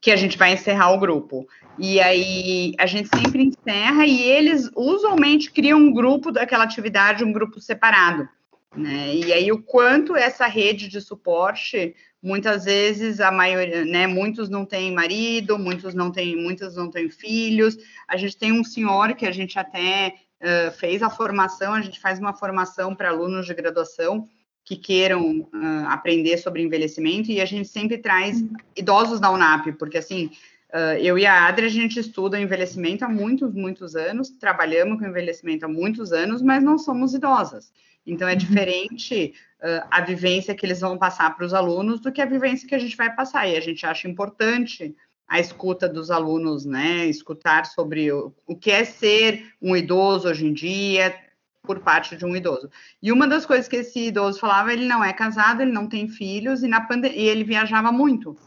que 0.00 0.10
a 0.10 0.16
gente 0.16 0.38
vai 0.38 0.54
encerrar 0.54 0.92
o 0.92 0.98
grupo. 0.98 1.46
E 1.78 2.00
aí 2.00 2.74
a 2.78 2.86
gente 2.86 3.08
sempre 3.08 3.44
encerra 3.44 4.04
e 4.04 4.20
eles 4.22 4.68
usualmente 4.74 5.50
criam 5.50 5.78
um 5.78 5.92
grupo 5.92 6.32
daquela 6.32 6.64
atividade, 6.64 7.24
um 7.24 7.32
grupo 7.32 7.60
separado. 7.60 8.28
Né? 8.76 9.14
E 9.14 9.32
aí 9.32 9.50
o 9.50 9.62
quanto 9.62 10.16
essa 10.16 10.46
rede 10.46 10.88
de 10.88 11.00
suporte, 11.00 11.94
muitas 12.22 12.64
vezes 12.64 13.20
a 13.20 13.30
maioria, 13.30 13.84
né, 13.84 14.06
muitos 14.06 14.48
não 14.48 14.64
têm 14.64 14.92
marido, 14.92 15.58
muitos 15.58 15.94
não 15.94 16.10
têm, 16.10 16.36
muitas 16.36 16.76
não 16.76 16.90
têm 16.90 17.08
filhos. 17.08 17.76
A 18.06 18.16
gente 18.16 18.36
tem 18.36 18.52
um 18.52 18.64
senhor 18.64 19.14
que 19.14 19.26
a 19.26 19.32
gente 19.32 19.58
até 19.58 20.14
uh, 20.42 20.72
fez 20.72 21.02
a 21.02 21.10
formação, 21.10 21.74
a 21.74 21.80
gente 21.80 22.00
faz 22.00 22.18
uma 22.18 22.34
formação 22.34 22.94
para 22.94 23.10
alunos 23.10 23.46
de 23.46 23.54
graduação 23.54 24.28
que 24.64 24.76
queiram 24.76 25.40
uh, 25.40 25.86
aprender 25.86 26.36
sobre 26.36 26.62
envelhecimento 26.62 27.30
e 27.30 27.40
a 27.40 27.46
gente 27.46 27.68
sempre 27.68 27.96
traz 27.96 28.44
idosos 28.76 29.18
da 29.18 29.30
UNAP, 29.30 29.72
porque 29.78 29.96
assim, 29.96 30.30
uh, 30.72 30.98
eu 31.00 31.18
e 31.18 31.26
a 31.26 31.46
Adri, 31.46 31.66
a 31.66 31.70
gente 31.70 31.98
estuda 31.98 32.40
envelhecimento 32.40 33.04
há 33.04 33.08
muitos, 33.08 33.52
muitos 33.54 33.96
anos, 33.96 34.30
trabalhamos 34.30 34.98
com 34.98 35.06
envelhecimento 35.06 35.64
há 35.64 35.68
muitos 35.68 36.12
anos, 36.12 36.42
mas 36.42 36.62
não 36.62 36.78
somos 36.78 37.14
idosas. 37.14 37.72
Então, 38.06 38.26
é 38.26 38.32
uhum. 38.32 38.38
diferente 38.38 39.34
uh, 39.60 39.86
a 39.90 40.00
vivência 40.00 40.54
que 40.54 40.64
eles 40.64 40.80
vão 40.80 40.96
passar 40.96 41.36
para 41.36 41.44
os 41.44 41.52
alunos 41.52 42.00
do 42.00 42.10
que 42.10 42.22
a 42.22 42.26
vivência 42.26 42.66
que 42.66 42.74
a 42.74 42.78
gente 42.78 42.96
vai 42.96 43.14
passar. 43.14 43.46
E 43.46 43.56
a 43.56 43.60
gente 43.60 43.84
acha 43.84 44.08
importante 44.08 44.96
a 45.28 45.38
escuta 45.38 45.86
dos 45.86 46.10
alunos, 46.10 46.64
né? 46.64 47.04
Escutar 47.06 47.66
sobre 47.66 48.10
o, 48.10 48.32
o 48.46 48.56
que 48.56 48.70
é 48.70 48.84
ser 48.84 49.52
um 49.60 49.76
idoso 49.76 50.26
hoje 50.26 50.46
em 50.46 50.54
dia, 50.54 51.14
por 51.62 51.80
parte 51.80 52.16
de 52.16 52.24
um 52.24 52.34
idoso. 52.34 52.70
E 53.02 53.12
uma 53.12 53.28
das 53.28 53.44
coisas 53.44 53.68
que 53.68 53.76
esse 53.76 54.06
idoso 54.06 54.40
falava, 54.40 54.72
ele 54.72 54.86
não 54.86 55.04
é 55.04 55.12
casado, 55.12 55.60
ele 55.60 55.70
não 55.70 55.86
tem 55.86 56.08
filhos 56.08 56.62
e 56.62 56.66
na 56.66 56.80
pande 56.80 57.08
e 57.08 57.28
ele 57.28 57.44
viajava 57.44 57.92
muito. 57.92 58.38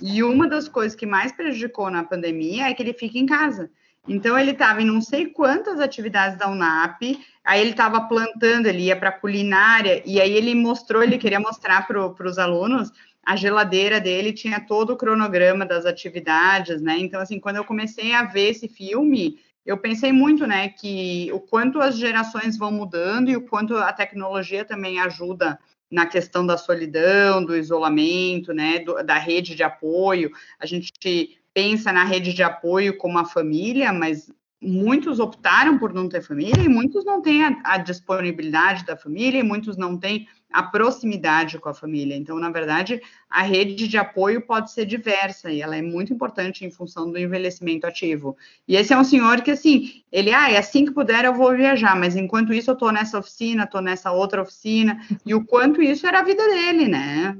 E 0.00 0.22
uma 0.22 0.48
das 0.48 0.68
coisas 0.68 0.94
que 0.94 1.06
mais 1.06 1.32
prejudicou 1.32 1.90
na 1.90 2.04
pandemia 2.04 2.68
é 2.68 2.74
que 2.74 2.82
ele 2.82 2.92
fica 2.92 3.18
em 3.18 3.26
casa. 3.26 3.70
Então 4.06 4.38
ele 4.38 4.52
estava 4.52 4.80
em 4.80 4.86
não 4.86 5.00
sei 5.00 5.26
quantas 5.26 5.80
atividades 5.80 6.38
da 6.38 6.48
UNAP, 6.48 7.18
aí 7.44 7.60
ele 7.60 7.70
estava 7.70 8.00
plantando, 8.02 8.66
ele 8.66 8.84
ia 8.84 8.96
para 8.96 9.12
culinária 9.12 10.02
e 10.06 10.20
aí 10.20 10.32
ele 10.32 10.54
mostrou, 10.54 11.02
ele 11.02 11.18
queria 11.18 11.38
mostrar 11.38 11.86
para 11.86 12.26
os 12.26 12.38
alunos 12.38 12.90
a 13.24 13.36
geladeira 13.36 14.00
dele 14.00 14.32
tinha 14.32 14.58
todo 14.58 14.94
o 14.94 14.96
cronograma 14.96 15.66
das 15.66 15.84
atividades, 15.84 16.80
né? 16.80 16.96
Então 16.98 17.20
assim, 17.20 17.38
quando 17.38 17.56
eu 17.56 17.64
comecei 17.64 18.14
a 18.14 18.22
ver 18.22 18.50
esse 18.50 18.66
filme, 18.66 19.38
eu 19.66 19.76
pensei 19.76 20.10
muito, 20.10 20.46
né, 20.46 20.70
que 20.70 21.30
o 21.30 21.40
quanto 21.40 21.78
as 21.78 21.98
gerações 21.98 22.56
vão 22.56 22.72
mudando 22.72 23.28
e 23.28 23.36
o 23.36 23.42
quanto 23.42 23.76
a 23.76 23.92
tecnologia 23.92 24.64
também 24.64 24.98
ajuda 24.98 25.58
na 25.90 26.06
questão 26.06 26.46
da 26.46 26.58
solidão, 26.58 27.44
do 27.44 27.56
isolamento, 27.56 28.52
né, 28.52 28.80
do, 28.80 29.02
da 29.02 29.18
rede 29.18 29.54
de 29.54 29.62
apoio. 29.62 30.30
A 30.58 30.66
gente 30.66 31.38
pensa 31.54 31.92
na 31.92 32.04
rede 32.04 32.34
de 32.34 32.42
apoio 32.42 32.96
como 32.96 33.18
a 33.18 33.24
família, 33.24 33.92
mas 33.92 34.30
muitos 34.60 35.20
optaram 35.20 35.78
por 35.78 35.92
não 35.92 36.08
ter 36.08 36.20
família 36.20 36.62
e 36.62 36.68
muitos 36.68 37.04
não 37.04 37.22
têm 37.22 37.44
a, 37.44 37.60
a, 37.64 37.78
disponibilidade 37.78 38.84
da 38.84 38.96
família 38.96 39.38
e 39.38 39.42
muitos 39.42 39.76
não 39.76 39.96
têm 39.96 40.26
a 40.52 40.62
proximidade 40.62 41.58
com 41.58 41.68
a 41.68 41.74
família. 41.74 42.16
Então, 42.16 42.38
na 42.38 42.50
verdade, 42.50 43.00
a 43.28 43.42
rede 43.42 43.86
de 43.86 43.98
apoio 43.98 44.40
pode 44.40 44.70
ser 44.70 44.86
diversa 44.86 45.50
e 45.50 45.60
ela 45.60 45.76
é 45.76 45.82
muito 45.82 46.12
importante 46.12 46.64
em 46.64 46.70
função 46.70 47.10
do 47.10 47.18
envelhecimento 47.18 47.86
ativo. 47.86 48.36
E 48.66 48.74
esse 48.74 48.92
é 48.92 48.98
um 48.98 49.04
senhor 49.04 49.42
que, 49.42 49.50
assim, 49.50 50.02
ele, 50.10 50.32
ah, 50.32 50.50
é 50.50 50.56
assim 50.56 50.84
que 50.84 50.92
puder 50.92 51.24
eu 51.24 51.34
vou 51.34 51.54
viajar, 51.54 51.94
mas 51.94 52.16
enquanto 52.16 52.52
isso 52.52 52.70
eu 52.70 52.74
estou 52.74 52.90
nessa 52.90 53.18
oficina, 53.18 53.64
estou 53.64 53.82
nessa 53.82 54.10
outra 54.10 54.42
oficina, 54.42 54.98
e 55.24 55.34
o 55.34 55.44
quanto 55.44 55.82
isso 55.82 56.06
era 56.06 56.20
a 56.20 56.24
vida 56.24 56.46
dele, 56.48 56.88
né? 56.88 57.36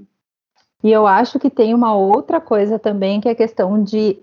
E 0.85 0.93
eu 0.93 1.07
acho 1.07 1.39
que 1.39 1.51
tem 1.51 1.75
uma 1.75 1.95
outra 1.95 2.41
coisa 2.41 2.79
também, 2.79 3.21
que 3.21 3.29
é 3.29 3.33
a 3.33 3.37
questão 3.37 3.83
de 3.83 4.19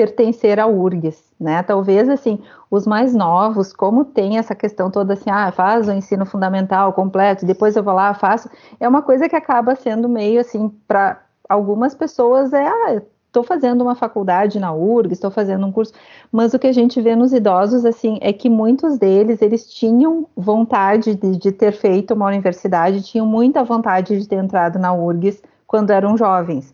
pertencer 0.00 0.58
ao 0.58 0.72
URGS, 0.72 1.22
né? 1.38 1.62
Talvez 1.62 2.08
assim, 2.08 2.38
os 2.70 2.86
mais 2.86 3.14
novos, 3.14 3.70
como 3.70 4.02
tem 4.02 4.38
essa 4.38 4.54
questão 4.54 4.90
toda 4.90 5.12
assim, 5.12 5.28
ah, 5.28 5.52
faz 5.52 5.88
o 5.88 5.92
ensino 5.92 6.24
fundamental 6.24 6.94
completo, 6.94 7.44
depois 7.44 7.76
eu 7.76 7.82
vou 7.82 7.92
lá, 7.92 8.14
faço, 8.14 8.48
é 8.80 8.88
uma 8.88 9.02
coisa 9.02 9.28
que 9.28 9.36
acaba 9.36 9.74
sendo 9.74 10.08
meio 10.08 10.40
assim, 10.40 10.70
para 10.88 11.20
algumas 11.46 11.94
pessoas 11.94 12.54
é, 12.54 12.66
ah, 12.66 13.02
estou 13.26 13.42
fazendo 13.42 13.82
uma 13.82 13.94
faculdade 13.94 14.58
na 14.58 14.72
URGS, 14.72 15.12
estou 15.12 15.30
fazendo 15.30 15.66
um 15.66 15.70
curso, 15.70 15.92
mas 16.32 16.54
o 16.54 16.58
que 16.58 16.68
a 16.68 16.72
gente 16.72 16.98
vê 16.98 17.14
nos 17.14 17.34
idosos, 17.34 17.84
assim, 17.84 18.18
é 18.22 18.32
que 18.32 18.48
muitos 18.48 18.96
deles, 18.96 19.42
eles 19.42 19.70
tinham 19.70 20.26
vontade 20.34 21.14
de, 21.14 21.36
de 21.36 21.52
ter 21.52 21.72
feito 21.72 22.14
uma 22.14 22.26
universidade, 22.26 23.02
tinham 23.02 23.26
muita 23.26 23.62
vontade 23.62 24.18
de 24.18 24.26
ter 24.26 24.36
entrado 24.36 24.78
na 24.78 24.94
URGS 24.94 25.42
quando 25.66 25.90
eram 25.90 26.16
jovens 26.16 26.72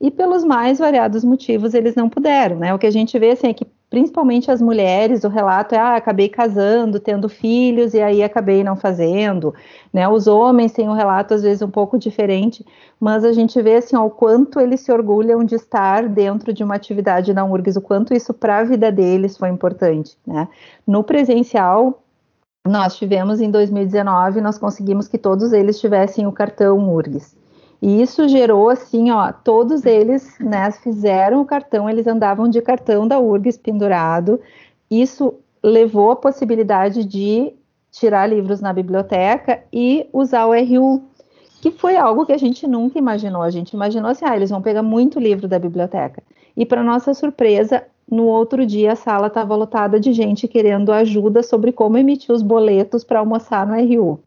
e 0.00 0.10
pelos 0.10 0.44
mais 0.44 0.78
variados 0.78 1.24
motivos 1.24 1.74
eles 1.74 1.94
não 1.94 2.08
puderam, 2.08 2.56
né? 2.56 2.72
O 2.72 2.78
que 2.78 2.86
a 2.86 2.90
gente 2.90 3.18
vê 3.18 3.30
assim 3.30 3.48
é 3.48 3.54
que 3.54 3.66
principalmente 3.90 4.50
as 4.50 4.60
mulheres, 4.60 5.24
o 5.24 5.28
relato 5.28 5.74
é 5.74 5.78
ah, 5.78 5.96
acabei 5.96 6.28
casando, 6.28 7.00
tendo 7.00 7.28
filhos 7.28 7.94
e 7.94 8.00
aí 8.00 8.22
acabei 8.22 8.62
não 8.62 8.76
fazendo, 8.76 9.54
né? 9.92 10.06
Os 10.08 10.26
homens 10.26 10.72
têm 10.72 10.88
um 10.88 10.92
relato 10.92 11.34
às 11.34 11.42
vezes 11.42 11.62
um 11.62 11.70
pouco 11.70 11.98
diferente, 11.98 12.64
mas 13.00 13.24
a 13.24 13.32
gente 13.32 13.60
vê 13.62 13.76
assim 13.76 13.96
ó, 13.96 14.04
o 14.04 14.10
quanto 14.10 14.60
eles 14.60 14.80
se 14.80 14.92
orgulham 14.92 15.42
de 15.42 15.54
estar 15.54 16.08
dentro 16.08 16.52
de 16.52 16.62
uma 16.62 16.74
atividade 16.74 17.32
na 17.32 17.44
URGS, 17.44 17.76
o 17.76 17.82
quanto 17.82 18.14
isso 18.14 18.34
para 18.34 18.58
a 18.58 18.64
vida 18.64 18.92
deles 18.92 19.36
foi 19.36 19.48
importante, 19.48 20.16
né? 20.26 20.48
No 20.86 21.02
presencial 21.02 22.02
nós 22.66 22.96
tivemos 22.96 23.40
em 23.40 23.50
2019, 23.50 24.42
nós 24.42 24.58
conseguimos 24.58 25.08
que 25.08 25.16
todos 25.16 25.54
eles 25.54 25.80
tivessem 25.80 26.26
o 26.26 26.32
cartão 26.32 26.94
URGS. 26.94 27.37
E 27.80 28.02
isso 28.02 28.26
gerou 28.26 28.68
assim, 28.68 29.10
ó, 29.10 29.32
todos 29.32 29.86
eles, 29.86 30.36
né, 30.40 30.70
fizeram 30.72 31.40
o 31.40 31.44
cartão, 31.44 31.88
eles 31.88 32.06
andavam 32.06 32.48
de 32.48 32.60
cartão 32.60 33.06
da 33.06 33.20
URGS 33.20 33.56
pendurado. 33.56 34.40
Isso 34.90 35.34
levou 35.62 36.10
a 36.10 36.16
possibilidade 36.16 37.04
de 37.04 37.52
tirar 37.90 38.26
livros 38.26 38.60
na 38.60 38.72
biblioteca 38.72 39.62
e 39.72 40.08
usar 40.12 40.46
o 40.46 40.52
RU, 40.52 41.02
que 41.60 41.70
foi 41.70 41.96
algo 41.96 42.26
que 42.26 42.32
a 42.32 42.38
gente 42.38 42.66
nunca 42.66 42.98
imaginou. 42.98 43.42
A 43.42 43.50
gente 43.50 43.72
imaginou 43.72 44.10
assim, 44.10 44.24
ah, 44.24 44.36
eles 44.36 44.50
vão 44.50 44.62
pegar 44.62 44.82
muito 44.82 45.20
livro 45.20 45.46
da 45.46 45.58
biblioteca. 45.58 46.22
E 46.56 46.66
para 46.66 46.82
nossa 46.82 47.14
surpresa, 47.14 47.84
no 48.10 48.24
outro 48.24 48.66
dia 48.66 48.92
a 48.92 48.96
sala 48.96 49.28
estava 49.28 49.54
lotada 49.54 50.00
de 50.00 50.12
gente 50.12 50.48
querendo 50.48 50.92
ajuda 50.92 51.42
sobre 51.42 51.72
como 51.72 51.98
emitir 51.98 52.34
os 52.34 52.42
boletos 52.42 53.04
para 53.04 53.20
almoçar 53.20 53.66
no 53.66 53.74
RU. 53.74 54.18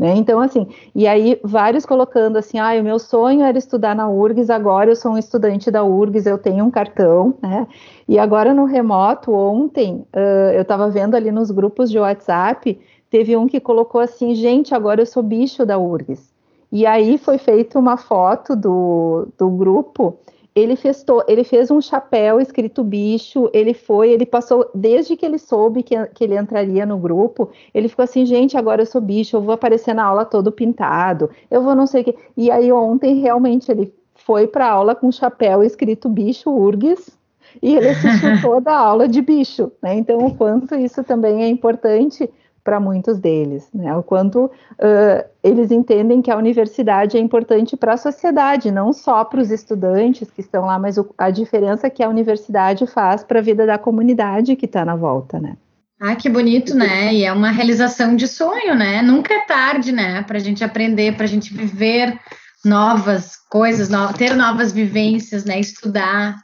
Né? 0.00 0.14
Então, 0.16 0.40
assim, 0.40 0.66
e 0.94 1.06
aí 1.06 1.38
vários 1.44 1.84
colocando 1.84 2.38
assim, 2.38 2.58
ah, 2.58 2.72
o 2.80 2.82
meu 2.82 2.98
sonho 2.98 3.42
era 3.42 3.58
estudar 3.58 3.94
na 3.94 4.08
URGS, 4.08 4.48
agora 4.48 4.90
eu 4.90 4.96
sou 4.96 5.12
um 5.12 5.18
estudante 5.18 5.70
da 5.70 5.84
URGS, 5.84 6.24
eu 6.24 6.38
tenho 6.38 6.64
um 6.64 6.70
cartão, 6.70 7.34
né? 7.42 7.66
E 8.08 8.18
agora 8.18 8.54
no 8.54 8.64
remoto, 8.64 9.30
ontem, 9.30 9.96
uh, 10.16 10.52
eu 10.54 10.62
estava 10.62 10.88
vendo 10.88 11.16
ali 11.16 11.30
nos 11.30 11.50
grupos 11.50 11.90
de 11.90 11.98
WhatsApp, 11.98 12.80
teve 13.10 13.36
um 13.36 13.46
que 13.46 13.60
colocou 13.60 14.00
assim, 14.00 14.34
gente, 14.34 14.74
agora 14.74 15.02
eu 15.02 15.06
sou 15.06 15.22
bicho 15.22 15.66
da 15.66 15.78
URGS. 15.78 16.32
E 16.72 16.86
aí 16.86 17.18
foi 17.18 17.36
feita 17.36 17.78
uma 17.78 17.98
foto 17.98 18.56
do, 18.56 19.28
do 19.36 19.50
grupo 19.50 20.16
ele 20.60 20.76
fez, 20.76 21.04
ele 21.26 21.44
fez 21.44 21.70
um 21.70 21.80
chapéu 21.80 22.40
escrito 22.40 22.84
bicho, 22.84 23.50
ele 23.52 23.74
foi, 23.74 24.10
ele 24.10 24.26
passou, 24.26 24.70
desde 24.74 25.16
que 25.16 25.24
ele 25.24 25.38
soube 25.38 25.82
que, 25.82 25.94
que 26.08 26.24
ele 26.24 26.36
entraria 26.36 26.84
no 26.86 26.98
grupo, 26.98 27.50
ele 27.74 27.88
ficou 27.88 28.02
assim, 28.02 28.24
gente, 28.26 28.56
agora 28.56 28.82
eu 28.82 28.86
sou 28.86 29.00
bicho, 29.00 29.36
eu 29.36 29.42
vou 29.42 29.54
aparecer 29.54 29.94
na 29.94 30.04
aula 30.04 30.24
todo 30.24 30.52
pintado, 30.52 31.30
eu 31.50 31.62
vou 31.62 31.74
não 31.74 31.86
sei 31.86 32.02
o 32.02 32.04
que. 32.04 32.14
E 32.36 32.50
aí 32.50 32.70
ontem 32.70 33.20
realmente 33.20 33.70
ele 33.70 33.92
foi 34.14 34.46
para 34.46 34.66
a 34.66 34.70
aula 34.70 34.94
com 34.94 35.08
um 35.08 35.12
chapéu 35.12 35.62
escrito 35.62 36.08
bicho 36.08 36.50
URGS, 36.50 37.18
e 37.62 37.74
ele 37.74 37.88
assistiu 37.88 38.30
toda 38.42 38.70
a 38.70 38.78
aula 38.78 39.08
de 39.08 39.20
bicho, 39.20 39.72
né? 39.82 39.94
Então, 39.94 40.18
o 40.18 40.34
quanto 40.34 40.74
isso 40.74 41.02
também 41.02 41.42
é 41.42 41.48
importante 41.48 42.30
para 42.62 42.78
muitos 42.78 43.18
deles, 43.18 43.68
né? 43.72 43.94
O 43.96 44.02
quanto 44.02 44.44
uh, 44.44 45.24
eles 45.42 45.70
entendem 45.70 46.20
que 46.20 46.30
a 46.30 46.36
universidade 46.36 47.16
é 47.16 47.20
importante 47.20 47.76
para 47.76 47.94
a 47.94 47.96
sociedade, 47.96 48.70
não 48.70 48.92
só 48.92 49.24
para 49.24 49.40
os 49.40 49.50
estudantes 49.50 50.30
que 50.30 50.40
estão 50.40 50.66
lá, 50.66 50.78
mas 50.78 50.98
o, 50.98 51.12
a 51.16 51.30
diferença 51.30 51.88
que 51.88 52.02
a 52.02 52.08
universidade 52.08 52.86
faz 52.86 53.24
para 53.24 53.38
a 53.38 53.42
vida 53.42 53.66
da 53.66 53.78
comunidade 53.78 54.56
que 54.56 54.66
está 54.66 54.84
na 54.84 54.94
volta, 54.94 55.40
né? 55.40 55.56
Ah, 56.00 56.16
que 56.16 56.30
bonito, 56.30 56.74
né? 56.74 57.12
E 57.14 57.24
é 57.24 57.32
uma 57.32 57.50
realização 57.50 58.16
de 58.16 58.26
sonho, 58.26 58.74
né? 58.74 59.02
Nunca 59.02 59.34
é 59.34 59.40
tarde, 59.40 59.92
né? 59.92 60.22
Para 60.22 60.38
a 60.38 60.40
gente 60.40 60.64
aprender, 60.64 61.14
para 61.14 61.24
a 61.24 61.28
gente 61.28 61.52
viver 61.52 62.18
novas 62.64 63.36
coisas, 63.50 63.90
no, 63.90 64.10
ter 64.14 64.34
novas 64.34 64.72
vivências, 64.72 65.44
né? 65.44 65.60
Estudar. 65.60 66.36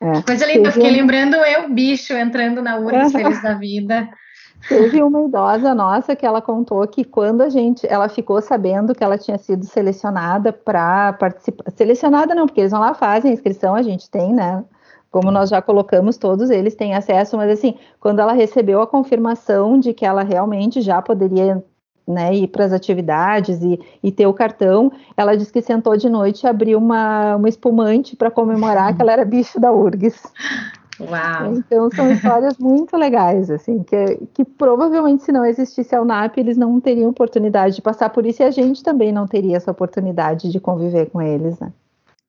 É. 0.00 0.22
Coisa 0.22 0.46
linda, 0.46 0.68
eu 0.68 0.72
fiquei 0.72 0.90
lembrando 0.90 1.36
eu, 1.36 1.68
bicho, 1.72 2.14
entrando 2.14 2.62
na 2.62 2.78
URGS 2.78 3.12
feliz 3.12 3.42
da 3.42 3.54
vida. 3.54 4.08
Teve 4.68 5.02
uma 5.02 5.22
idosa 5.22 5.74
nossa 5.74 6.14
que 6.14 6.24
ela 6.24 6.40
contou 6.40 6.86
que 6.86 7.04
quando 7.04 7.42
a 7.42 7.48
gente, 7.48 7.86
ela 7.86 8.08
ficou 8.08 8.40
sabendo 8.40 8.94
que 8.94 9.02
ela 9.02 9.18
tinha 9.18 9.38
sido 9.38 9.64
selecionada 9.64 10.52
para 10.52 11.12
participar, 11.14 11.64
selecionada 11.72 12.34
não, 12.34 12.46
porque 12.46 12.60
eles 12.60 12.70
vão 12.70 12.80
lá 12.80 12.94
fazem 12.94 13.30
a 13.30 13.34
inscrição, 13.34 13.74
a 13.74 13.82
gente 13.82 14.08
tem, 14.08 14.32
né, 14.32 14.64
como 15.10 15.30
nós 15.30 15.50
já 15.50 15.60
colocamos, 15.60 16.16
todos 16.16 16.48
eles 16.48 16.74
têm 16.74 16.94
acesso, 16.94 17.36
mas 17.36 17.50
assim, 17.50 17.74
quando 18.00 18.20
ela 18.20 18.32
recebeu 18.32 18.80
a 18.80 18.86
confirmação 18.86 19.78
de 19.78 19.92
que 19.92 20.06
ela 20.06 20.22
realmente 20.22 20.80
já 20.80 21.02
poderia 21.02 21.62
né, 22.06 22.34
ir 22.34 22.48
para 22.48 22.64
as 22.64 22.72
atividades 22.72 23.62
e, 23.62 23.78
e, 24.02 24.10
ter 24.10 24.26
o 24.26 24.34
cartão, 24.34 24.90
ela 25.16 25.36
disse 25.36 25.52
que 25.52 25.62
sentou 25.62 25.96
de 25.96 26.08
noite 26.08 26.44
e 26.44 26.48
abriu 26.48 26.78
uma, 26.78 27.36
uma 27.36 27.48
espumante 27.48 28.16
para 28.16 28.30
comemorar 28.30 28.94
que 28.94 29.02
ela 29.02 29.12
era 29.12 29.24
bicho 29.24 29.60
da 29.60 29.72
URGS. 29.72 30.22
Uau. 31.08 31.54
Então 31.54 31.90
são 31.90 32.10
histórias 32.12 32.56
muito 32.58 32.96
legais, 32.96 33.50
assim, 33.50 33.82
que, 33.82 34.18
que 34.34 34.44
provavelmente 34.44 35.24
se 35.24 35.32
não 35.32 35.44
existisse 35.44 35.94
a 35.94 36.02
UNAP, 36.02 36.38
eles 36.38 36.56
não 36.56 36.80
teriam 36.80 37.10
oportunidade 37.10 37.76
de 37.76 37.82
passar 37.82 38.10
por 38.10 38.26
isso 38.26 38.42
e 38.42 38.44
a 38.44 38.50
gente 38.50 38.82
também 38.82 39.12
não 39.12 39.26
teria 39.26 39.56
essa 39.56 39.70
oportunidade 39.70 40.50
de 40.50 40.60
conviver 40.60 41.06
com 41.10 41.20
eles, 41.20 41.58
né? 41.58 41.72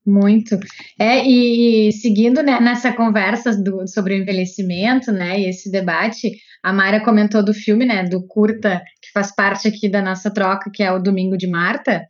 Muito. 0.06 0.60
É, 1.00 1.26
e, 1.26 1.92
seguindo 1.94 2.44
né, 2.44 2.60
nessa 2.60 2.92
conversa 2.92 3.56
do, 3.56 3.88
sobre 3.88 4.14
o 4.14 4.18
envelhecimento, 4.18 5.14
né, 5.14 5.40
e 5.40 5.48
esse 5.48 5.72
debate, 5.72 6.32
a 6.62 6.74
Mayra 6.74 7.00
comentou 7.00 7.44
do 7.44 7.54
filme, 7.54 7.86
né, 7.86 8.04
do 8.04 8.26
curta, 8.28 8.82
que 9.02 9.12
faz 9.14 9.34
parte 9.34 9.68
aqui 9.68 9.90
da 9.90 10.02
nossa 10.02 10.30
troca, 10.30 10.70
que 10.74 10.84
é 10.84 10.92
o 10.92 11.00
Domingo 11.00 11.38
de 11.38 11.48
Marta. 11.48 12.06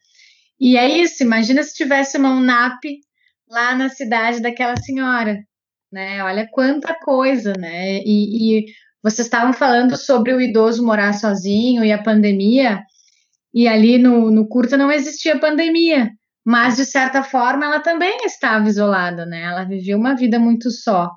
E 0.60 0.76
é 0.76 0.88
isso, 0.88 1.22
imagina 1.22 1.62
se 1.62 1.76
tivesse 1.76 2.18
uma 2.18 2.32
UNAP 2.32 2.84
lá 3.48 3.76
na 3.76 3.90
cidade 3.90 4.42
daquela 4.42 4.76
senhora, 4.78 5.38
né? 5.94 6.24
Olha 6.24 6.48
quanta 6.52 6.94
coisa, 6.96 7.54
né? 7.58 8.00
E, 8.00 8.60
e 8.60 8.66
vocês 9.02 9.28
estavam 9.28 9.54
falando 9.54 9.96
sobre 9.96 10.34
o 10.34 10.42
idoso 10.42 10.86
morar 10.86 11.14
sozinho 11.14 11.86
e 11.86 11.92
a 11.92 12.02
pandemia, 12.02 12.82
e 13.54 13.68
ali 13.68 13.98
no, 13.98 14.32
no 14.32 14.48
curta 14.48 14.76
não 14.76 14.92
existia 14.92 15.40
pandemia 15.40 16.12
mas 16.46 16.76
de 16.76 16.86
certa 16.86 17.24
forma 17.24 17.66
ela 17.66 17.80
também 17.80 18.26
estava 18.26 18.68
isolada, 18.68 19.26
né? 19.26 19.44
Ela 19.44 19.64
vivia 19.64 19.98
uma 19.98 20.16
vida 20.16 20.38
muito 20.38 20.70
só, 20.70 21.10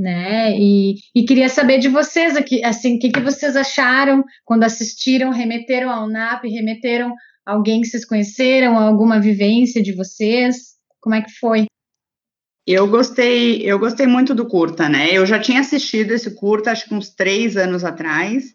né? 0.00 0.56
E, 0.56 0.94
e 1.14 1.24
queria 1.24 1.48
saber 1.48 1.78
de 1.78 1.88
vocês 1.88 2.36
aqui, 2.36 2.64
assim, 2.64 2.96
o 2.96 2.98
que, 3.00 3.10
que 3.10 3.20
vocês 3.20 3.56
acharam 3.56 4.22
quando 4.44 4.64
assistiram, 4.64 5.30
remeteram 5.30 5.90
ao 5.90 6.08
NAP, 6.08 6.44
remeteram 6.44 7.12
alguém 7.44 7.80
que 7.80 7.88
vocês 7.88 8.04
conheceram, 8.04 8.78
alguma 8.78 9.20
vivência 9.20 9.82
de 9.82 9.92
vocês? 9.92 10.76
Como 11.00 11.16
é 11.16 11.22
que 11.22 11.32
foi? 11.32 11.66
Eu 12.72 12.86
gostei, 12.86 13.62
eu 13.68 13.80
gostei 13.80 14.06
muito 14.06 14.32
do 14.32 14.46
curta, 14.46 14.88
né? 14.88 15.08
Eu 15.10 15.26
já 15.26 15.40
tinha 15.40 15.58
assistido 15.58 16.12
esse 16.12 16.36
curta, 16.36 16.70
acho 16.70 16.84
que 16.84 16.94
uns 16.94 17.10
três 17.10 17.56
anos 17.56 17.82
atrás, 17.82 18.54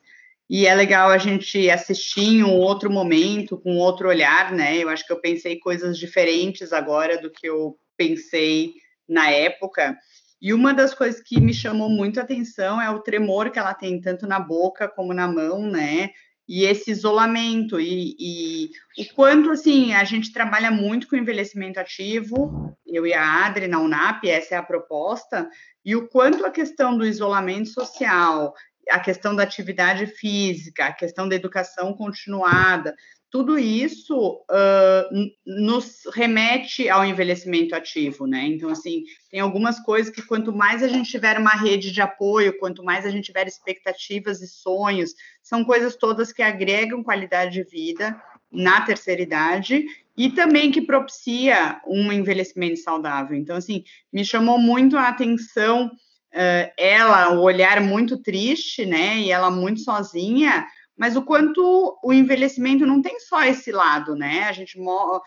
e 0.50 0.66
é 0.66 0.74
legal 0.74 1.10
a 1.10 1.18
gente 1.18 1.70
assistir 1.70 2.38
em 2.38 2.42
um 2.42 2.54
outro 2.54 2.90
momento, 2.90 3.58
com 3.58 3.76
outro 3.76 4.08
olhar, 4.08 4.54
né? 4.54 4.78
Eu 4.78 4.88
acho 4.88 5.06
que 5.06 5.12
eu 5.12 5.20
pensei 5.20 5.60
coisas 5.60 5.98
diferentes 5.98 6.72
agora 6.72 7.22
do 7.22 7.30
que 7.30 7.46
eu 7.46 7.76
pensei 7.98 8.76
na 9.06 9.30
época. 9.30 9.98
E 10.42 10.54
uma 10.54 10.74
das 10.74 10.94
coisas 10.94 11.22
que 11.22 11.42
me 11.42 11.54
chamou 11.54 11.90
muito 11.90 12.18
a 12.18 12.24
atenção 12.24 12.82
é 12.82 12.90
o 12.90 13.02
tremor 13.02 13.52
que 13.52 13.60
ela 13.60 13.74
tem, 13.74 14.00
tanto 14.00 14.26
na 14.26 14.40
boca 14.40 14.88
como 14.88 15.14
na 15.14 15.28
mão, 15.28 15.70
né? 15.70 16.12
E 16.48 16.64
esse 16.64 16.92
isolamento, 16.92 17.80
e, 17.80 18.16
e 18.20 19.02
o 19.02 19.14
quanto, 19.16 19.52
assim, 19.52 19.94
a 19.94 20.04
gente 20.04 20.32
trabalha 20.32 20.70
muito 20.70 21.08
com 21.08 21.16
envelhecimento 21.16 21.80
ativo, 21.80 22.78
eu 22.86 23.06
e 23.08 23.14
a 23.14 23.46
Adri 23.46 23.68
na 23.68 23.80
UNAP, 23.80 24.26
essa 24.26 24.56
é 24.56 24.58
a 24.58 24.64
proposta, 24.64 25.50
e 25.84 25.96
o 25.96 26.08
quanto 26.08 26.46
a 26.46 26.52
questão 26.52 26.98
do 26.98 27.06
isolamento 27.06 27.70
social 27.70 28.54
a 28.90 29.00
questão 29.00 29.36
da 29.36 29.44
atividade 29.44 30.06
física, 30.06 30.86
a 30.86 30.94
questão 30.94 31.28
da 31.28 31.36
educação 31.36 31.94
continuada, 31.94 32.96
tudo 33.36 33.60
isso 33.60 34.46
uh, 34.50 35.32
nos 35.46 36.04
remete 36.14 36.88
ao 36.88 37.04
envelhecimento 37.04 37.76
ativo, 37.76 38.26
né? 38.26 38.46
Então, 38.46 38.70
assim, 38.70 39.04
tem 39.30 39.42
algumas 39.42 39.78
coisas 39.78 40.10
que 40.10 40.22
quanto 40.22 40.54
mais 40.54 40.82
a 40.82 40.88
gente 40.88 41.12
tiver 41.12 41.38
uma 41.38 41.54
rede 41.54 41.92
de 41.92 42.00
apoio, 42.00 42.58
quanto 42.58 42.82
mais 42.82 43.06
a 43.06 43.10
gente 43.10 43.26
tiver 43.26 43.46
expectativas 43.46 44.42
e 44.42 44.48
sonhos, 44.48 45.14
são 45.44 45.66
coisas 45.66 45.98
todas 45.98 46.32
que 46.32 46.42
agregam 46.42 47.04
qualidade 47.04 47.62
de 47.62 47.70
vida 47.70 48.16
na 48.50 48.80
terceira 48.80 49.22
idade 49.22 49.84
e 50.16 50.30
também 50.30 50.72
que 50.72 50.82
propicia 50.82 51.82
um 51.86 52.14
envelhecimento 52.14 52.80
saudável. 52.80 53.36
Então, 53.36 53.58
assim, 53.58 53.84
me 54.14 54.24
chamou 54.24 54.58
muito 54.58 54.96
a 54.96 55.10
atenção 55.10 55.88
uh, 55.88 56.72
ela, 56.78 57.34
o 57.34 57.42
olhar 57.42 57.82
muito 57.82 58.18
triste, 58.18 58.86
né? 58.86 59.20
E 59.20 59.30
ela 59.30 59.52
muito 59.52 59.82
sozinha, 59.82 60.66
mas 60.98 61.16
o 61.16 61.22
quanto 61.22 61.98
o 62.04 62.14
envelhecimento 62.14 62.86
não 62.86 63.02
tem 63.02 63.20
só 63.20 63.44
esse 63.44 63.72
lado, 63.72 64.16
né? 64.16 64.44
A 64.44 64.52
gente 64.52 64.80
mo 64.80 65.22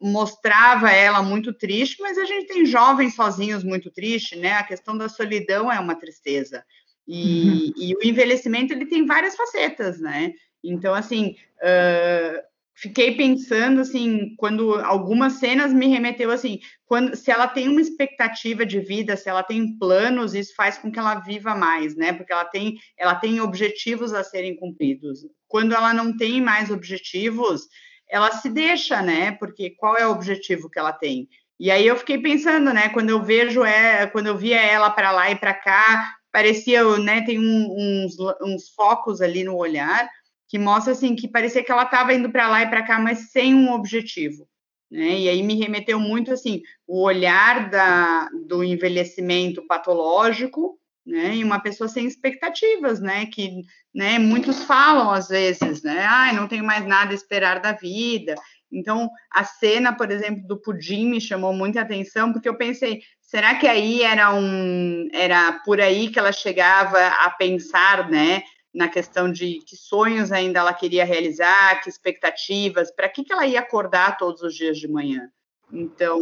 mostrava 0.00 0.90
ela 0.90 1.22
muito 1.22 1.52
triste, 1.52 2.00
mas 2.00 2.18
a 2.18 2.24
gente 2.24 2.46
tem 2.46 2.64
jovens 2.64 3.16
sozinhos 3.16 3.64
muito 3.64 3.90
tristes, 3.90 4.38
né? 4.38 4.52
A 4.52 4.62
questão 4.62 4.96
da 4.96 5.08
solidão 5.08 5.72
é 5.72 5.80
uma 5.80 5.96
tristeza. 5.96 6.64
E, 7.06 7.48
uhum. 7.48 7.72
e 7.76 7.94
o 7.94 8.06
envelhecimento 8.06 8.72
ele 8.72 8.86
tem 8.86 9.06
várias 9.06 9.34
facetas, 9.34 9.98
né? 9.98 10.34
Então, 10.62 10.94
assim, 10.94 11.36
uh, 11.62 12.47
fiquei 12.80 13.16
pensando 13.16 13.80
assim, 13.80 14.34
quando 14.36 14.74
algumas 14.76 15.34
cenas 15.34 15.72
me 15.72 15.88
remeteu 15.88 16.30
assim, 16.30 16.60
quando 16.86 17.16
se 17.16 17.30
ela 17.30 17.48
tem 17.48 17.68
uma 17.68 17.80
expectativa 17.80 18.64
de 18.64 18.78
vida, 18.78 19.16
se 19.16 19.28
ela 19.28 19.42
tem 19.42 19.76
planos, 19.76 20.32
isso 20.32 20.54
faz 20.54 20.78
com 20.78 20.90
que 20.90 20.98
ela 20.98 21.16
viva 21.16 21.56
mais, 21.56 21.96
né? 21.96 22.12
Porque 22.12 22.32
ela 22.32 22.44
tem, 22.44 22.76
ela 22.96 23.16
tem 23.16 23.40
objetivos 23.40 24.14
a 24.14 24.22
serem 24.22 24.56
cumpridos. 24.56 25.20
Quando 25.48 25.74
ela 25.74 25.92
não 25.92 26.16
tem 26.16 26.40
mais 26.40 26.70
objetivos, 26.70 27.62
ela 28.08 28.30
se 28.30 28.48
deixa, 28.48 29.02
né? 29.02 29.32
Porque 29.32 29.70
qual 29.70 29.96
é 29.96 30.06
o 30.06 30.12
objetivo 30.12 30.70
que 30.70 30.78
ela 30.78 30.92
tem? 30.92 31.28
E 31.58 31.72
aí 31.72 31.84
eu 31.84 31.96
fiquei 31.96 32.18
pensando, 32.18 32.72
né? 32.72 32.90
Quando 32.90 33.10
eu 33.10 33.22
vejo 33.22 33.64
é, 33.64 34.06
quando 34.06 34.28
eu 34.28 34.36
via 34.36 34.60
ela 34.60 34.88
para 34.88 35.10
lá 35.10 35.28
e 35.30 35.36
para 35.36 35.52
cá, 35.52 36.14
parecia, 36.30 36.84
né? 36.98 37.22
Tem 37.22 37.40
um, 37.40 38.04
uns, 38.04 38.16
uns 38.40 38.68
focos 38.68 39.20
ali 39.20 39.42
no 39.42 39.56
olhar 39.56 40.08
que 40.48 40.58
mostra 40.58 40.92
assim 40.92 41.14
que 41.14 41.28
parecia 41.28 41.62
que 41.62 41.70
ela 41.70 41.84
estava 41.84 42.14
indo 42.14 42.30
para 42.30 42.48
lá 42.48 42.62
e 42.62 42.68
para 42.68 42.82
cá, 42.82 42.98
mas 42.98 43.30
sem 43.30 43.54
um 43.54 43.72
objetivo. 43.72 44.48
Né? 44.90 45.20
E 45.20 45.28
aí 45.28 45.42
me 45.42 45.54
remeteu 45.54 46.00
muito 46.00 46.32
assim 46.32 46.62
o 46.86 47.02
olhar 47.02 47.68
da, 47.68 48.28
do 48.46 48.64
envelhecimento 48.64 49.66
patológico, 49.66 50.78
né? 51.06 51.36
E 51.36 51.44
uma 51.44 51.60
pessoa 51.60 51.88
sem 51.88 52.06
expectativas, 52.06 53.00
né? 53.00 53.26
Que, 53.26 53.62
né? 53.94 54.18
Muitos 54.18 54.64
falam 54.64 55.10
às 55.10 55.28
vezes, 55.28 55.82
né? 55.82 56.04
Ai, 56.06 56.34
não 56.34 56.48
tenho 56.48 56.64
mais 56.64 56.86
nada 56.86 57.12
a 57.12 57.14
esperar 57.14 57.60
da 57.60 57.72
vida. 57.72 58.34
Então, 58.70 59.10
a 59.30 59.44
cena, 59.44 59.94
por 59.94 60.10
exemplo, 60.10 60.46
do 60.46 60.60
pudim 60.60 61.08
me 61.08 61.20
chamou 61.20 61.52
muita 61.54 61.80
atenção, 61.80 62.32
porque 62.32 62.48
eu 62.48 62.56
pensei, 62.56 63.00
será 63.22 63.54
que 63.54 63.66
aí 63.66 64.02
era 64.02 64.34
um 64.34 65.08
era 65.12 65.52
por 65.64 65.80
aí 65.80 66.10
que 66.10 66.18
ela 66.18 66.32
chegava 66.32 66.98
a 66.98 67.30
pensar, 67.30 68.10
né? 68.10 68.42
Na 68.74 68.88
questão 68.88 69.30
de 69.30 69.60
que 69.66 69.76
sonhos 69.76 70.30
ainda 70.30 70.60
ela 70.60 70.72
queria 70.72 71.04
realizar, 71.04 71.80
que 71.82 71.88
expectativas, 71.88 72.90
para 72.94 73.08
que, 73.08 73.24
que 73.24 73.32
ela 73.32 73.46
ia 73.46 73.60
acordar 73.60 74.16
todos 74.18 74.42
os 74.42 74.54
dias 74.54 74.78
de 74.78 74.88
manhã. 74.88 75.28
Então, 75.72 76.20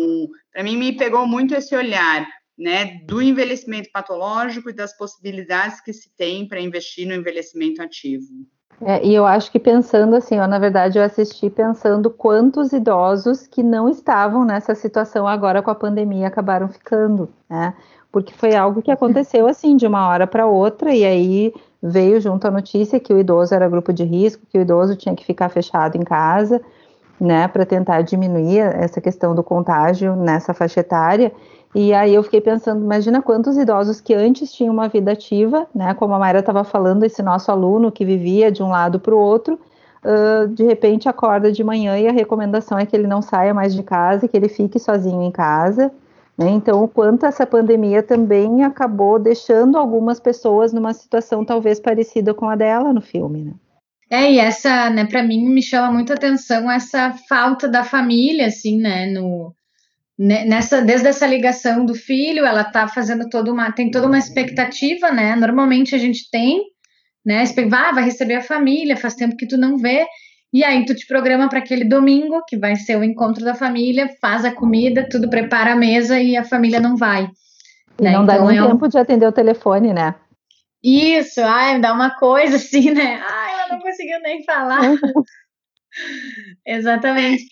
para 0.52 0.62
mim, 0.62 0.76
me 0.76 0.96
pegou 0.96 1.26
muito 1.26 1.54
esse 1.54 1.74
olhar 1.74 2.26
né, 2.58 3.00
do 3.04 3.20
envelhecimento 3.20 3.90
patológico 3.92 4.70
e 4.70 4.72
das 4.72 4.96
possibilidades 4.96 5.80
que 5.80 5.92
se 5.92 6.10
tem 6.16 6.48
para 6.48 6.60
investir 6.60 7.06
no 7.06 7.14
envelhecimento 7.14 7.82
ativo. 7.82 8.26
É, 8.80 9.04
e 9.04 9.14
eu 9.14 9.24
acho 9.24 9.50
que 9.50 9.58
pensando 9.58 10.14
assim, 10.16 10.38
ó, 10.38 10.46
na 10.46 10.58
verdade 10.58 10.98
eu 10.98 11.02
assisti 11.02 11.48
pensando 11.48 12.10
quantos 12.10 12.72
idosos 12.72 13.46
que 13.46 13.62
não 13.62 13.88
estavam 13.88 14.44
nessa 14.44 14.74
situação 14.74 15.26
agora 15.26 15.62
com 15.62 15.70
a 15.70 15.74
pandemia 15.74 16.26
acabaram 16.26 16.68
ficando, 16.68 17.30
né? 17.48 17.74
Porque 18.12 18.34
foi 18.34 18.54
algo 18.54 18.82
que 18.82 18.90
aconteceu 18.92 19.46
assim 19.46 19.76
de 19.76 19.86
uma 19.86 20.06
hora 20.08 20.26
para 20.26 20.46
outra 20.46 20.94
e 20.94 21.04
aí 21.04 21.54
veio 21.88 22.20
junto 22.20 22.46
a 22.46 22.50
notícia 22.50 23.00
que 23.00 23.12
o 23.12 23.18
idoso 23.18 23.54
era 23.54 23.68
grupo 23.68 23.92
de 23.92 24.04
risco, 24.04 24.42
que 24.50 24.58
o 24.58 24.60
idoso 24.60 24.96
tinha 24.96 25.14
que 25.14 25.24
ficar 25.24 25.48
fechado 25.48 25.96
em 25.96 26.02
casa, 26.02 26.60
né, 27.20 27.48
para 27.48 27.64
tentar 27.64 28.02
diminuir 28.02 28.58
essa 28.58 29.00
questão 29.00 29.34
do 29.34 29.42
contágio 29.42 30.14
nessa 30.14 30.52
faixa 30.52 30.80
etária. 30.80 31.32
E 31.74 31.92
aí 31.92 32.14
eu 32.14 32.22
fiquei 32.22 32.40
pensando, 32.40 32.82
imagina 32.82 33.22
quantos 33.22 33.56
idosos 33.56 34.00
que 34.00 34.14
antes 34.14 34.52
tinham 34.52 34.72
uma 34.72 34.88
vida 34.88 35.12
ativa, 35.12 35.66
né, 35.74 35.94
como 35.94 36.14
a 36.14 36.18
Mayra 36.18 36.40
estava 36.40 36.64
falando, 36.64 37.04
esse 37.04 37.22
nosso 37.22 37.50
aluno 37.50 37.92
que 37.92 38.04
vivia 38.04 38.50
de 38.50 38.62
um 38.62 38.68
lado 38.68 38.98
para 39.00 39.14
o 39.14 39.18
outro, 39.18 39.58
uh, 40.04 40.48
de 40.48 40.64
repente 40.64 41.08
acorda 41.08 41.50
de 41.50 41.62
manhã 41.62 41.98
e 41.98 42.06
a 42.06 42.12
recomendação 42.12 42.78
é 42.78 42.86
que 42.86 42.94
ele 42.94 43.06
não 43.06 43.22
saia 43.22 43.52
mais 43.52 43.74
de 43.74 43.82
casa, 43.82 44.28
que 44.28 44.36
ele 44.36 44.48
fique 44.48 44.78
sozinho 44.78 45.22
em 45.22 45.30
casa. 45.30 45.90
Né? 46.38 46.50
Então, 46.50 46.84
o 46.84 46.88
quanto 46.88 47.24
essa 47.24 47.46
pandemia 47.46 48.02
também 48.02 48.62
acabou 48.62 49.18
deixando 49.18 49.78
algumas 49.78 50.20
pessoas 50.20 50.72
numa 50.72 50.92
situação 50.92 51.44
talvez 51.44 51.80
parecida 51.80 52.34
com 52.34 52.48
a 52.48 52.54
dela 52.54 52.92
no 52.92 53.00
filme, 53.00 53.42
né? 53.42 53.54
É, 54.08 54.30
e 54.30 54.38
essa, 54.38 54.88
né, 54.90 55.04
para 55.04 55.22
mim 55.22 55.48
me 55.48 55.60
chama 55.60 55.90
muita 55.90 56.14
atenção 56.14 56.70
essa 56.70 57.12
falta 57.28 57.66
da 57.66 57.82
família, 57.82 58.46
assim, 58.46 58.78
né, 58.78 59.06
no, 59.06 59.52
né, 60.16 60.44
nessa, 60.44 60.80
desde 60.80 61.08
essa 61.08 61.26
ligação 61.26 61.84
do 61.84 61.92
filho, 61.92 62.46
ela 62.46 62.62
tá 62.62 62.86
fazendo 62.86 63.28
toda 63.28 63.52
uma, 63.52 63.72
tem 63.72 63.90
toda 63.90 64.06
uma 64.06 64.18
expectativa, 64.18 65.10
né, 65.10 65.34
normalmente 65.34 65.92
a 65.92 65.98
gente 65.98 66.30
tem, 66.30 66.62
né, 67.24 67.42
ah, 67.72 67.92
vai 67.92 68.04
receber 68.04 68.36
a 68.36 68.42
família, 68.42 68.96
faz 68.96 69.16
tempo 69.16 69.36
que 69.36 69.48
tu 69.48 69.56
não 69.56 69.76
vê, 69.76 70.06
e 70.56 70.64
aí 70.64 70.86
tu 70.86 70.94
te 70.94 71.06
programa 71.06 71.50
para 71.50 71.58
aquele 71.58 71.84
domingo, 71.84 72.42
que 72.48 72.56
vai 72.56 72.76
ser 72.76 72.96
o 72.96 73.04
encontro 73.04 73.44
da 73.44 73.54
família, 73.54 74.08
faz 74.18 74.42
a 74.42 74.50
comida, 74.50 75.06
tudo 75.06 75.28
prepara 75.28 75.74
a 75.74 75.76
mesa 75.76 76.18
e 76.18 76.34
a 76.34 76.44
família 76.44 76.80
não 76.80 76.96
vai. 76.96 77.28
E 78.00 78.02
né? 78.02 78.12
não 78.12 78.24
dá 78.24 78.36
então, 78.36 78.48
nem 78.48 78.56
é 78.56 78.62
um... 78.62 78.68
tempo 78.68 78.88
de 78.88 78.96
atender 78.96 79.26
o 79.26 79.32
telefone, 79.32 79.92
né? 79.92 80.14
Isso, 80.82 81.42
ai, 81.42 81.78
dá 81.78 81.92
uma 81.92 82.16
coisa 82.16 82.56
assim, 82.56 82.90
né? 82.90 83.22
Ai, 83.22 83.52
ela 83.52 83.68
não 83.74 83.80
conseguiu 83.80 84.18
nem 84.22 84.42
falar. 84.44 84.92
Uhum. 84.92 85.24
Exatamente. 86.66 87.44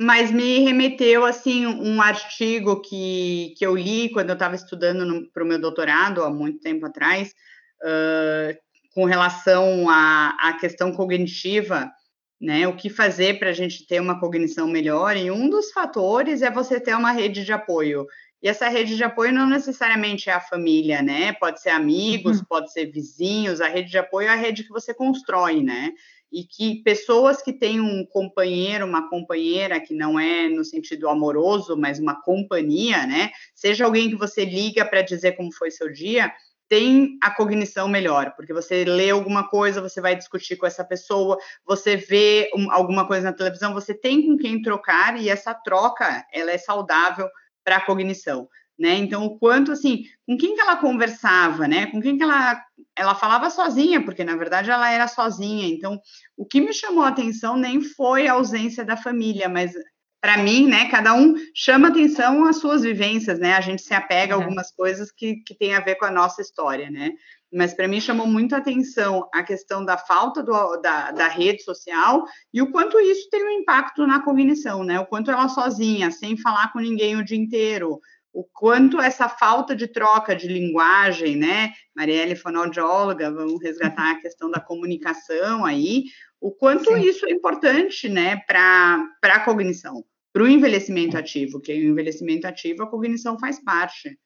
Mas 0.00 0.30
me 0.30 0.60
remeteu, 0.60 1.26
assim, 1.26 1.66
um 1.66 2.00
artigo 2.00 2.80
que, 2.80 3.52
que 3.58 3.66
eu 3.66 3.76
li 3.76 4.10
quando 4.10 4.30
eu 4.30 4.34
estava 4.34 4.54
estudando 4.54 5.30
para 5.34 5.44
o 5.44 5.46
meu 5.46 5.60
doutorado, 5.60 6.22
há 6.22 6.30
muito 6.30 6.60
tempo 6.60 6.86
atrás, 6.86 7.34
uh, 7.82 8.56
com 8.94 9.04
relação 9.04 9.86
à, 9.90 10.34
à 10.40 10.54
questão 10.54 10.92
cognitiva, 10.92 11.92
né? 12.40 12.68
O 12.68 12.76
que 12.76 12.88
fazer 12.88 13.38
para 13.38 13.50
a 13.50 13.52
gente 13.52 13.86
ter 13.86 14.00
uma 14.00 14.20
cognição 14.20 14.68
melhor? 14.68 15.16
E 15.16 15.30
um 15.30 15.50
dos 15.50 15.72
fatores 15.72 16.42
é 16.42 16.50
você 16.50 16.78
ter 16.78 16.94
uma 16.94 17.10
rede 17.10 17.44
de 17.44 17.52
apoio. 17.52 18.06
E 18.40 18.48
essa 18.48 18.68
rede 18.68 18.96
de 18.96 19.02
apoio 19.02 19.32
não 19.32 19.48
necessariamente 19.48 20.30
é 20.30 20.32
a 20.32 20.40
família, 20.40 21.02
né? 21.02 21.32
Pode 21.32 21.60
ser 21.60 21.70
amigos, 21.70 22.38
uhum. 22.38 22.44
pode 22.48 22.72
ser 22.72 22.86
vizinhos. 22.86 23.60
A 23.60 23.66
rede 23.68 23.90
de 23.90 23.98
apoio 23.98 24.28
é 24.28 24.32
a 24.32 24.36
rede 24.36 24.62
que 24.62 24.70
você 24.70 24.94
constrói, 24.94 25.62
né? 25.62 25.92
E 26.30 26.44
que 26.44 26.82
pessoas 26.84 27.42
que 27.42 27.52
têm 27.52 27.80
um 27.80 28.06
companheiro, 28.06 28.86
uma 28.86 29.08
companheira, 29.08 29.80
que 29.80 29.94
não 29.94 30.20
é 30.20 30.48
no 30.48 30.62
sentido 30.64 31.08
amoroso, 31.08 31.76
mas 31.76 31.98
uma 31.98 32.20
companhia, 32.22 33.06
né? 33.06 33.30
Seja 33.54 33.84
alguém 33.84 34.08
que 34.08 34.16
você 34.16 34.44
liga 34.44 34.84
para 34.84 35.02
dizer 35.02 35.32
como 35.32 35.52
foi 35.52 35.72
seu 35.72 35.90
dia, 35.90 36.32
tem 36.68 37.18
a 37.22 37.30
cognição 37.30 37.88
melhor, 37.88 38.34
porque 38.36 38.52
você 38.52 38.84
lê 38.84 39.10
alguma 39.10 39.48
coisa, 39.48 39.80
você 39.80 40.00
vai 40.00 40.14
discutir 40.14 40.56
com 40.56 40.66
essa 40.66 40.84
pessoa, 40.84 41.38
você 41.66 41.96
vê 41.96 42.50
um, 42.54 42.70
alguma 42.70 43.06
coisa 43.06 43.30
na 43.30 43.36
televisão, 43.36 43.72
você 43.72 43.94
tem 43.94 44.26
com 44.26 44.36
quem 44.36 44.60
trocar 44.60 45.18
e 45.18 45.28
essa 45.28 45.54
troca, 45.54 46.26
ela 46.32 46.50
é 46.50 46.58
saudável 46.58 47.28
para 47.64 47.76
a 47.76 47.84
cognição, 47.84 48.48
né? 48.78 48.94
Então, 48.96 49.24
o 49.24 49.38
quanto, 49.38 49.72
assim, 49.72 50.04
com 50.26 50.36
quem 50.36 50.54
que 50.54 50.60
ela 50.60 50.76
conversava, 50.76 51.66
né? 51.66 51.86
Com 51.86 52.00
quem 52.00 52.16
que 52.16 52.22
ela, 52.22 52.62
ela 52.94 53.14
falava 53.14 53.48
sozinha, 53.50 54.04
porque, 54.04 54.22
na 54.22 54.36
verdade, 54.36 54.70
ela 54.70 54.90
era 54.90 55.08
sozinha. 55.08 55.66
Então, 55.66 55.98
o 56.36 56.46
que 56.46 56.60
me 56.60 56.72
chamou 56.72 57.02
a 57.02 57.08
atenção 57.08 57.56
nem 57.56 57.80
foi 57.80 58.28
a 58.28 58.34
ausência 58.34 58.84
da 58.84 58.96
família, 58.96 59.48
mas 59.48 59.72
para 60.20 60.36
mim, 60.38 60.66
né, 60.66 60.90
cada 60.90 61.14
um 61.14 61.34
chama 61.54 61.88
atenção 61.88 62.44
às 62.44 62.56
suas 62.56 62.82
vivências, 62.82 63.38
né? 63.38 63.54
A 63.54 63.60
gente 63.60 63.82
se 63.82 63.94
apega 63.94 64.34
a 64.34 64.36
algumas 64.36 64.70
coisas 64.72 65.12
que, 65.12 65.36
que 65.36 65.54
tem 65.54 65.74
a 65.74 65.80
ver 65.80 65.94
com 65.94 66.06
a 66.06 66.10
nossa 66.10 66.42
história, 66.42 66.90
né? 66.90 67.12
Mas 67.52 67.72
para 67.72 67.88
mim 67.88 68.00
chamou 68.00 68.26
muito 68.26 68.54
atenção 68.54 69.28
a 69.32 69.42
questão 69.42 69.84
da 69.84 69.96
falta 69.96 70.42
do, 70.42 70.76
da, 70.78 71.12
da 71.12 71.28
rede 71.28 71.62
social 71.62 72.24
e 72.52 72.60
o 72.60 72.70
quanto 72.70 72.98
isso 73.00 73.28
tem 73.30 73.44
um 73.44 73.60
impacto 73.60 74.06
na 74.06 74.20
cognição, 74.20 74.84
né? 74.84 74.98
O 74.98 75.06
quanto 75.06 75.30
ela 75.30 75.48
sozinha, 75.48 76.10
sem 76.10 76.36
falar 76.36 76.72
com 76.72 76.80
ninguém 76.80 77.16
o 77.16 77.24
dia 77.24 77.38
inteiro, 77.38 78.00
o 78.32 78.44
quanto 78.44 79.00
essa 79.00 79.28
falta 79.28 79.74
de 79.74 79.88
troca 79.88 80.36
de 80.36 80.46
linguagem, 80.46 81.36
né? 81.36 81.72
Marielle 81.96 82.36
fonoaudióloga, 82.36 83.32
vamos 83.32 83.62
resgatar 83.62 84.12
a 84.12 84.20
questão 84.20 84.50
da 84.50 84.60
comunicação 84.60 85.64
aí, 85.64 86.04
o 86.40 86.50
quanto 86.50 86.92
Sim. 86.94 87.00
isso 87.00 87.26
é 87.26 87.30
importante, 87.30 88.08
né, 88.08 88.36
para 88.46 89.08
a 89.22 89.40
cognição, 89.40 90.04
para 90.32 90.42
o 90.42 90.48
envelhecimento 90.48 91.16
ativo, 91.16 91.60
que 91.60 91.72
o 91.72 91.90
envelhecimento 91.90 92.46
ativo, 92.46 92.82
a 92.82 92.86
cognição 92.86 93.38
faz 93.38 93.62
parte. 93.62 94.18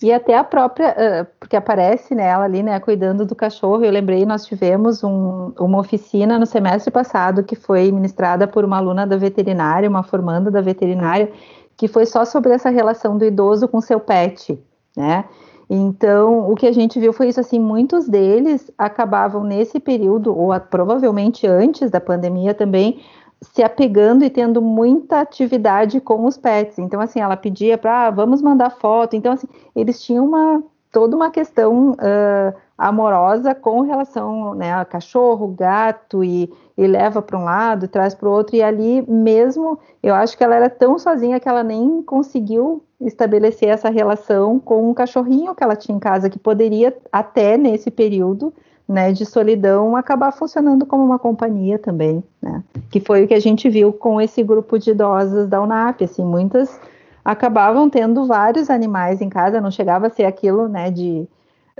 E 0.00 0.12
até 0.12 0.36
a 0.38 0.44
própria, 0.44 1.28
porque 1.40 1.56
aparece 1.56 2.14
nela 2.14 2.44
ali, 2.44 2.62
né, 2.62 2.78
cuidando 2.78 3.26
do 3.26 3.34
cachorro. 3.34 3.84
Eu 3.84 3.90
lembrei, 3.90 4.24
nós 4.24 4.46
tivemos 4.46 5.02
um, 5.02 5.52
uma 5.58 5.80
oficina 5.80 6.38
no 6.38 6.46
semestre 6.46 6.92
passado 6.92 7.42
que 7.42 7.56
foi 7.56 7.90
ministrada 7.90 8.46
por 8.46 8.64
uma 8.64 8.76
aluna 8.76 9.04
da 9.04 9.16
veterinária, 9.16 9.88
uma 9.88 10.04
formanda 10.04 10.52
da 10.52 10.60
veterinária, 10.60 11.32
que 11.76 11.88
foi 11.88 12.06
só 12.06 12.24
sobre 12.24 12.52
essa 12.52 12.70
relação 12.70 13.18
do 13.18 13.24
idoso 13.24 13.66
com 13.66 13.80
seu 13.80 13.98
pet, 13.98 14.56
né? 14.96 15.24
Então, 15.70 16.50
o 16.50 16.54
que 16.54 16.66
a 16.66 16.72
gente 16.72 16.98
viu 16.98 17.12
foi 17.12 17.28
isso, 17.28 17.40
assim, 17.40 17.58
muitos 17.58 18.08
deles 18.08 18.70
acabavam 18.78 19.44
nesse 19.44 19.78
período, 19.78 20.36
ou 20.36 20.58
provavelmente 20.60 21.46
antes 21.46 21.90
da 21.90 22.00
pandemia 22.00 22.54
também, 22.54 23.02
se 23.40 23.62
apegando 23.62 24.24
e 24.24 24.30
tendo 24.30 24.62
muita 24.62 25.20
atividade 25.20 26.00
com 26.00 26.24
os 26.24 26.36
pets. 26.36 26.78
Então, 26.78 27.00
assim, 27.00 27.20
ela 27.20 27.36
pedia 27.36 27.76
para, 27.76 28.06
ah, 28.06 28.10
vamos 28.10 28.40
mandar 28.40 28.70
foto. 28.70 29.14
Então, 29.14 29.32
assim, 29.32 29.46
eles 29.76 30.02
tinham 30.02 30.24
uma 30.24 30.62
toda 30.90 31.14
uma 31.14 31.30
questão 31.30 31.90
uh, 31.92 32.54
amorosa 32.76 33.54
com 33.54 33.82
relação 33.82 34.54
né, 34.54 34.72
a 34.72 34.84
cachorro, 34.84 35.48
gato 35.48 36.24
e, 36.24 36.50
e 36.76 36.86
leva 36.86 37.20
para 37.20 37.38
um 37.38 37.44
lado 37.44 37.88
traz 37.88 38.14
para 38.14 38.28
o 38.28 38.32
outro. 38.32 38.56
E 38.56 38.62
ali 38.62 39.02
mesmo, 39.02 39.78
eu 40.02 40.14
acho 40.14 40.36
que 40.36 40.42
ela 40.42 40.54
era 40.54 40.70
tão 40.70 40.98
sozinha 40.98 41.38
que 41.38 41.48
ela 41.48 41.62
nem 41.62 42.02
conseguiu 42.02 42.82
estabelecer 43.00 43.68
essa 43.68 43.88
relação 43.88 44.58
com 44.58 44.90
um 44.90 44.94
cachorrinho 44.94 45.54
que 45.54 45.62
ela 45.62 45.76
tinha 45.76 45.96
em 45.96 46.00
casa, 46.00 46.28
que 46.28 46.38
poderia 46.38 46.96
até 47.12 47.56
nesse 47.56 47.90
período 47.90 48.52
né, 48.88 49.12
de 49.12 49.26
solidão 49.26 49.94
acabar 49.94 50.32
funcionando 50.32 50.86
como 50.86 51.04
uma 51.04 51.18
companhia 51.18 51.78
também, 51.78 52.24
né? 52.40 52.64
Que 52.90 53.00
foi 53.00 53.24
o 53.24 53.28
que 53.28 53.34
a 53.34 53.40
gente 53.40 53.68
viu 53.68 53.92
com 53.92 54.18
esse 54.18 54.42
grupo 54.42 54.78
de 54.78 54.92
idosas 54.92 55.46
da 55.46 55.60
UNAP, 55.60 56.02
assim, 56.02 56.24
muitas 56.24 56.80
acabavam 57.22 57.90
tendo 57.90 58.26
vários 58.26 58.70
animais 58.70 59.20
em 59.20 59.28
casa, 59.28 59.60
não 59.60 59.70
chegava 59.70 60.06
a 60.06 60.10
ser 60.10 60.24
aquilo, 60.24 60.66
né, 60.66 60.90
de 60.90 61.28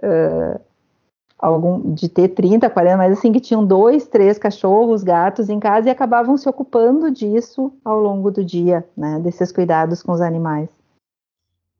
uh, 0.03 0.61
algum 1.39 1.95
de 1.95 2.07
ter 2.07 2.29
30, 2.29 2.69
40, 2.69 2.97
mas 2.99 3.13
assim 3.19 3.33
que 3.33 3.41
tinham 3.41 3.65
dois, 3.65 4.07
três 4.07 4.37
cachorros, 4.37 5.03
gatos 5.03 5.49
em 5.49 5.59
casa 5.59 5.89
e 5.89 5.91
acabavam 5.91 6.37
se 6.37 6.47
ocupando 6.47 7.11
disso 7.11 7.73
ao 7.83 7.99
longo 7.99 8.31
do 8.31 8.45
dia, 8.45 8.85
né, 8.95 9.19
desses 9.21 9.51
cuidados 9.51 10.03
com 10.03 10.13
os 10.13 10.21
animais. 10.21 10.69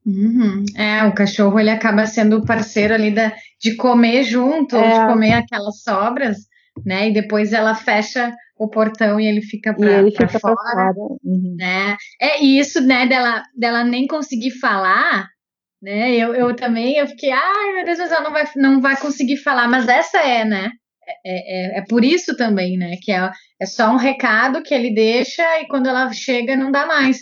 Uhum. 0.05 0.65
É, 0.75 1.03
o 1.05 1.13
cachorro 1.13 1.59
ele 1.59 1.69
acaba 1.69 2.05
sendo 2.05 2.37
o 2.37 2.45
parceiro 2.45 2.93
ali 2.93 3.11
da, 3.11 3.33
de 3.61 3.75
comer 3.75 4.23
junto, 4.23 4.75
é. 4.75 4.79
ou 4.79 4.85
de 4.85 5.13
comer 5.13 5.33
aquelas 5.33 5.81
sobras, 5.81 6.37
né? 6.85 7.09
E 7.09 7.13
depois 7.13 7.53
ela 7.53 7.75
fecha 7.75 8.33
o 8.57 8.67
portão 8.67 9.19
e 9.19 9.25
ele 9.25 9.41
fica 9.41 9.73
para 9.73 10.27
fora, 10.27 10.39
fora. 10.39 10.93
Uhum. 11.23 11.55
né? 11.57 11.95
É 12.21 12.43
isso, 12.43 12.81
né? 12.81 13.07
Dela, 13.07 13.43
dela 13.55 13.83
nem 13.83 14.07
conseguir 14.07 14.51
falar, 14.51 15.27
né? 15.81 16.11
Eu, 16.11 16.33
eu 16.35 16.55
também 16.55 16.97
eu 16.97 17.07
fiquei, 17.07 17.31
ai 17.31 17.73
meu 17.75 17.85
Deus, 17.85 17.99
ela 17.99 18.21
não 18.21 18.31
vai, 18.31 18.49
não 18.55 18.81
vai 18.81 18.97
conseguir 18.97 19.37
falar, 19.37 19.67
mas 19.67 19.87
essa 19.87 20.17
é, 20.17 20.43
né? 20.43 20.71
É, 21.25 21.77
é, 21.77 21.79
é 21.79 21.83
por 21.87 22.03
isso 22.03 22.35
também, 22.35 22.77
né? 22.77 22.95
Que 23.01 23.11
é, 23.11 23.31
é 23.59 23.65
só 23.65 23.91
um 23.91 23.97
recado 23.97 24.61
que 24.61 24.73
ele 24.73 24.93
deixa 24.93 25.43
e 25.61 25.67
quando 25.67 25.87
ela 25.87 26.11
chega 26.11 26.55
não 26.55 26.71
dá 26.71 26.85
mais. 26.85 27.19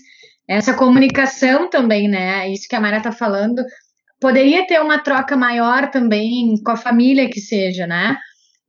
Essa 0.48 0.74
comunicação 0.74 1.70
também, 1.70 2.08
né? 2.08 2.50
Isso 2.50 2.68
que 2.70 2.76
a 2.76 2.80
Mara 2.80 3.02
tá 3.02 3.12
falando, 3.12 3.64
poderia 4.20 4.66
ter 4.66 4.82
uma 4.82 5.00
troca 5.00 5.36
maior 5.36 5.90
também 5.92 6.56
com 6.64 6.72
a 6.72 6.78
família 6.78 7.30
que 7.30 7.42
seja, 7.42 7.86
né? 7.86 8.18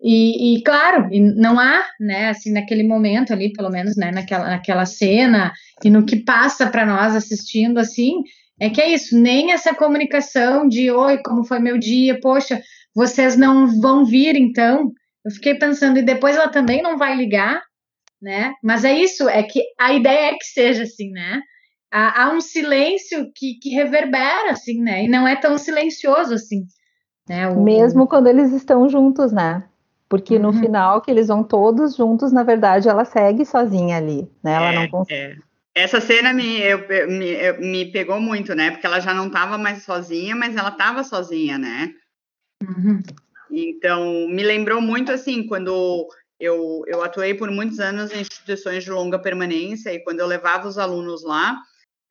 E, 0.00 0.56
e, 0.56 0.62
claro, 0.62 1.08
não 1.36 1.58
há, 1.58 1.84
né, 1.98 2.28
assim, 2.28 2.52
naquele 2.52 2.84
momento 2.84 3.32
ali, 3.32 3.52
pelo 3.52 3.68
menos, 3.68 3.96
né, 3.96 4.12
naquela, 4.12 4.48
naquela 4.48 4.86
cena, 4.86 5.52
e 5.84 5.90
no 5.90 6.06
que 6.06 6.16
passa 6.16 6.68
para 6.68 6.86
nós 6.86 7.16
assistindo, 7.16 7.78
assim, 7.78 8.22
é 8.60 8.70
que 8.70 8.80
é 8.80 8.90
isso, 8.92 9.18
nem 9.18 9.50
essa 9.50 9.74
comunicação 9.74 10.68
de, 10.68 10.88
oi, 10.90 11.18
como 11.24 11.44
foi 11.44 11.58
meu 11.58 11.76
dia, 11.78 12.18
poxa, 12.20 12.62
vocês 12.94 13.36
não 13.36 13.80
vão 13.80 14.04
vir, 14.04 14.36
então, 14.36 14.92
eu 15.24 15.32
fiquei 15.32 15.56
pensando, 15.56 15.98
e 15.98 16.02
depois 16.02 16.36
ela 16.36 16.48
também 16.48 16.80
não 16.80 16.96
vai 16.96 17.16
ligar, 17.16 17.60
né, 18.22 18.52
mas 18.62 18.84
é 18.84 18.92
isso, 18.92 19.28
é 19.28 19.42
que 19.42 19.60
a 19.80 19.92
ideia 19.92 20.30
é 20.30 20.34
que 20.34 20.44
seja 20.44 20.84
assim, 20.84 21.10
né, 21.10 21.40
há, 21.90 22.24
há 22.24 22.32
um 22.32 22.40
silêncio 22.40 23.30
que, 23.34 23.54
que 23.60 23.70
reverbera, 23.70 24.52
assim, 24.52 24.80
né, 24.80 25.04
e 25.04 25.08
não 25.08 25.26
é 25.26 25.36
tão 25.36 25.58
silencioso 25.58 26.34
assim, 26.34 26.64
né, 27.28 27.48
o, 27.48 27.62
Mesmo 27.62 28.06
quando 28.06 28.26
eles 28.26 28.52
estão 28.52 28.88
juntos, 28.88 29.32
né? 29.32 29.64
Porque 30.08 30.36
uhum. 30.36 30.42
no 30.42 30.52
final, 30.54 31.02
que 31.02 31.10
eles 31.10 31.28
vão 31.28 31.44
todos 31.44 31.94
juntos, 31.94 32.32
na 32.32 32.42
verdade, 32.42 32.88
ela 32.88 33.04
segue 33.04 33.44
sozinha 33.44 33.98
ali, 33.98 34.26
né? 34.42 34.54
Ela 34.54 34.72
é, 34.72 34.74
não 34.74 34.88
consegue. 34.88 35.38
É. 35.44 35.82
Essa 35.82 36.00
cena 36.00 36.32
me, 36.32 36.58
eu, 36.60 36.78
me, 37.08 37.26
eu, 37.26 37.60
me 37.60 37.92
pegou 37.92 38.18
muito, 38.18 38.54
né? 38.54 38.70
Porque 38.70 38.86
ela 38.86 38.98
já 39.00 39.12
não 39.12 39.26
estava 39.26 39.58
mais 39.58 39.84
sozinha, 39.84 40.34
mas 40.34 40.56
ela 40.56 40.70
estava 40.70 41.04
sozinha, 41.04 41.58
né? 41.58 41.92
Uhum. 42.62 43.02
Então, 43.50 44.26
me 44.28 44.42
lembrou 44.42 44.80
muito, 44.80 45.12
assim, 45.12 45.46
quando 45.46 46.08
eu, 46.40 46.82
eu 46.86 47.02
atuei 47.02 47.34
por 47.34 47.50
muitos 47.50 47.78
anos 47.78 48.10
em 48.10 48.20
instituições 48.20 48.82
de 48.82 48.90
longa 48.90 49.18
permanência 49.18 49.92
e 49.92 50.00
quando 50.00 50.20
eu 50.20 50.26
levava 50.26 50.66
os 50.66 50.78
alunos 50.78 51.22
lá, 51.22 51.58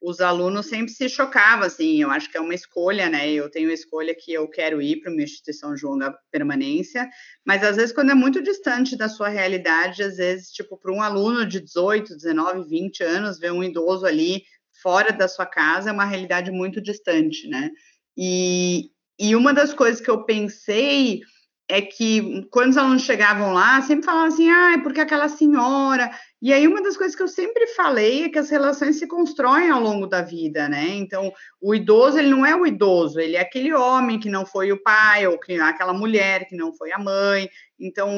os 0.03 0.21
alunos 0.21 0.67
sempre 0.67 0.91
se 0.91 1.09
chocavam, 1.09 1.65
assim, 1.65 2.01
eu 2.01 2.11
acho 2.11 2.29
que 2.29 2.37
é 2.37 2.41
uma 2.41 2.53
escolha, 2.53 3.09
né? 3.09 3.29
Eu 3.31 3.49
tenho 3.49 3.69
a 3.69 3.73
escolha 3.73 4.15
que 4.15 4.31
eu 4.31 4.47
quero 4.47 4.81
ir 4.81 5.01
para 5.01 5.11
uma 5.11 5.23
instituição 5.23 5.73
de 5.73 5.83
longa 5.83 6.15
permanência, 6.31 7.09
mas 7.45 7.63
às 7.63 7.75
vezes 7.75 7.93
quando 7.93 8.11
é 8.11 8.15
muito 8.15 8.41
distante 8.41 8.95
da 8.95 9.09
sua 9.09 9.29
realidade, 9.29 10.03
às 10.03 10.17
vezes, 10.17 10.51
tipo, 10.51 10.77
para 10.77 10.93
um 10.93 11.01
aluno 11.01 11.45
de 11.45 11.59
18, 11.59 12.15
19, 12.15 12.69
20 12.69 13.03
anos, 13.03 13.39
ver 13.39 13.51
um 13.51 13.63
idoso 13.63 14.05
ali 14.05 14.43
fora 14.81 15.11
da 15.11 15.27
sua 15.27 15.45
casa 15.45 15.89
é 15.89 15.93
uma 15.93 16.05
realidade 16.05 16.51
muito 16.51 16.79
distante, 16.79 17.47
né? 17.47 17.71
E, 18.15 18.91
e 19.19 19.35
uma 19.35 19.53
das 19.53 19.73
coisas 19.73 19.99
que 19.99 20.09
eu 20.09 20.23
pensei 20.23 21.21
é 21.69 21.81
que 21.81 22.47
quando 22.49 22.69
os 22.69 22.77
alunos 22.77 23.01
chegavam 23.01 23.51
lá, 23.53 23.81
sempre 23.81 24.05
falavam 24.05 24.27
assim, 24.27 24.49
ah, 24.49 24.73
é 24.73 24.77
porque 24.77 25.01
aquela 25.01 25.27
senhora, 25.27 26.09
E 26.39 26.53
aí, 26.53 26.67
uma 26.67 26.83
das 26.83 26.95
coisas 26.95 27.15
que 27.15 27.23
eu 27.23 27.27
sempre 27.27 27.65
falei 27.67 28.25
é 28.25 28.29
que 28.29 28.37
as 28.37 28.49
relações 28.49 28.99
se 28.99 29.07
constroem 29.07 29.71
ao 29.71 29.81
longo 29.81 30.05
da 30.05 30.21
vida, 30.21 30.69
né? 30.69 30.87
Então, 30.89 31.33
o 31.59 31.73
idoso, 31.73 32.19
ele 32.19 32.29
não 32.29 32.45
é 32.45 32.55
o 32.55 32.65
idoso, 32.65 33.19
ele 33.19 33.35
é 33.35 33.41
aquele 33.41 33.73
homem 33.73 34.19
que 34.19 34.29
não 34.29 34.45
foi 34.45 34.71
o 34.71 34.81
pai, 34.81 35.25
ou 35.25 35.39
que 35.39 35.59
aquela 35.59 35.93
mulher 35.93 36.47
que 36.47 36.55
não 36.55 36.71
foi 36.71 36.91
a 36.91 36.99
mãe. 36.99 37.49
Então, 37.79 38.11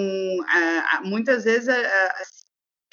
muitas 1.02 1.46
vezes, 1.46 1.74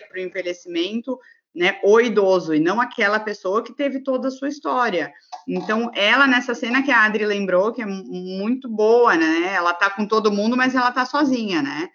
para 0.09 0.17
o 0.17 0.21
envelhecimento, 0.21 1.19
né, 1.53 1.81
o 1.83 2.01
idoso, 2.01 2.55
e 2.55 2.61
não 2.61 2.81
aquela 2.81 3.19
pessoa 3.19 3.65
que 3.65 3.75
teve 3.75 4.05
toda 4.05 4.29
a 4.29 4.31
sua 4.31 4.49
história. 4.49 5.13
Então, 5.49 5.91
ela, 5.95 6.29
nessa 6.29 6.55
cena 6.55 6.85
que 6.85 6.93
a 6.93 7.03
Adri 7.03 7.27
lembrou, 7.27 7.73
que 7.73 7.83
é 7.83 7.87
muito 7.87 8.69
boa, 8.69 9.17
né? 9.17 9.55
Ela 9.55 9.75
tá 9.75 9.91
com 9.91 10.07
todo 10.07 10.31
mundo, 10.31 10.57
mas 10.57 10.75
ela 10.75 10.93
tá 10.93 11.05
sozinha, 11.05 11.63
né? 11.63 11.89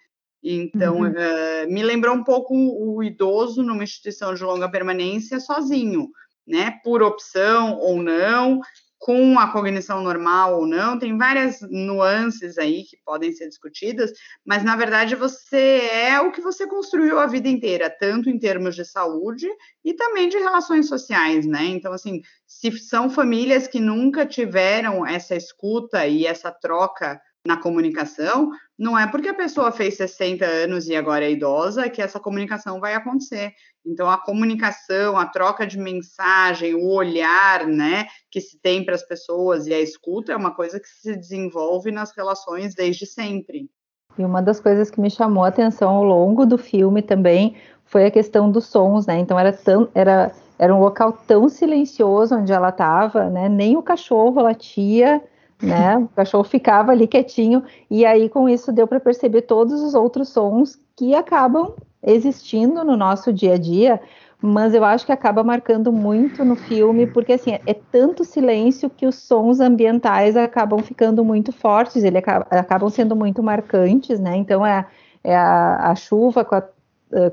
Então, 0.44 1.02
uhum. 1.02 1.10
uh, 1.10 1.72
me 1.72 1.84
lembrou 1.84 2.16
um 2.16 2.24
pouco 2.24 2.54
o 2.56 3.04
idoso 3.04 3.62
numa 3.62 3.84
instituição 3.84 4.34
de 4.34 4.44
longa 4.44 4.70
permanência 4.70 5.40
sozinho, 5.40 6.10
né? 6.48 6.80
Por 6.84 7.04
opção 7.04 7.78
ou 7.78 8.02
não, 8.02 8.62
com 9.02 9.40
a 9.40 9.52
cognição 9.52 10.00
normal 10.04 10.60
ou 10.60 10.68
não, 10.68 10.98
tem 10.98 11.18
várias 11.18 11.60
nuances 11.62 12.60
aí 12.60 12.84
que 12.84 12.98
podem 13.04 13.32
ser 13.32 13.50
discutidas, 13.50 14.12
mas 14.46 14.64
na 14.64 14.76
verdade 14.76 15.16
você 15.16 15.90
é 15.92 16.20
o 16.22 16.32
que 16.32 16.40
você 16.40 16.68
construiu 16.68 17.18
a 17.18 17.26
vida 17.26 17.50
inteira, 17.50 17.90
tanto 17.90 18.30
em 18.30 18.38
termos 18.38 18.76
de 18.76 18.86
saúde 18.86 19.48
e 19.84 19.96
também 19.96 20.30
de 20.30 20.38
relações 20.38 20.88
sociais, 20.88 21.48
né? 21.48 21.66
Então, 21.66 21.92
assim, 21.92 22.22
se 22.46 22.72
são 22.78 23.10
famílias 23.10 23.68
que 23.68 23.80
nunca 23.80 24.24
tiveram 24.24 25.04
essa 25.04 25.36
escuta 25.36 26.06
e 26.06 26.28
essa 26.28 26.52
troca 26.52 27.20
na 27.44 27.58
comunicação, 27.58 28.52
não 28.82 28.98
é 28.98 29.06
porque 29.06 29.28
a 29.28 29.34
pessoa 29.36 29.72
fez 29.72 29.96
60 29.96 30.44
anos 30.44 30.88
e 30.88 30.96
agora 30.96 31.24
é 31.24 31.32
idosa 31.32 31.88
que 31.88 32.02
essa 32.02 32.20
comunicação 32.20 32.80
vai 32.80 32.96
acontecer. 32.96 33.54
Então, 33.86 34.10
a 34.10 34.18
comunicação, 34.18 35.20
a 35.20 35.28
troca 35.28 35.68
de 35.68 35.78
mensagem, 35.78 36.74
o 36.74 36.88
olhar, 36.88 37.68
né, 37.68 38.08
que 38.32 38.42
se 38.42 38.60
tem 38.60 38.84
para 38.84 38.96
as 38.96 39.04
pessoas 39.04 39.68
e 39.68 39.74
a 39.74 39.80
escuta 39.80 40.34
é 40.34 40.36
uma 40.36 40.56
coisa 40.56 40.80
que 40.80 40.88
se 40.88 41.16
desenvolve 41.16 41.92
nas 41.92 42.12
relações 42.18 42.74
desde 42.74 43.06
sempre. 43.06 43.70
E 44.18 44.26
uma 44.26 44.42
das 44.42 44.60
coisas 44.60 44.90
que 44.90 45.00
me 45.00 45.12
chamou 45.12 45.44
a 45.44 45.50
atenção 45.50 45.98
ao 45.98 46.04
longo 46.04 46.44
do 46.44 46.58
filme 46.58 47.04
também 47.04 47.56
foi 47.86 48.08
a 48.08 48.12
questão 48.12 48.50
dos 48.50 48.66
sons, 48.66 49.06
né? 49.06 49.20
Então 49.20 49.38
era 49.38 49.54
tão 49.54 49.90
era 49.94 50.32
era 50.58 50.74
um 50.74 50.80
local 50.80 51.14
tão 51.28 51.48
silencioso 51.48 52.36
onde 52.36 52.52
ela 52.52 52.70
estava, 52.70 53.30
né? 53.30 53.48
Nem 53.48 53.78
o 53.78 53.84
cachorro 53.84 54.42
latia, 54.42 55.22
né? 55.62 55.98
O 55.98 56.08
cachorro 56.10 56.44
ficava 56.44 56.92
ali 56.92 57.08
quietinho 57.08 57.64
e 57.90 58.06
aí 58.06 58.28
com 58.30 58.50
isso 58.50 58.72
deu 58.72 58.88
para 58.88 59.00
perceber 59.00 59.44
todos 59.44 59.82
os 59.82 59.94
outros 59.94 60.30
sons 60.30 60.80
que 60.96 61.14
acabam 61.14 61.74
existindo 62.04 62.84
no 62.84 62.98
nosso 62.98 63.32
dia 63.32 63.54
a 63.54 63.58
dia, 63.58 64.02
mas 64.42 64.74
eu 64.74 64.84
acho 64.84 65.06
que 65.06 65.12
acaba 65.12 65.44
marcando 65.44 65.92
muito 65.92 66.44
no 66.44 66.56
filme, 66.56 67.06
porque 67.06 67.34
assim, 67.34 67.60
é, 67.66 67.74
tanto 67.92 68.26
silêncio 68.26 68.90
que 68.90 69.06
os 69.06 69.16
sons 69.16 69.60
ambientais 69.60 70.36
acabam 70.36 70.80
ficando 70.80 71.24
muito 71.24 71.52
fortes, 71.52 72.04
eles 72.04 72.24
acabam, 72.50 72.90
sendo 72.90 73.16
muito 73.16 73.44
marcantes, 73.44 74.20
né? 74.20 74.36
Então 74.36 74.66
é, 74.66 74.88
é 75.24 75.36
a, 75.36 75.92
a 75.92 75.96
chuva 75.96 76.44
com 76.44 76.56
a 76.56 76.64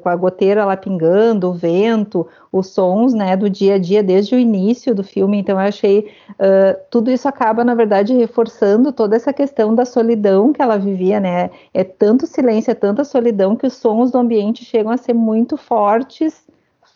com 0.02 0.08
a 0.08 0.16
goteira 0.16 0.64
lá 0.64 0.76
pingando, 0.76 1.48
o 1.48 1.52
vento, 1.52 2.26
os 2.52 2.68
sons, 2.68 3.14
né, 3.14 3.36
do 3.36 3.48
dia 3.48 3.74
a 3.74 3.78
dia 3.78 4.02
desde 4.02 4.34
o 4.34 4.38
início 4.38 4.94
do 4.94 5.02
filme. 5.02 5.38
Então, 5.38 5.60
eu 5.60 5.66
achei 5.66 6.10
uh, 6.30 6.78
tudo 6.90 7.10
isso 7.10 7.28
acaba, 7.28 7.64
na 7.64 7.74
verdade, 7.74 8.14
reforçando 8.14 8.92
toda 8.92 9.16
essa 9.16 9.32
questão 9.32 9.74
da 9.74 9.84
solidão 9.84 10.52
que 10.52 10.60
ela 10.60 10.78
vivia, 10.78 11.20
né? 11.20 11.50
É 11.72 11.84
tanto 11.84 12.26
silêncio, 12.26 12.70
é 12.70 12.74
tanta 12.74 13.04
solidão 13.04 13.56
que 13.56 13.66
os 13.66 13.74
sons 13.74 14.10
do 14.10 14.18
ambiente 14.18 14.64
chegam 14.64 14.90
a 14.90 14.96
ser 14.96 15.14
muito 15.14 15.56
fortes 15.56 16.46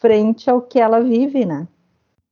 frente 0.01 0.51
ao 0.51 0.61
que 0.61 0.81
ela 0.81 1.01
vive, 1.01 1.47
né? 1.47 1.69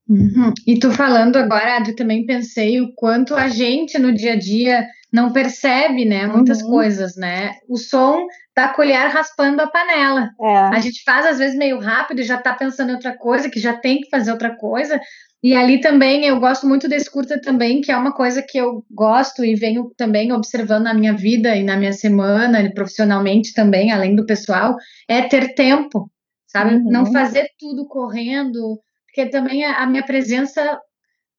Uhum. 0.09 0.53
E 0.66 0.76
tu 0.76 0.90
falando 0.90 1.36
agora, 1.36 1.76
Adri, 1.76 1.94
também 1.94 2.26
pensei 2.26 2.80
o 2.80 2.92
quanto 2.94 3.32
a 3.32 3.48
gente 3.48 3.96
no 3.96 4.12
dia 4.12 4.32
a 4.32 4.36
dia 4.36 4.84
não 5.12 5.32
percebe, 5.32 6.04
né, 6.04 6.26
muitas 6.26 6.62
uhum. 6.62 6.70
coisas, 6.70 7.16
né? 7.16 7.54
O 7.68 7.76
som 7.76 8.26
da 8.54 8.68
colher 8.68 9.08
raspando 9.08 9.61
a 9.61 9.66
panela. 9.66 10.30
É. 10.40 10.56
A 10.56 10.80
gente 10.80 11.02
faz 11.02 11.26
às 11.26 11.38
vezes 11.38 11.56
meio 11.56 11.80
rápido 11.80 12.20
e 12.20 12.24
já 12.24 12.38
tá 12.38 12.52
pensando 12.54 12.90
em 12.90 12.94
outra 12.94 13.16
coisa, 13.16 13.50
que 13.50 13.58
já 13.58 13.74
tem 13.74 14.00
que 14.00 14.11
fazer 14.11 14.30
outra 14.30 14.54
coisa. 14.56 15.00
E 15.42 15.54
ali 15.54 15.80
também 15.80 16.26
eu 16.26 16.38
gosto 16.38 16.66
muito 16.68 16.86
desse 16.86 17.11
curta 17.11 17.40
também, 17.40 17.80
que 17.80 17.90
é 17.90 17.96
uma 17.96 18.12
coisa 18.12 18.42
que 18.42 18.58
eu 18.58 18.84
gosto 18.90 19.42
e 19.42 19.54
venho 19.54 19.90
também 19.96 20.32
observando 20.32 20.84
na 20.84 20.94
minha 20.94 21.14
vida 21.14 21.56
e 21.56 21.64
na 21.64 21.76
minha 21.76 21.94
semana, 21.94 22.62
e 22.62 22.74
profissionalmente 22.74 23.54
também, 23.54 23.90
além 23.90 24.14
do 24.14 24.26
pessoal, 24.26 24.76
é 25.08 25.22
ter 25.22 25.54
tempo, 25.54 26.11
sabe? 26.46 26.74
Uhum. 26.74 26.90
Não 26.90 27.06
fazer 27.11 27.48
tudo 27.58 27.86
correndo, 27.88 28.78
porque 29.06 29.30
também 29.30 29.64
a 29.64 29.86
minha 29.86 30.04
presença 30.04 30.78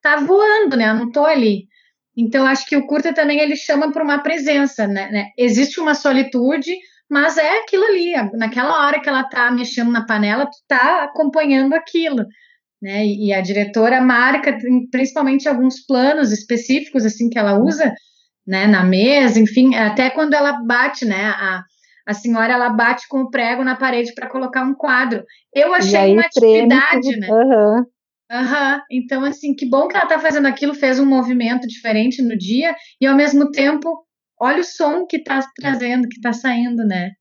tá 0.02 0.18
voando, 0.18 0.76
né? 0.76 0.90
Eu 0.90 0.96
não 0.96 1.12
tô 1.12 1.24
ali. 1.24 1.68
Então, 2.16 2.46
acho 2.46 2.66
que 2.66 2.76
o 2.76 2.86
curta 2.86 3.14
também 3.14 3.40
ele 3.40 3.56
chama 3.56 3.92
para 3.92 4.04
uma 4.04 4.20
presença, 4.20 4.88
né, 4.88 5.10
né? 5.12 5.28
Existe 5.38 5.80
uma 5.80 5.94
solitude, 5.94 6.76
mas 7.10 7.38
é 7.38 7.60
aquilo 7.60 7.86
ali. 7.86 8.14
Naquela 8.34 8.86
hora 8.86 9.00
que 9.00 9.08
ela 9.08 9.22
está 9.22 9.50
mexendo 9.52 9.92
na 9.92 10.06
panela, 10.06 10.46
tu 10.46 10.56
está 10.56 11.04
acompanhando 11.04 11.74
aquilo, 11.74 12.26
né? 12.82 13.06
E, 13.06 13.28
e, 13.28 13.34
a 13.34 13.42
diretora 13.42 14.02
marca, 14.02 14.58
principalmente 14.92 15.48
alguns 15.48 15.86
planos 15.86 16.32
específicos 16.32 17.06
assim 17.06 17.30
que 17.30 17.40
ela 17.40 17.58
usa, 17.58 17.94
né? 18.46 18.68
Na 18.68 18.84
mesa, 18.84 19.40
enfim, 19.40 19.76
até 19.76 20.10
quando 20.10 20.34
ela 20.34 20.64
bate, 20.64 21.06
né? 21.06 21.28
A, 21.28 21.64
a 22.06 22.14
senhora 22.14 22.54
ela 22.54 22.70
bate 22.70 23.08
com 23.08 23.22
o 23.22 23.30
prego 23.30 23.64
na 23.64 23.76
parede 23.76 24.14
para 24.14 24.30
colocar 24.30 24.64
um 24.64 24.74
quadro. 24.74 25.24
Eu 25.54 25.74
achei 25.74 26.14
uma 26.14 26.24
atividade, 26.24 27.18
né? 27.20 27.28
Uhum. 27.30 27.86
Aham, 28.32 28.82
então 28.90 29.26
assim, 29.26 29.54
que 29.54 29.68
bom 29.68 29.90
que 29.90 29.98
ela 29.98 30.08
tá 30.08 30.18
fazendo 30.18 30.48
aquilo, 30.48 30.74
fez 30.74 30.98
um 31.00 31.06
movimento 31.06 31.68
diferente 31.68 32.22
no 32.22 32.38
dia 32.38 32.74
e 33.00 33.06
ao 33.06 33.14
mesmo 33.16 33.52
tempo, 33.52 34.06
olha 34.40 34.62
o 34.62 34.64
som 34.64 35.06
que 35.06 35.22
tá 35.22 35.42
trazendo, 35.58 36.08
que 36.08 36.22
tá 36.22 36.32
saindo, 36.32 36.86
né? 36.86 37.12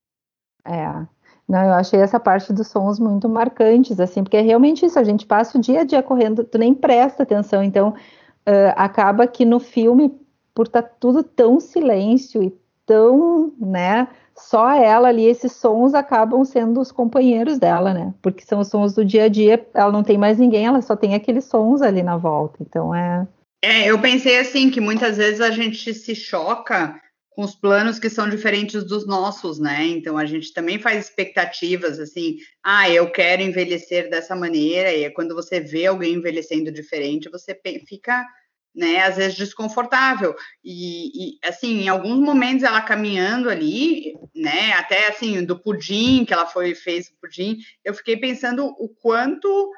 É. 0.65 1.21
Não, 1.49 1.65
eu 1.65 1.73
achei 1.73 2.01
essa 2.01 2.21
parte 2.21 2.53
dos 2.53 2.69
sons 2.69 3.01
muito 3.01 3.29
marcantes, 3.29 3.99
assim, 3.99 4.23
porque 4.23 4.37
é 4.37 4.41
realmente 4.41 4.87
isso, 4.87 5.01
a 5.01 5.03
gente 5.03 5.27
passa 5.27 5.59
o 5.59 5.61
dia 5.61 5.81
a 5.81 5.85
dia 5.85 6.01
correndo, 6.01 6.45
tu 6.45 6.57
nem 6.57 6.73
presta 6.73 7.25
atenção, 7.25 7.61
então 7.61 7.89
uh, 7.89 8.73
acaba 8.77 9.27
que 9.27 9.45
no 9.45 9.59
filme, 9.59 10.17
por 10.55 10.67
estar 10.67 10.83
tá 10.83 10.91
tudo 11.01 11.25
tão 11.25 11.59
silêncio 11.59 12.41
e 12.41 12.57
tão, 12.87 13.53
né, 13.59 14.07
só 14.37 14.71
ela 14.73 15.09
ali, 15.09 15.25
esses 15.25 15.53
sons 15.53 15.95
acabam 15.95 16.45
sendo 16.45 16.81
os 16.81 16.91
companheiros 16.91 17.59
dela, 17.59 17.93
né? 17.93 18.15
Porque 18.23 18.45
são 18.45 18.61
os 18.61 18.69
sons 18.69 18.95
do 18.95 19.05
dia 19.05 19.25
a 19.25 19.29
dia, 19.29 19.67
ela 19.75 19.93
não 19.93 20.03
tem 20.03 20.19
mais 20.19 20.39
ninguém, 20.39 20.67
ela 20.67 20.83
só 20.83 20.97
tem 20.97 21.15
aqueles 21.15 21.45
sons 21.45 21.83
ali 21.83 22.03
na 22.03 22.17
volta. 22.17 22.59
Então 22.61 22.95
é. 22.95 23.27
É, 23.63 23.91
eu 23.91 24.01
pensei 24.01 24.39
assim 24.39 24.71
que 24.71 24.81
muitas 24.81 25.19
vezes 25.19 25.41
a 25.41 25.51
gente 25.51 25.93
se 25.93 26.15
choca 26.15 26.99
com 27.31 27.43
os 27.43 27.55
planos 27.55 27.99
que 27.99 28.11
são 28.11 28.29
diferentes 28.29 28.85
dos 28.85 29.07
nossos, 29.07 29.59
né? 29.59 29.87
Então 29.87 30.19
a 30.19 30.27
gente 30.27 30.53
também 30.53 30.79
faz 30.79 31.07
expectativas 31.07 31.99
assim, 31.99 32.37
ah, 32.65 32.91
eu 32.91 33.11
quero 33.11 33.43
envelhecer 33.43 34.11
dessa 34.11 34.35
maneira, 34.35 34.93
e 34.93 35.09
quando 35.11 35.35
você 35.35 35.61
vê 35.61 35.87
alguém 35.87 36.15
envelhecendo 36.15 36.73
diferente, 36.73 37.31
você 37.31 37.59
fica 37.87 38.27
né, 38.75 39.03
às 39.03 39.17
vezes 39.17 39.37
desconfortável. 39.37 40.35
E, 40.65 41.35
e, 41.35 41.39
assim, 41.45 41.83
em 41.83 41.89
alguns 41.89 42.19
momentos 42.19 42.63
ela 42.63 42.81
caminhando 42.81 43.51
ali, 43.51 44.15
né, 44.35 44.73
até 44.75 45.09
assim, 45.09 45.45
do 45.45 45.59
pudim, 45.59 46.25
que 46.25 46.33
ela 46.33 46.47
foi 46.47 46.75
fez 46.75 47.09
o 47.09 47.21
pudim, 47.21 47.59
eu 47.85 47.95
fiquei 47.95 48.17
pensando 48.17 48.67
o 48.67 48.89
quanto, 48.89 49.71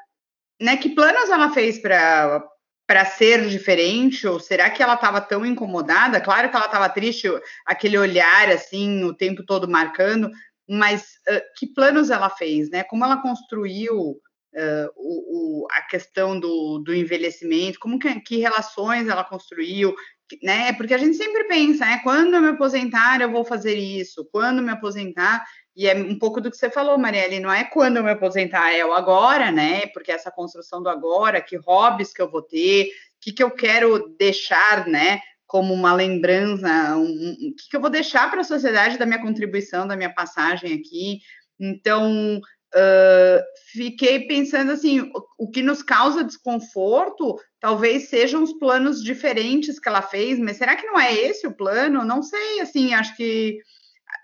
né, 0.61 0.76
que 0.76 0.90
planos 0.90 1.30
ela 1.30 1.51
fez 1.51 1.78
para 1.80 2.47
para 2.84 3.07
ser 3.07 3.49
diferente, 3.49 4.26
ou 4.26 4.38
será 4.38 4.68
que 4.68 4.82
ela 4.82 4.95
estava 4.95 5.18
tão 5.18 5.47
incomodada? 5.47 6.20
Claro 6.20 6.51
que 6.51 6.57
ela 6.57 6.66
estava 6.66 6.90
triste, 6.90 7.26
aquele 7.64 7.97
olhar 7.97 8.51
assim, 8.51 9.05
o 9.05 9.14
tempo 9.14 9.47
todo 9.47 9.66
marcando, 9.66 10.30
mas 10.68 11.03
uh, 11.30 11.40
que 11.57 11.66
planos 11.68 12.11
ela 12.11 12.28
fez, 12.28 12.68
né? 12.68 12.82
Como 12.84 13.03
ela 13.03 13.22
construiu 13.22 14.20
uh, 14.55 14.91
o, 14.97 15.65
o, 15.65 15.67
a 15.71 15.83
questão 15.83 16.39
do, 16.39 16.79
do 16.79 16.95
envelhecimento, 16.95 17.79
como 17.79 17.99
que, 17.99 18.21
que, 18.21 18.39
relações 18.39 19.09
ela 19.09 19.25
construiu, 19.25 19.95
né? 20.43 20.73
Porque 20.75 20.95
a 20.95 20.99
gente 20.99 21.17
sempre 21.17 21.45
pensa, 21.45 21.85
né? 21.85 22.01
Quando 22.03 22.35
eu 22.35 22.43
me 22.43 22.49
aposentar, 22.49 23.21
eu 23.21 23.31
vou 23.31 23.45
fazer 23.45 23.77
isso, 23.77 24.29
quando 24.31 24.63
me 24.63 24.71
aposentar, 24.71 25.45
e 25.75 25.89
é 25.89 25.95
um 25.95 26.19
pouco 26.19 26.41
do 26.41 26.51
que 26.51 26.57
você 26.57 26.71
falou, 26.71 26.99
Marielle, 26.99 27.41
não 27.41 27.51
é 27.51 27.65
quando 27.65 27.97
eu 27.97 28.05
me 28.05 28.11
aposentar, 28.11 28.73
é 28.73 28.85
o 28.85 28.93
agora, 28.93 29.51
né? 29.51 29.87
Porque 29.87 30.13
essa 30.13 30.31
construção 30.31 30.83
do 30.83 30.89
agora, 30.89 31.41
que 31.41 31.57
hobbies 31.57 32.13
que 32.13 32.21
eu 32.21 32.31
vou 32.31 32.43
ter, 32.43 32.87
o 32.87 32.91
que, 33.21 33.33
que 33.33 33.43
eu 33.43 33.51
quero 33.51 34.15
deixar, 34.19 34.87
né? 34.87 35.21
Como 35.47 35.73
uma 35.73 35.95
lembrança, 35.95 36.97
o 36.97 37.01
um, 37.01 37.31
um, 37.31 37.55
que, 37.57 37.71
que 37.71 37.77
eu 37.77 37.81
vou 37.81 37.91
deixar 37.91 38.31
para 38.31 38.41
a 38.41 38.45
sociedade 38.45 38.99
da 38.99 39.07
minha 39.07 39.21
contribuição, 39.21 39.87
da 39.87 39.97
minha 39.97 40.13
passagem 40.13 40.75
aqui. 40.75 41.21
Então, 41.59 42.41
Uh, 42.75 43.43
fiquei 43.73 44.27
pensando 44.27 44.73
assim, 44.73 45.01
o, 45.01 45.45
o, 45.45 45.51
que 45.51 45.62
nos 45.62 45.83
causa 45.83 46.25
desconforto 46.25 47.39
talvez 47.61 48.09
sejam 48.09 48.43
os 48.43 48.55
planos 48.55 49.03
diferentes 49.03 49.79
que 49.79 49.89
ela 49.89 50.01
fez, 50.01 50.39
mas 50.39 50.57
será 50.57 50.75
que 50.75 50.87
não 50.87 50.99
é 50.99 51.12
esse 51.12 51.47
o 51.47 51.55
plano? 51.55 52.03
Não 52.03 52.23
sei, 52.23 52.61
assim, 52.61 52.95
acho 52.95 53.14
que 53.14 53.59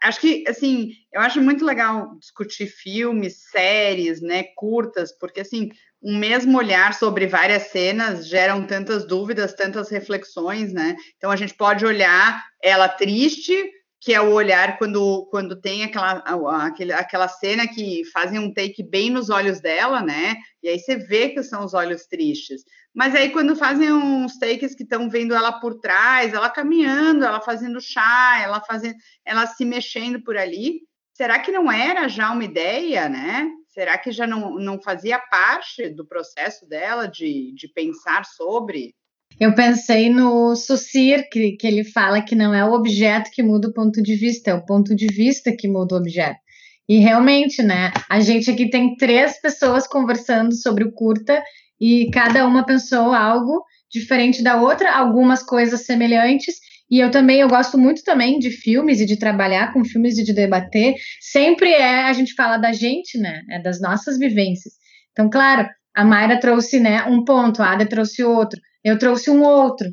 acho 0.03 0.21
que, 0.21 0.45
assim, 0.49 0.93
eu 1.13 1.21
acho 1.21 1.41
muito 1.41 1.65
legal 1.65 2.17
discutir 2.19 2.67
filmes, 2.67 3.51
séries, 3.51 4.21
né, 4.21 4.45
curtas, 4.55 5.13
porque, 5.13 5.41
assim, 5.41 5.71
um 6.03 6.17
mesmo 6.17 6.57
olhar 6.57 6.95
sobre 6.95 7.27
várias 7.27 7.65
cenas 7.65 8.27
geram 8.29 8.67
tantas 8.67 9.07
dúvidas, 9.07 9.55
tantas 9.55 9.91
reflexões, 9.91 10.73
né? 10.73 10.97
Então, 11.17 11.31
a 11.31 11.37
gente 11.37 11.55
pode 11.55 11.85
olhar 11.85 12.45
ela 12.63 12.89
triste, 12.89 13.71
que 14.01 14.15
é 14.15 14.21
o 14.21 14.33
olhar 14.33 14.79
quando, 14.79 15.27
quando 15.31 15.61
tem 15.61 15.83
aquela, 15.83 16.23
aquela, 16.65 16.97
aquela 16.97 17.29
cena 17.29 17.67
que 17.67 18.05
fazem 18.13 18.39
um 18.39 18.53
take 18.53 18.83
bem 18.83 19.11
nos 19.11 19.29
olhos 19.29 19.61
dela, 19.61 20.01
né? 20.01 20.37
E 20.63 20.69
aí 20.69 20.79
você 20.79 20.97
vê 20.97 21.31
que 21.31 21.43
são 21.43 21.65
os 21.65 21.75
olhos 21.75 22.07
tristes. 22.07 22.63
Mas 22.95 23.15
aí 23.15 23.31
quando 23.31 23.57
fazem 23.57 23.93
uns 23.93 24.39
takes 24.39 24.75
que 24.75 24.85
estão 24.85 25.11
vendo 25.11 25.35
ela 25.35 25.61
por 25.61 25.81
trás, 25.81 26.33
ela 26.33 26.49
caminhando, 26.49 27.25
ela 27.25 27.41
fazendo 27.41 27.81
chá, 27.81 28.41
ela 28.41 28.61
fazendo, 28.61 28.97
ela 29.25 29.47
se 29.47 29.65
mexendo 29.65 30.23
por 30.23 30.37
ali, 30.37 30.81
será 31.13 31.41
que 31.41 31.51
não 31.51 31.71
era 31.71 32.09
já 32.09 32.31
uma 32.31 32.45
ideia, 32.45 33.09
né? 33.09 33.51
Será 33.69 33.99
que 33.99 34.13
já 34.13 34.27
não, 34.27 34.55
não 34.55 34.81
fazia 34.81 35.19
parte 35.19 35.89
do 35.89 36.07
processo 36.07 36.69
dela 36.69 37.07
de, 37.07 37.53
de 37.55 37.69
pensar 37.69 38.25
sobre? 38.25 38.95
Eu 39.41 39.55
pensei 39.55 40.11
no 40.11 40.57
Sucir, 40.57 41.29
que, 41.31 41.53
que 41.53 41.67
ele 41.67 41.85
fala 41.85 42.21
que 42.21 42.35
não 42.35 42.53
é 42.53 42.65
o 42.65 42.73
objeto 42.73 43.31
que 43.31 43.41
muda 43.41 43.69
o 43.69 43.73
ponto 43.73 44.03
de 44.03 44.17
vista, 44.17 44.51
é 44.51 44.55
o 44.55 44.65
ponto 44.65 44.97
de 44.97 45.07
vista 45.07 45.55
que 45.57 45.69
muda 45.69 45.95
o 45.95 45.99
objeto. 45.99 46.41
E 46.89 46.99
realmente, 46.99 47.63
né? 47.63 47.93
A 48.09 48.19
gente 48.19 48.51
aqui 48.51 48.69
tem 48.69 48.97
três 48.97 49.41
pessoas 49.41 49.87
conversando 49.87 50.55
sobre 50.55 50.83
o 50.83 50.91
curta 50.91 51.41
e 51.81 52.11
cada 52.11 52.45
uma 52.49 52.67
pensou 52.67 53.13
algo 53.13 53.63
diferente 53.89 54.43
da 54.43 54.61
outra, 54.61 54.93
algumas 54.93 55.41
coisas 55.41 55.87
semelhantes. 55.87 56.57
E 56.91 56.99
eu 56.99 57.11
também, 57.11 57.41
eu 57.41 57.49
gosto 57.49 57.79
muito 57.79 58.03
também 58.03 58.41
de 58.41 58.51
filmes 58.51 59.01
e 59.01 59.07
de 59.07 59.17
trabalhar 59.17 59.73
com 59.73 59.85
filmes 59.85 60.19
e 60.19 60.25
de 60.25 60.33
debater. 60.33 60.95
Sempre 61.21 61.71
é, 61.71 62.05
a 62.05 62.13
gente 62.13 62.35
fala 62.35 62.57
da 62.57 62.73
gente, 62.73 63.17
né? 63.17 63.43
É 63.51 63.63
das 63.63 63.81
nossas 63.81 64.19
vivências. 64.19 64.75
Então, 65.13 65.31
claro, 65.31 65.69
a 65.95 66.05
Mayra 66.05 66.41
trouxe, 66.41 66.81
né, 66.81 67.05
um 67.05 67.25
ponto, 67.25 67.63
a 67.63 67.73
Ada 67.73 67.87
trouxe 67.87 68.25
outro 68.25 68.59
eu 68.85 68.99
trouxe 68.99 69.31
um 69.31 69.43
outro, 69.43 69.87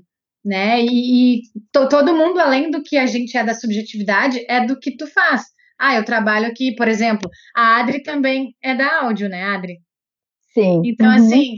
né? 0.43 0.81
E, 0.81 1.37
e 1.37 1.41
to, 1.71 1.89
todo 1.89 2.15
mundo, 2.15 2.39
além 2.39 2.69
do 2.69 2.83
que 2.83 2.97
a 2.97 3.05
gente 3.05 3.35
é 3.37 3.43
da 3.43 3.53
subjetividade, 3.53 4.45
é 4.47 4.65
do 4.65 4.79
que 4.79 4.95
tu 4.95 5.07
faz. 5.07 5.43
Ah, 5.77 5.95
eu 5.95 6.05
trabalho 6.05 6.47
aqui, 6.47 6.73
por 6.75 6.87
exemplo, 6.87 7.29
a 7.55 7.79
Adri 7.79 8.01
também 8.01 8.55
é 8.63 8.73
da 8.75 9.01
áudio, 9.01 9.27
né, 9.27 9.43
Adri? 9.43 9.77
Sim. 10.53 10.81
Então, 10.85 11.07
uhum. 11.07 11.15
assim, 11.15 11.57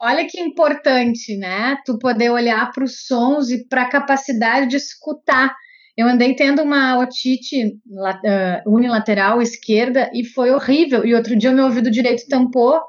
olha 0.00 0.26
que 0.26 0.40
importante, 0.40 1.36
né? 1.36 1.76
Tu 1.86 1.96
poder 1.98 2.30
olhar 2.30 2.72
para 2.72 2.82
os 2.82 3.06
sons 3.06 3.50
e 3.50 3.66
para 3.68 3.82
a 3.82 3.88
capacidade 3.88 4.68
de 4.68 4.76
escutar. 4.76 5.54
Eu 5.96 6.08
andei 6.08 6.34
tendo 6.34 6.62
uma 6.62 6.98
otite 6.98 7.66
uh, 7.66 8.74
unilateral 8.74 9.40
esquerda 9.40 10.10
e 10.12 10.24
foi 10.24 10.50
horrível. 10.50 11.04
E 11.04 11.14
outro 11.14 11.36
dia 11.36 11.50
o 11.50 11.54
meu 11.54 11.66
ouvido 11.66 11.90
direito 11.90 12.26
tampou 12.28 12.80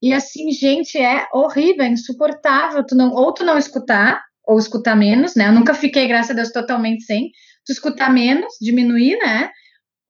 e 0.00 0.12
assim, 0.12 0.50
gente, 0.52 0.96
é 0.96 1.26
horrível, 1.32 1.84
é 1.84 1.88
insuportável. 1.88 2.84
Tu 2.86 2.94
não, 2.94 3.12
ou 3.12 3.32
tu 3.32 3.44
não 3.44 3.58
escutar, 3.58 4.22
ou 4.46 4.58
escutar 4.58 4.96
menos, 4.96 5.34
né? 5.34 5.48
Eu 5.48 5.52
nunca 5.52 5.74
fiquei, 5.74 6.06
graças 6.06 6.30
a 6.30 6.34
Deus, 6.34 6.52
totalmente 6.52 7.02
sem. 7.04 7.30
Tu 7.66 7.72
escutar 7.72 8.12
menos, 8.12 8.54
diminuir, 8.60 9.18
né? 9.18 9.50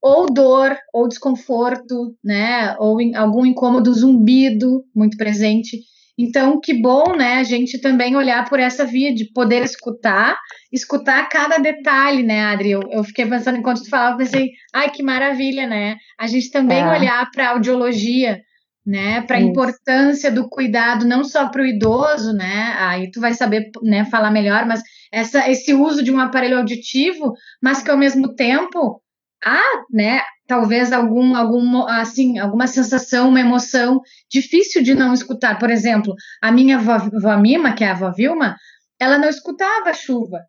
Ou 0.01 0.27
dor, 0.27 0.77
ou 0.93 1.07
desconforto, 1.07 2.15
né? 2.23 2.75
Ou 2.79 3.01
em, 3.01 3.15
algum 3.15 3.45
incômodo, 3.45 3.93
zumbido 3.93 4.83
muito 4.95 5.17
presente. 5.17 5.79
Então, 6.17 6.59
que 6.59 6.73
bom, 6.73 7.15
né, 7.15 7.35
a 7.35 7.43
gente 7.43 7.79
também 7.79 8.13
olhar 8.13 8.43
por 8.49 8.59
essa 8.59 8.85
via 8.85 9.15
de 9.15 9.31
poder 9.31 9.63
escutar, 9.63 10.37
escutar 10.69 11.29
cada 11.29 11.57
detalhe, 11.57 12.23
né, 12.23 12.41
Adri? 12.41 12.71
Eu, 12.71 12.81
eu 12.91 13.05
fiquei 13.05 13.25
pensando 13.25 13.57
enquanto 13.57 13.83
tu 13.83 13.89
falava, 13.89 14.17
pensei, 14.17 14.49
ai, 14.73 14.89
que 14.91 15.01
maravilha, 15.01 15.65
né? 15.65 15.95
A 16.19 16.27
gente 16.27 16.51
também 16.51 16.81
é. 16.81 16.89
olhar 16.89 17.31
para 17.31 17.47
a 17.47 17.51
audiologia, 17.51 18.41
né, 18.89 19.21
para 19.21 19.37
a 19.37 19.41
importância 19.41 20.31
do 20.31 20.49
cuidado 20.49 21.05
não 21.05 21.23
só 21.23 21.47
para 21.47 21.61
o 21.61 21.65
idoso, 21.65 22.33
né, 22.33 22.73
aí 22.79 23.11
tu 23.11 23.21
vai 23.21 23.35
saber, 23.35 23.69
né, 23.83 24.03
falar 24.05 24.31
melhor, 24.31 24.65
mas 24.65 24.81
essa, 25.11 25.47
esse 25.47 25.75
uso 25.75 26.03
de 26.03 26.11
um 26.11 26.19
aparelho 26.19 26.57
auditivo, 26.57 27.33
mas 27.61 27.83
que 27.83 27.91
ao 27.91 27.97
mesmo 27.97 28.33
tempo 28.33 28.99
há, 29.45 29.61
né, 29.93 30.21
talvez 30.47 30.91
algum, 30.91 31.35
algum, 31.35 31.85
assim, 31.87 32.39
alguma 32.39 32.65
sensação, 32.65 33.29
uma 33.29 33.39
emoção 33.39 34.01
difícil 34.27 34.81
de 34.81 34.95
não 34.95 35.13
escutar. 35.13 35.59
Por 35.59 35.69
exemplo, 35.69 36.15
a 36.41 36.51
minha 36.51 36.77
avó, 36.77 36.93
avó 36.93 37.37
Mima, 37.37 37.73
que 37.73 37.83
é 37.83 37.89
a 37.89 37.91
avó 37.91 38.11
Vilma, 38.11 38.55
ela 38.99 39.19
não 39.19 39.29
escutava 39.29 39.91
a 39.91 39.93
chuva. 39.93 40.39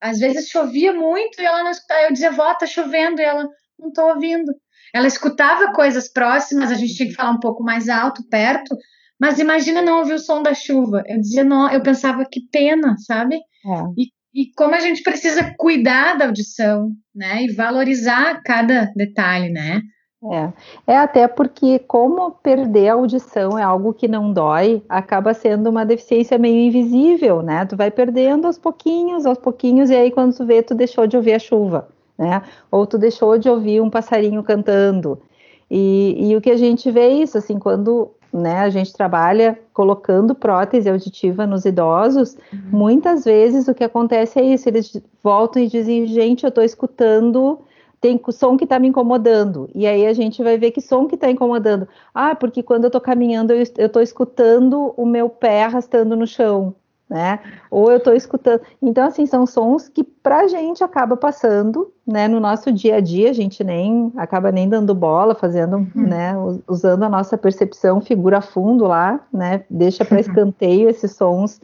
Às 0.00 0.20
vezes 0.20 0.48
chovia 0.48 0.92
muito 0.92 1.42
e 1.42 1.44
ela 1.44 1.64
não 1.64 1.72
escutava. 1.72 2.02
Eu 2.02 2.12
dizia, 2.12 2.30
vó, 2.30 2.54
tá 2.54 2.66
chovendo, 2.66 3.20
e 3.20 3.24
ela 3.24 3.48
não 3.76 3.92
tô 3.92 4.06
ouvindo. 4.06 4.52
Ela 4.94 5.08
escutava 5.08 5.72
coisas 5.72 6.08
próximas, 6.08 6.70
a 6.70 6.74
gente 6.74 6.94
tinha 6.94 7.08
que 7.08 7.16
falar 7.16 7.32
um 7.32 7.40
pouco 7.40 7.64
mais 7.64 7.88
alto, 7.88 8.22
perto, 8.30 8.76
mas 9.20 9.40
imagina 9.40 9.82
não 9.82 9.98
ouvir 9.98 10.14
o 10.14 10.18
som 10.20 10.40
da 10.40 10.54
chuva. 10.54 11.02
Eu 11.08 11.20
dizia, 11.20 11.42
não, 11.42 11.68
eu 11.68 11.80
pensava 11.80 12.24
que 12.24 12.40
pena, 12.52 12.94
sabe? 13.04 13.34
É. 13.34 13.82
E, 13.98 14.12
e 14.32 14.52
como 14.54 14.72
a 14.72 14.78
gente 14.78 15.02
precisa 15.02 15.52
cuidar 15.58 16.16
da 16.16 16.26
audição, 16.26 16.92
né? 17.12 17.42
E 17.42 17.52
valorizar 17.52 18.40
cada 18.44 18.84
detalhe, 18.94 19.50
né? 19.50 19.82
É, 20.86 20.92
é 20.92 20.96
até 20.96 21.26
porque 21.26 21.80
como 21.80 22.30
perder 22.30 22.90
a 22.90 22.94
audição 22.94 23.58
é 23.58 23.64
algo 23.64 23.92
que 23.92 24.06
não 24.06 24.32
dói, 24.32 24.80
acaba 24.88 25.34
sendo 25.34 25.68
uma 25.68 25.84
deficiência 25.84 26.38
meio 26.38 26.68
invisível, 26.68 27.42
né? 27.42 27.66
Tu 27.66 27.76
vai 27.76 27.90
perdendo 27.90 28.46
aos 28.46 28.58
pouquinhos, 28.58 29.26
aos 29.26 29.38
pouquinhos, 29.38 29.90
e 29.90 29.96
aí 29.96 30.12
quando 30.12 30.36
tu 30.36 30.46
vê, 30.46 30.62
tu 30.62 30.72
deixou 30.72 31.04
de 31.06 31.16
ouvir 31.16 31.32
a 31.32 31.38
chuva 31.40 31.88
né? 32.18 32.42
Ou 32.70 32.86
tu 32.86 32.98
deixou 32.98 33.38
de 33.38 33.48
ouvir 33.48 33.80
um 33.80 33.90
passarinho 33.90 34.42
cantando. 34.42 35.20
E, 35.70 36.30
e 36.30 36.36
o 36.36 36.40
que 36.40 36.50
a 36.50 36.56
gente 36.56 36.90
vê 36.90 37.00
é 37.00 37.12
isso, 37.14 37.38
assim, 37.38 37.58
quando 37.58 38.10
né, 38.34 38.58
a 38.58 38.70
gente 38.70 38.92
trabalha 38.92 39.58
colocando 39.72 40.34
prótese 40.34 40.90
auditiva 40.90 41.46
nos 41.46 41.64
idosos, 41.64 42.36
uhum. 42.52 42.60
muitas 42.72 43.24
vezes 43.24 43.68
o 43.68 43.74
que 43.74 43.84
acontece 43.84 44.40
é 44.40 44.42
isso, 44.42 44.68
eles 44.68 45.00
voltam 45.22 45.62
e 45.62 45.68
dizem, 45.68 46.04
gente, 46.06 46.42
eu 46.42 46.48
estou 46.48 46.64
escutando, 46.64 47.60
tem 48.00 48.20
som 48.30 48.56
que 48.56 48.64
está 48.64 48.78
me 48.80 48.88
incomodando, 48.88 49.70
e 49.72 49.86
aí 49.86 50.04
a 50.04 50.12
gente 50.12 50.42
vai 50.42 50.58
ver 50.58 50.72
que 50.72 50.80
som 50.80 51.06
que 51.06 51.14
está 51.14 51.30
incomodando, 51.30 51.86
ah, 52.12 52.34
porque 52.34 52.60
quando 52.60 52.84
eu 52.84 52.88
estou 52.88 53.00
caminhando 53.00 53.52
eu 53.52 53.62
estou 53.62 54.02
escutando 54.02 54.92
o 54.96 55.06
meu 55.06 55.28
pé 55.28 55.62
arrastando 55.62 56.16
no 56.16 56.26
chão, 56.26 56.74
né? 57.08 57.38
Ou 57.70 57.90
eu 57.90 57.98
estou 57.98 58.14
escutando. 58.14 58.62
Então, 58.80 59.06
assim, 59.06 59.26
são 59.26 59.46
sons 59.46 59.88
que 59.88 60.02
para 60.02 60.40
a 60.40 60.48
gente 60.48 60.82
acaba 60.82 61.16
passando, 61.16 61.92
né? 62.06 62.26
No 62.26 62.40
nosso 62.40 62.72
dia 62.72 62.96
a 62.96 63.00
dia, 63.00 63.30
a 63.30 63.32
gente 63.32 63.62
nem 63.62 64.12
acaba 64.16 64.50
nem 64.50 64.68
dando 64.68 64.94
bola, 64.94 65.34
fazendo, 65.34 65.76
uhum. 65.76 65.90
né? 65.94 66.34
Usando 66.66 67.02
a 67.04 67.08
nossa 67.08 67.36
percepção, 67.36 68.00
figura 68.00 68.40
fundo 68.40 68.86
lá, 68.86 69.20
né? 69.32 69.64
Deixa 69.68 70.04
para 70.04 70.16
uhum. 70.16 70.20
escanteio 70.20 70.88
esses 70.88 71.12
sons 71.12 71.60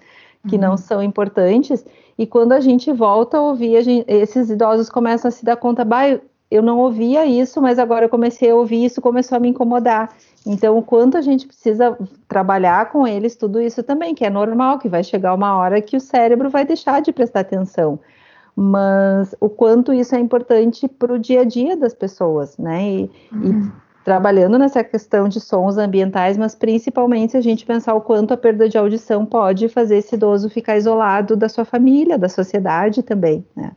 que 0.48 0.56
uhum. 0.56 0.62
não 0.62 0.76
são 0.76 1.02
importantes. 1.02 1.84
E 2.18 2.26
quando 2.26 2.52
a 2.52 2.60
gente 2.60 2.92
volta 2.92 3.38
a 3.38 3.42
ouvir, 3.42 3.76
a 3.76 3.80
gente, 3.80 4.04
esses 4.06 4.50
idosos 4.50 4.90
começam 4.90 5.28
a 5.28 5.32
se 5.32 5.44
dar 5.44 5.56
conta, 5.56 5.84
bah, 5.84 6.20
eu 6.50 6.62
não 6.62 6.78
ouvia 6.78 7.24
isso, 7.24 7.62
mas 7.62 7.78
agora 7.78 8.06
eu 8.06 8.08
comecei 8.08 8.50
a 8.50 8.54
ouvir 8.54 8.84
isso, 8.84 9.00
começou 9.00 9.36
a 9.36 9.40
me 9.40 9.48
incomodar. 9.48 10.10
Então, 10.44 10.76
o 10.76 10.82
quanto 10.82 11.16
a 11.16 11.20
gente 11.20 11.46
precisa 11.46 11.96
trabalhar 12.26 12.90
com 12.90 13.06
eles, 13.06 13.36
tudo 13.36 13.60
isso 13.60 13.82
também, 13.82 14.14
que 14.14 14.24
é 14.24 14.30
normal, 14.30 14.78
que 14.78 14.88
vai 14.88 15.04
chegar 15.04 15.34
uma 15.34 15.56
hora 15.56 15.80
que 15.80 15.96
o 15.96 16.00
cérebro 16.00 16.50
vai 16.50 16.64
deixar 16.64 17.00
de 17.00 17.12
prestar 17.12 17.40
atenção. 17.40 18.00
Mas 18.56 19.34
o 19.40 19.48
quanto 19.48 19.92
isso 19.92 20.14
é 20.14 20.18
importante 20.18 20.88
para 20.88 21.12
o 21.12 21.18
dia 21.18 21.42
a 21.42 21.44
dia 21.44 21.76
das 21.76 21.94
pessoas, 21.94 22.58
né? 22.58 22.82
E, 22.82 23.10
uhum. 23.32 23.70
e 23.70 23.72
trabalhando 24.04 24.58
nessa 24.58 24.82
questão 24.82 25.28
de 25.28 25.38
sons 25.40 25.76
ambientais, 25.76 26.36
mas 26.36 26.54
principalmente 26.54 27.36
a 27.36 27.40
gente 27.40 27.64
pensar 27.64 27.94
o 27.94 28.00
quanto 28.00 28.34
a 28.34 28.36
perda 28.36 28.68
de 28.68 28.76
audição 28.76 29.24
pode 29.24 29.68
fazer 29.68 29.98
esse 29.98 30.16
idoso 30.16 30.50
ficar 30.50 30.76
isolado 30.76 31.36
da 31.36 31.48
sua 31.48 31.64
família, 31.64 32.18
da 32.18 32.28
sociedade 32.28 33.02
também, 33.02 33.44
né? 33.54 33.70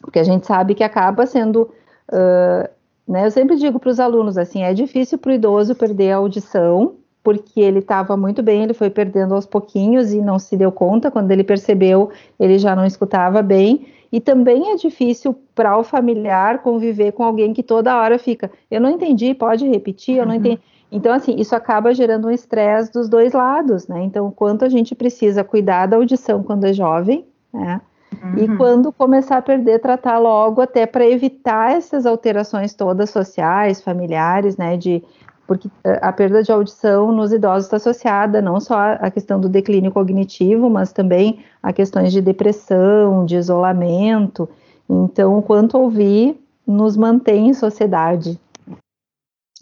Porque 0.00 0.18
a 0.18 0.24
gente 0.24 0.46
sabe 0.46 0.74
que 0.74 0.84
acaba 0.84 1.26
sendo 1.26 1.70
uh, 2.12 2.68
né? 3.08 3.24
Eu 3.24 3.30
sempre 3.30 3.56
digo 3.56 3.80
para 3.80 3.88
os 3.88 3.98
alunos 3.98 4.36
assim, 4.36 4.62
é 4.62 4.74
difícil 4.74 5.16
para 5.16 5.30
o 5.30 5.34
idoso 5.34 5.74
perder 5.74 6.12
a 6.12 6.16
audição, 6.16 6.96
porque 7.24 7.58
ele 7.58 7.78
estava 7.78 8.16
muito 8.16 8.42
bem, 8.42 8.62
ele 8.62 8.74
foi 8.74 8.90
perdendo 8.90 9.34
aos 9.34 9.46
pouquinhos 9.46 10.12
e 10.12 10.20
não 10.20 10.38
se 10.38 10.56
deu 10.56 10.70
conta, 10.70 11.10
quando 11.10 11.30
ele 11.30 11.42
percebeu, 11.42 12.10
ele 12.38 12.58
já 12.58 12.76
não 12.76 12.84
escutava 12.84 13.40
bem. 13.40 13.86
E 14.12 14.20
também 14.20 14.72
é 14.72 14.76
difícil 14.76 15.34
para 15.54 15.76
o 15.76 15.82
familiar 15.82 16.62
conviver 16.62 17.12
com 17.12 17.24
alguém 17.24 17.52
que 17.52 17.62
toda 17.62 17.98
hora 17.98 18.18
fica, 18.18 18.50
eu 18.70 18.80
não 18.80 18.90
entendi, 18.90 19.34
pode 19.34 19.66
repetir, 19.66 20.16
eu 20.16 20.26
não 20.26 20.32
uhum. 20.32 20.40
entendi. 20.40 20.60
Então, 20.90 21.12
assim, 21.12 21.36
isso 21.36 21.54
acaba 21.54 21.92
gerando 21.92 22.28
um 22.28 22.30
estresse 22.30 22.90
dos 22.90 23.10
dois 23.10 23.34
lados, 23.34 23.86
né? 23.86 24.02
Então, 24.02 24.30
quanto 24.30 24.64
a 24.64 24.68
gente 24.70 24.94
precisa 24.94 25.44
cuidar 25.44 25.84
da 25.84 25.96
audição 25.98 26.42
quando 26.42 26.64
é 26.64 26.72
jovem, 26.72 27.26
né? 27.52 27.82
Uhum. 28.22 28.38
E 28.38 28.56
quando 28.56 28.92
começar 28.92 29.38
a 29.38 29.42
perder, 29.42 29.80
tratar 29.80 30.18
logo, 30.18 30.60
até 30.60 30.86
para 30.86 31.06
evitar 31.06 31.72
essas 31.72 32.06
alterações 32.06 32.74
todas 32.74 33.10
sociais, 33.10 33.82
familiares, 33.82 34.56
né? 34.56 34.76
De, 34.76 35.02
porque 35.46 35.68
eh, 35.84 35.98
a 36.02 36.12
perda 36.12 36.42
de 36.42 36.50
audição 36.50 37.12
nos 37.12 37.32
idosos 37.32 37.64
está 37.64 37.76
associada 37.76 38.42
não 38.42 38.60
só 38.60 38.76
à 39.00 39.10
questão 39.10 39.40
do 39.40 39.48
declínio 39.48 39.92
cognitivo, 39.92 40.68
mas 40.68 40.92
também 40.92 41.44
a 41.62 41.72
questões 41.72 42.12
de 42.12 42.20
depressão, 42.20 43.24
de 43.24 43.36
isolamento. 43.36 44.48
Então, 44.88 45.38
o 45.38 45.42
quanto 45.42 45.78
ouvir 45.78 46.38
nos 46.66 46.96
mantém 46.96 47.48
em 47.48 47.54
sociedade. 47.54 48.38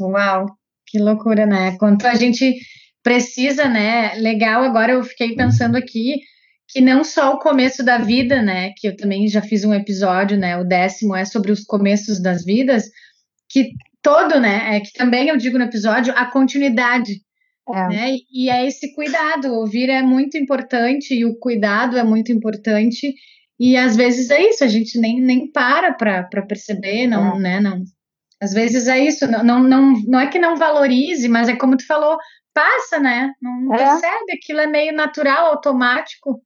Uau, 0.01 0.47
que 0.87 0.99
loucura, 0.99 1.47
né? 1.47 1.77
Quanto 1.79 2.07
a 2.07 2.15
gente 2.15 2.57
precisa, 3.03 3.69
né? 3.69 4.15
Legal, 4.17 4.63
agora 4.63 4.93
eu 4.93 5.03
fiquei 5.05 5.35
pensando 5.35 5.77
aqui 5.77 6.21
que 6.69 6.81
não 6.81 7.05
só 7.05 7.35
o 7.35 7.39
começo 7.39 7.85
da 7.85 7.99
vida, 7.99 8.43
né? 8.43 8.73
Que 8.77 8.89
eu 8.89 8.97
também 8.97 9.29
já 9.29 9.41
fiz 9.41 9.65
um 9.65 9.75
episódio, 9.75 10.37
né? 10.37 10.57
O 10.57 10.65
décimo 10.65 11.15
é 11.15 11.25
sobre 11.25 11.53
os 11.53 11.65
começos 11.65 12.21
das 12.21 12.45
vidas, 12.45 12.85
que 13.49 13.71
todo, 14.03 14.41
né? 14.41 14.77
É 14.77 14.81
que 14.81 14.93
também 14.93 15.29
eu 15.29 15.37
digo 15.37 15.59
no 15.59 15.65
episódio 15.65 16.13
a 16.17 16.27
continuidade. 16.27 17.21
É. 17.69 17.89
Né? 17.89 18.17
E 18.33 18.49
é 18.49 18.65
esse 18.67 18.95
cuidado, 18.95 19.53
ouvir 19.53 19.91
é 19.91 20.01
muito 20.01 20.39
importante 20.39 21.13
e 21.15 21.25
o 21.25 21.37
cuidado 21.37 21.99
é 21.99 22.05
muito 22.05 22.31
importante. 22.31 23.13
E 23.59 23.77
às 23.77 23.97
vezes 23.97 24.31
é 24.31 24.49
isso, 24.49 24.63
a 24.63 24.69
gente 24.69 25.01
nem, 25.01 25.21
nem 25.21 25.51
para 25.51 25.93
para 25.93 26.47
perceber, 26.47 27.09
não, 27.09 27.37
é. 27.37 27.39
né? 27.41 27.61
Não, 27.61 27.83
às 28.41 28.53
vezes 28.53 28.87
é 28.87 28.99
isso, 28.99 29.27
não, 29.27 29.43
não, 29.43 29.63
não, 29.63 29.93
não 30.07 30.21
é 30.21 30.29
que 30.29 30.39
não 30.39 30.57
valorize, 30.57 31.27
mas 31.29 31.49
é 31.49 31.57
como 31.57 31.77
tu 31.77 31.87
falou, 31.87 32.17
passa, 32.55 32.99
né? 32.99 33.33
Não 33.41 33.75
é. 33.75 33.79
percebe, 33.79 34.33
aquilo 34.33 34.61
é 34.61 34.67
meio 34.67 34.95
natural, 34.95 35.47
automático. 35.49 36.41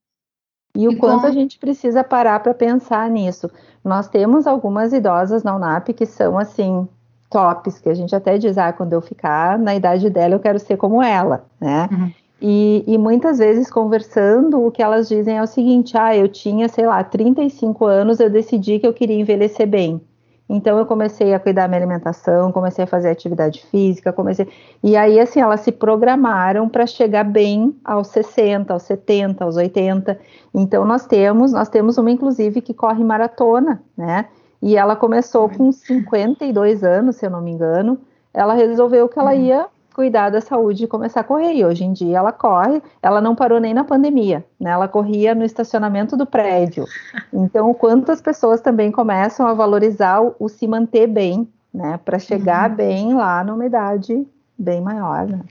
E 0.75 0.87
o 0.87 0.97
quanto 0.97 1.25
a 1.25 1.31
gente 1.31 1.59
precisa 1.59 2.03
parar 2.03 2.39
para 2.39 2.53
pensar 2.53 3.09
nisso. 3.09 3.49
Nós 3.83 4.07
temos 4.07 4.47
algumas 4.47 4.93
idosas 4.93 5.43
na 5.43 5.55
UNAP 5.55 5.89
que 5.89 6.05
são 6.05 6.37
assim 6.37 6.87
tops, 7.29 7.79
que 7.79 7.89
a 7.89 7.93
gente 7.93 8.15
até 8.15 8.37
diz, 8.37 8.57
ah, 8.57 8.73
quando 8.73 8.93
eu 8.93 9.01
ficar 9.01 9.57
na 9.57 9.73
idade 9.73 10.09
dela, 10.09 10.35
eu 10.35 10.39
quero 10.39 10.59
ser 10.59 10.77
como 10.77 11.01
ela, 11.01 11.45
né? 11.59 11.87
Uhum. 11.91 12.11
E, 12.41 12.83
e, 12.87 12.97
muitas 12.97 13.37
vezes 13.37 13.69
conversando, 13.69 14.65
o 14.65 14.71
que 14.71 14.81
elas 14.81 15.07
dizem 15.07 15.37
é 15.37 15.43
o 15.43 15.47
seguinte: 15.47 15.95
ah, 15.95 16.15
eu 16.15 16.27
tinha, 16.27 16.67
sei 16.67 16.87
lá, 16.87 17.03
35 17.03 17.85
anos, 17.85 18.19
eu 18.19 18.31
decidi 18.31 18.79
que 18.79 18.87
eu 18.87 18.93
queria 18.93 19.19
envelhecer 19.19 19.67
bem. 19.67 20.01
Então 20.49 20.77
eu 20.77 20.85
comecei 20.85 21.33
a 21.33 21.39
cuidar 21.39 21.61
da 21.63 21.67
minha 21.69 21.79
alimentação, 21.79 22.51
comecei 22.51 22.83
a 22.83 22.87
fazer 22.87 23.09
atividade 23.09 23.65
física, 23.71 24.11
comecei. 24.11 24.47
E 24.83 24.97
aí, 24.97 25.19
assim, 25.19 25.39
elas 25.39 25.61
se 25.61 25.71
programaram 25.71 26.67
para 26.67 26.85
chegar 26.85 27.23
bem 27.23 27.73
aos 27.85 28.07
60, 28.07 28.73
aos 28.73 28.83
70, 28.83 29.43
aos 29.43 29.55
80. 29.55 30.19
Então 30.53 30.83
nós 30.83 31.05
temos, 31.05 31.53
nós 31.53 31.69
temos 31.69 31.97
uma, 31.97 32.11
inclusive, 32.11 32.61
que 32.61 32.73
corre 32.73 33.03
maratona, 33.03 33.81
né? 33.97 34.25
E 34.61 34.75
ela 34.75 34.95
começou 34.95 35.49
com 35.49 35.71
52 35.71 36.83
anos, 36.83 37.15
se 37.15 37.25
eu 37.25 37.29
não 37.31 37.41
me 37.41 37.51
engano. 37.51 37.97
Ela 38.33 38.53
resolveu 38.53 39.09
que 39.09 39.17
ela 39.17 39.33
uhum. 39.33 39.41
ia 39.41 39.67
cuidar 39.93 40.29
da 40.29 40.41
saúde 40.41 40.83
e 40.83 40.87
começar 40.87 41.21
a 41.21 41.23
correr. 41.23 41.53
E 41.53 41.65
hoje 41.65 41.83
em 41.83 41.93
dia 41.93 42.17
ela 42.17 42.31
corre, 42.31 42.81
ela 43.01 43.21
não 43.21 43.35
parou 43.35 43.59
nem 43.59 43.73
na 43.73 43.83
pandemia, 43.83 44.45
né? 44.59 44.71
Ela 44.71 44.87
corria 44.87 45.35
no 45.35 45.43
estacionamento 45.43 46.15
do 46.17 46.25
prédio. 46.25 46.85
Então, 47.33 47.73
quantas 47.73 48.21
pessoas 48.21 48.61
também 48.61 48.91
começam 48.91 49.47
a 49.47 49.53
valorizar 49.53 50.21
o, 50.21 50.35
o 50.39 50.49
se 50.49 50.67
manter 50.67 51.07
bem, 51.07 51.47
né? 51.73 51.99
Para 52.03 52.19
chegar 52.19 52.69
uhum. 52.69 52.75
bem 52.75 53.13
lá 53.13 53.43
numa 53.43 53.65
idade 53.65 54.25
bem 54.57 54.81
maior, 54.81 55.27
né? 55.27 55.41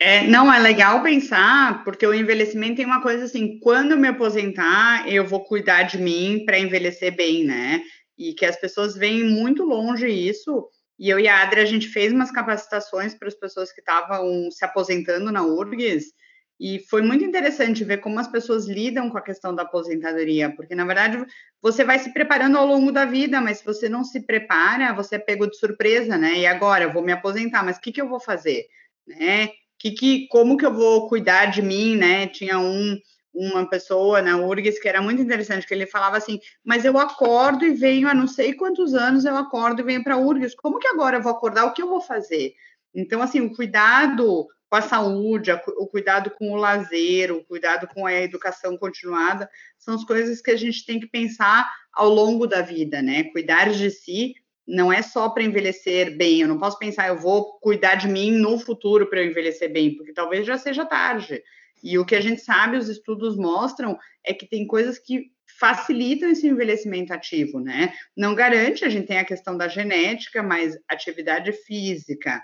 É, 0.00 0.26
não, 0.26 0.52
é 0.52 0.58
legal 0.58 1.02
pensar, 1.02 1.82
porque 1.84 2.06
o 2.06 2.12
envelhecimento 2.12 2.76
tem 2.76 2.84
uma 2.84 3.00
coisa 3.00 3.24
assim, 3.24 3.58
quando 3.60 3.92
eu 3.92 3.96
me 3.96 4.08
aposentar, 4.08 5.08
eu 5.08 5.26
vou 5.26 5.40
cuidar 5.40 5.84
de 5.84 5.98
mim 5.98 6.42
para 6.44 6.58
envelhecer 6.58 7.16
bem, 7.16 7.44
né? 7.44 7.80
e 8.18 8.32
que 8.32 8.46
as 8.46 8.56
pessoas 8.56 8.94
veem 8.94 9.24
muito 9.24 9.64
longe 9.64 10.08
isso. 10.08 10.68
E 10.98 11.10
eu 11.10 11.18
e 11.18 11.26
a 11.26 11.42
Adri, 11.42 11.60
a 11.60 11.64
gente 11.64 11.88
fez 11.88 12.12
umas 12.12 12.30
capacitações 12.30 13.14
para 13.14 13.28
as 13.28 13.34
pessoas 13.34 13.72
que 13.72 13.80
estavam 13.80 14.50
se 14.50 14.64
aposentando 14.64 15.32
na 15.32 15.42
URGS, 15.42 16.12
e 16.58 16.78
foi 16.88 17.02
muito 17.02 17.24
interessante 17.24 17.82
ver 17.82 17.98
como 17.98 18.18
as 18.20 18.28
pessoas 18.28 18.68
lidam 18.68 19.10
com 19.10 19.18
a 19.18 19.22
questão 19.22 19.54
da 19.54 19.62
aposentadoria, 19.62 20.54
porque 20.54 20.74
na 20.74 20.84
verdade 20.84 21.24
você 21.60 21.84
vai 21.84 21.98
se 21.98 22.12
preparando 22.12 22.56
ao 22.56 22.66
longo 22.66 22.92
da 22.92 23.04
vida, 23.04 23.40
mas 23.40 23.58
se 23.58 23.64
você 23.64 23.88
não 23.88 24.04
se 24.04 24.20
prepara, 24.24 24.94
você 24.94 25.16
é 25.16 25.18
pego 25.18 25.48
de 25.48 25.58
surpresa, 25.58 26.16
né? 26.16 26.38
E 26.38 26.46
agora 26.46 26.84
eu 26.84 26.92
vou 26.92 27.02
me 27.02 27.12
aposentar, 27.12 27.64
mas 27.64 27.76
o 27.76 27.80
que, 27.80 27.92
que 27.92 28.00
eu 28.00 28.08
vou 28.08 28.20
fazer? 28.20 28.66
Né? 29.06 29.48
Que, 29.78 29.90
que, 29.90 30.28
como 30.28 30.56
que 30.56 30.64
eu 30.64 30.72
vou 30.72 31.08
cuidar 31.08 31.46
de 31.46 31.60
mim, 31.60 31.96
né? 31.96 32.28
Tinha 32.28 32.58
um 32.58 32.96
uma 33.34 33.68
pessoa 33.68 34.22
na 34.22 34.36
URGS 34.36 34.80
que 34.80 34.88
era 34.88 35.02
muito 35.02 35.20
interessante, 35.20 35.66
que 35.66 35.74
ele 35.74 35.86
falava 35.86 36.16
assim, 36.16 36.38
mas 36.64 36.84
eu 36.84 36.96
acordo 36.96 37.64
e 37.64 37.74
venho 37.74 38.08
há 38.08 38.14
não 38.14 38.28
sei 38.28 38.54
quantos 38.54 38.94
anos, 38.94 39.24
eu 39.24 39.36
acordo 39.36 39.80
e 39.80 39.84
venho 39.84 40.04
para 40.04 40.14
a 40.14 40.18
URGS, 40.18 40.54
como 40.54 40.78
que 40.78 40.86
agora 40.86 41.16
eu 41.16 41.22
vou 41.22 41.32
acordar, 41.32 41.64
o 41.64 41.72
que 41.72 41.82
eu 41.82 41.88
vou 41.88 42.00
fazer? 42.00 42.54
Então, 42.94 43.20
assim, 43.20 43.40
o 43.40 43.54
cuidado 43.54 44.46
com 44.70 44.76
a 44.76 44.82
saúde, 44.82 45.50
o 45.52 45.86
cuidado 45.86 46.30
com 46.30 46.52
o 46.52 46.56
lazer, 46.56 47.32
o 47.32 47.44
cuidado 47.44 47.88
com 47.88 48.06
a 48.06 48.12
educação 48.12 48.76
continuada, 48.76 49.50
são 49.78 49.94
as 49.94 50.04
coisas 50.04 50.40
que 50.40 50.50
a 50.50 50.56
gente 50.56 50.86
tem 50.86 51.00
que 51.00 51.06
pensar 51.06 51.68
ao 51.92 52.08
longo 52.08 52.46
da 52.46 52.62
vida, 52.62 53.02
né? 53.02 53.24
Cuidar 53.24 53.70
de 53.70 53.90
si 53.90 54.34
não 54.66 54.92
é 54.92 55.02
só 55.02 55.28
para 55.28 55.42
envelhecer 55.42 56.16
bem, 56.16 56.40
eu 56.40 56.48
não 56.48 56.58
posso 56.58 56.78
pensar, 56.78 57.08
eu 57.08 57.18
vou 57.18 57.58
cuidar 57.60 57.96
de 57.96 58.08
mim 58.08 58.30
no 58.30 58.58
futuro 58.58 59.06
para 59.08 59.20
eu 59.20 59.30
envelhecer 59.30 59.70
bem, 59.70 59.94
porque 59.94 60.12
talvez 60.12 60.46
já 60.46 60.56
seja 60.56 60.86
tarde. 60.86 61.42
E 61.84 61.98
o 61.98 62.04
que 62.04 62.16
a 62.16 62.20
gente 62.20 62.40
sabe, 62.40 62.78
os 62.78 62.88
estudos 62.88 63.36
mostram, 63.36 63.98
é 64.24 64.32
que 64.32 64.46
tem 64.46 64.66
coisas 64.66 64.98
que 64.98 65.30
facilitam 65.58 66.30
esse 66.30 66.48
envelhecimento 66.48 67.12
ativo, 67.12 67.60
né? 67.60 67.92
Não 68.16 68.34
garante, 68.34 68.84
a 68.84 68.88
gente 68.88 69.06
tem 69.06 69.18
a 69.18 69.24
questão 69.24 69.56
da 69.56 69.68
genética, 69.68 70.42
mas 70.42 70.76
atividade 70.88 71.52
física, 71.52 72.42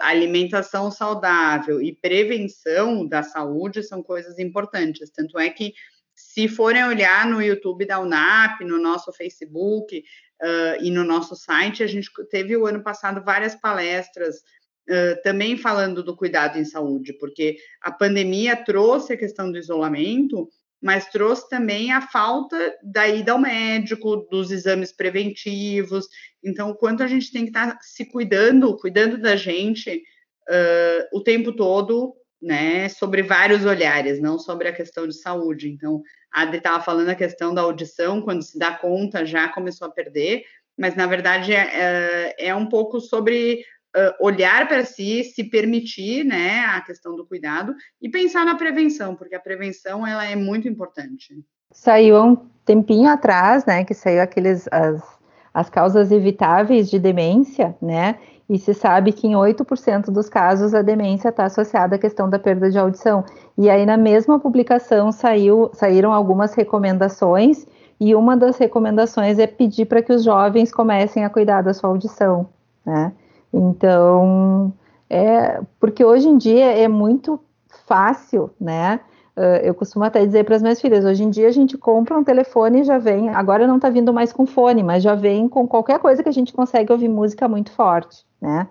alimentação 0.00 0.90
saudável 0.90 1.82
e 1.82 1.94
prevenção 1.94 3.06
da 3.06 3.22
saúde 3.22 3.82
são 3.82 4.02
coisas 4.02 4.38
importantes. 4.38 5.10
Tanto 5.10 5.38
é 5.38 5.50
que, 5.50 5.74
se 6.14 6.48
forem 6.48 6.84
olhar 6.84 7.26
no 7.26 7.42
YouTube 7.42 7.84
da 7.84 8.00
UNAP, 8.00 8.62
no 8.62 8.80
nosso 8.80 9.12
Facebook 9.12 9.98
uh, 9.98 10.82
e 10.82 10.90
no 10.90 11.04
nosso 11.04 11.36
site, 11.36 11.82
a 11.82 11.86
gente 11.86 12.10
teve 12.30 12.56
o 12.56 12.66
ano 12.66 12.82
passado 12.82 13.22
várias 13.22 13.54
palestras 13.54 14.42
Também 15.22 15.56
falando 15.56 16.02
do 16.02 16.16
cuidado 16.16 16.58
em 16.58 16.64
saúde, 16.64 17.12
porque 17.14 17.56
a 17.82 17.90
pandemia 17.90 18.54
trouxe 18.54 19.12
a 19.12 19.16
questão 19.16 19.50
do 19.50 19.58
isolamento, 19.58 20.48
mas 20.80 21.08
trouxe 21.08 21.48
também 21.48 21.90
a 21.90 22.00
falta 22.00 22.56
da 22.82 23.08
ida 23.08 23.32
ao 23.32 23.38
médico, 23.38 24.16
dos 24.30 24.50
exames 24.50 24.92
preventivos. 24.92 26.06
Então, 26.44 26.74
quanto 26.74 27.02
a 27.02 27.06
gente 27.06 27.32
tem 27.32 27.42
que 27.42 27.50
estar 27.50 27.78
se 27.80 28.04
cuidando, 28.04 28.76
cuidando 28.76 29.18
da 29.18 29.34
gente 29.34 30.02
uh, 30.48 31.16
o 31.16 31.20
tempo 31.20 31.52
todo, 31.52 32.14
né, 32.40 32.88
sobre 32.88 33.22
vários 33.22 33.64
olhares, 33.64 34.20
não 34.20 34.38
sobre 34.38 34.68
a 34.68 34.72
questão 34.72 35.08
de 35.08 35.14
saúde. 35.14 35.68
Então, 35.68 36.02
a 36.32 36.42
Adri 36.42 36.58
estava 36.58 36.82
falando 36.82 37.08
a 37.08 37.14
questão 37.14 37.54
da 37.54 37.62
audição, 37.62 38.20
quando 38.20 38.42
se 38.42 38.58
dá 38.58 38.72
conta, 38.72 39.24
já 39.24 39.48
começou 39.48 39.88
a 39.88 39.90
perder, 39.90 40.44
mas 40.78 40.94
na 40.94 41.06
verdade 41.06 41.54
é, 41.54 42.34
é, 42.38 42.48
é 42.48 42.54
um 42.54 42.68
pouco 42.68 43.00
sobre 43.00 43.64
uh, 43.96 44.14
olhar 44.20 44.68
para 44.68 44.84
si, 44.84 45.24
se 45.24 45.42
permitir, 45.44 46.24
né, 46.24 46.60
a 46.66 46.80
questão 46.82 47.16
do 47.16 47.26
cuidado 47.26 47.74
e 48.00 48.08
pensar 48.08 48.44
na 48.44 48.54
prevenção, 48.54 49.16
porque 49.16 49.34
a 49.34 49.40
prevenção 49.40 50.06
ela 50.06 50.24
é 50.24 50.36
muito 50.36 50.68
importante. 50.68 51.34
Saiu 51.72 52.22
um 52.22 52.36
tempinho 52.64 53.08
atrás, 53.08 53.64
né, 53.64 53.84
que 53.84 53.94
saiu 53.94 54.22
aqueles 54.22 54.68
as, 54.70 55.02
as 55.52 55.70
causas 55.70 56.12
evitáveis 56.12 56.90
de 56.90 56.98
demência, 56.98 57.74
né? 57.80 58.16
E 58.48 58.58
se 58.58 58.72
sabe 58.74 59.10
que 59.10 59.26
em 59.26 59.32
8% 59.32 60.04
dos 60.12 60.28
casos 60.28 60.72
a 60.72 60.80
demência 60.80 61.30
está 61.30 61.46
associada 61.46 61.96
à 61.96 61.98
questão 61.98 62.30
da 62.30 62.38
perda 62.38 62.70
de 62.70 62.78
audição. 62.78 63.24
E 63.58 63.68
aí, 63.68 63.84
na 63.84 63.96
mesma 63.96 64.38
publicação, 64.38 65.10
saiu, 65.10 65.68
saíram 65.72 66.12
algumas 66.12 66.54
recomendações, 66.54 67.66
e 67.98 68.14
uma 68.14 68.36
das 68.36 68.56
recomendações 68.56 69.40
é 69.40 69.48
pedir 69.48 69.86
para 69.86 70.00
que 70.00 70.12
os 70.12 70.22
jovens 70.22 70.70
comecem 70.70 71.24
a 71.24 71.30
cuidar 71.30 71.62
da 71.62 71.74
sua 71.74 71.90
audição, 71.90 72.48
né? 72.84 73.12
Então, 73.56 74.70
é 75.08 75.62
porque 75.80 76.04
hoje 76.04 76.28
em 76.28 76.36
dia 76.36 76.66
é 76.66 76.86
muito 76.86 77.40
fácil, 77.86 78.50
né? 78.60 79.00
Uh, 79.34 79.60
eu 79.62 79.74
costumo 79.74 80.04
até 80.04 80.24
dizer 80.24 80.44
para 80.44 80.56
as 80.56 80.62
minhas 80.62 80.80
filhas, 80.80 81.04
hoje 81.04 81.22
em 81.22 81.30
dia 81.30 81.48
a 81.48 81.52
gente 81.52 81.76
compra 81.76 82.16
um 82.16 82.24
telefone 82.24 82.80
e 82.80 82.84
já 82.84 82.98
vem, 82.98 83.28
agora 83.30 83.66
não 83.66 83.76
está 83.76 83.90
vindo 83.90 84.12
mais 84.12 84.32
com 84.32 84.46
fone, 84.46 84.82
mas 84.82 85.02
já 85.02 85.14
vem 85.14 85.46
com 85.46 85.66
qualquer 85.68 85.98
coisa 85.98 86.22
que 86.22 86.28
a 86.28 86.32
gente 86.32 86.54
consegue 86.54 86.90
ouvir 86.92 87.08
música 87.08 87.48
muito 87.48 87.70
forte, 87.72 88.24
né? 88.40 88.66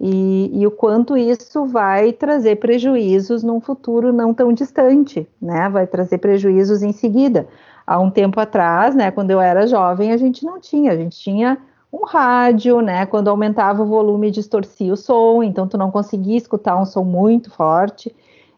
E, 0.00 0.50
e, 0.60 0.66
o 0.66 0.70
quanto 0.70 1.16
isso 1.16 1.64
vai 1.66 2.12
trazer 2.12 2.56
prejuízos 2.56 3.42
num 3.44 3.60
futuro 3.60 4.12
não 4.12 4.34
tão 4.34 4.52
distante, 4.52 5.28
né? 5.40 5.68
Vai 5.68 5.86
trazer 5.86 6.18
prejuízos 6.18 6.82
em 6.82 6.92
seguida. 6.92 7.46
Há 7.86 8.00
um 8.00 8.10
tempo 8.10 8.40
atrás, 8.40 8.94
né, 8.94 9.10
quando 9.10 9.30
eu 9.30 9.40
era 9.40 9.66
jovem, 9.66 10.12
a 10.12 10.16
gente 10.16 10.44
não 10.44 10.58
tinha, 10.58 10.92
a 10.92 10.96
gente 10.96 11.18
tinha 11.18 11.58
um 11.92 12.06
rádio, 12.06 12.80
né? 12.80 13.04
Quando 13.04 13.28
aumentava 13.28 13.82
o 13.82 13.86
volume, 13.86 14.30
distorcia 14.30 14.92
o 14.92 14.96
som, 14.96 15.42
então 15.42 15.68
tu 15.68 15.76
não 15.76 15.90
conseguia 15.90 16.36
escutar 16.38 16.80
um 16.80 16.86
som 16.86 17.04
muito 17.04 17.50
forte. 17.50 18.14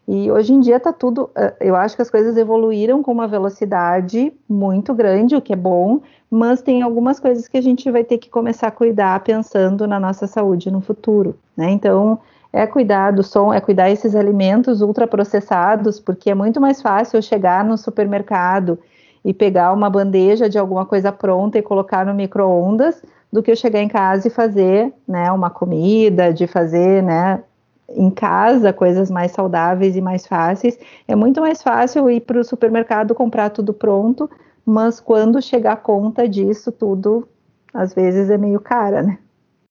E 0.07 0.31
hoje 0.31 0.53
em 0.53 0.59
dia 0.59 0.79
tá 0.79 0.93
tudo, 0.93 1.29
eh, 1.35 1.55
eu 1.59 1.75
acho 1.75 1.95
que 1.95 2.01
as 2.01 2.11
coisas 2.11 2.37
evoluíram 2.37 3.01
com 3.01 3.11
uma 3.11 3.27
velocidade 3.27 4.31
muito 4.47 4.93
grande, 4.93 5.35
o 5.35 5.41
que 5.41 5.51
é 5.51 5.55
bom, 5.55 5.99
mas 6.29 6.61
tem 6.61 6.83
algumas 6.83 7.19
coisas 7.19 7.47
que 7.47 7.57
a 7.57 7.61
gente 7.61 7.89
vai 7.91 8.03
ter 8.03 8.19
que 8.19 8.29
começar 8.29 8.67
a 8.67 8.71
cuidar 8.71 9.19
pensando 9.21 9.87
na 9.87 9.99
nossa 9.99 10.27
saúde 10.27 10.69
no 10.71 10.79
futuro, 10.79 11.35
né? 11.57 11.71
Então, 11.71 12.19
é 12.53 12.65
cuidar 12.67 13.11
do 13.11 13.23
som, 13.23 13.51
é 13.51 13.59
cuidar 13.59 13.89
esses 13.89 14.15
alimentos 14.15 14.81
ultraprocessados, 14.81 15.99
porque 15.99 16.29
é 16.29 16.35
muito 16.35 16.61
mais 16.61 16.81
fácil 16.81 17.17
eu 17.17 17.21
chegar 17.21 17.65
no 17.65 17.77
supermercado 17.77 18.79
e 19.25 19.33
pegar 19.33 19.73
uma 19.73 19.89
bandeja 19.89 20.47
de 20.47 20.57
alguma 20.57 20.85
coisa 20.85 21.11
pronta 21.11 21.57
e 21.57 21.61
colocar 21.63 22.05
no 22.05 22.13
micro-ondas 22.13 23.01
do 23.35 23.43
que 23.43 23.51
eu 23.51 23.55
chegar 23.55 23.81
em 23.81 23.89
casa 23.89 24.29
e 24.29 24.31
fazer, 24.31 24.93
né, 25.05 25.29
uma 25.29 25.49
comida, 25.49 26.33
de 26.33 26.47
fazer, 26.47 27.03
né, 27.03 27.43
em 27.89 28.09
casa 28.09 28.71
coisas 28.71 29.11
mais 29.11 29.31
saudáveis 29.31 29.97
e 29.97 30.01
mais 30.01 30.25
fáceis. 30.25 30.79
É 31.05 31.15
muito 31.15 31.41
mais 31.41 31.61
fácil 31.61 32.09
ir 32.09 32.21
para 32.21 32.39
o 32.39 32.45
supermercado 32.45 33.13
comprar 33.13 33.49
tudo 33.49 33.73
pronto, 33.73 34.29
mas 34.65 35.01
quando 35.01 35.41
chegar 35.41 35.73
a 35.73 35.77
conta 35.77 36.29
disso 36.29 36.71
tudo, 36.71 37.27
às 37.73 37.93
vezes 37.93 38.29
é 38.29 38.37
meio 38.37 38.61
cara, 38.61 39.03
né, 39.03 39.17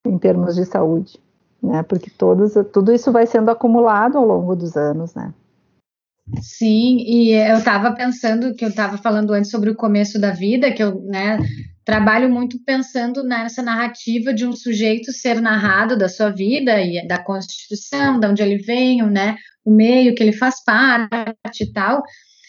em 0.07 0.19
termos 0.19 0.55
de 0.55 0.67
saúde, 0.67 1.19
né, 1.63 1.83
porque 1.83 2.11
todos, 2.11 2.53
tudo 2.71 2.93
isso 2.93 3.11
vai 3.11 3.27
sendo 3.27 3.51
acumulado 3.51 4.19
ao 4.19 4.27
longo 4.27 4.55
dos 4.55 4.77
anos, 4.77 5.15
né. 5.15 5.33
Sim, 6.43 6.99
e 6.99 7.33
eu 7.33 7.57
estava 7.57 7.93
pensando 7.93 8.55
que 8.55 8.65
eu 8.65 8.69
estava 8.69 8.99
falando 8.99 9.33
antes 9.33 9.51
sobre 9.51 9.71
o 9.71 9.75
começo 9.75 10.21
da 10.21 10.33
vida, 10.33 10.71
que 10.71 10.83
eu 10.83 11.01
né, 11.03 11.39
trabalho 11.85 12.31
muito 12.31 12.59
pensando 12.65 13.23
nessa 13.23 13.63
narrativa 13.63 14.33
de 14.33 14.47
um 14.47 14.53
sujeito 14.53 15.13
ser 15.13 15.41
narrado 15.41 15.97
da 15.97 16.09
sua 16.09 16.31
vida 16.31 16.81
e 16.81 17.07
da 17.07 17.23
Constituição, 17.23 18.19
de 18.19 18.27
onde 18.27 18.43
ele 18.43 18.59
veio, 18.59 19.07
né, 19.07 19.37
o 19.65 19.71
meio 19.71 20.15
que 20.15 20.23
ele 20.23 20.33
faz 20.33 20.63
parte 20.65 21.63
e 21.63 21.73
tal. 21.73 22.03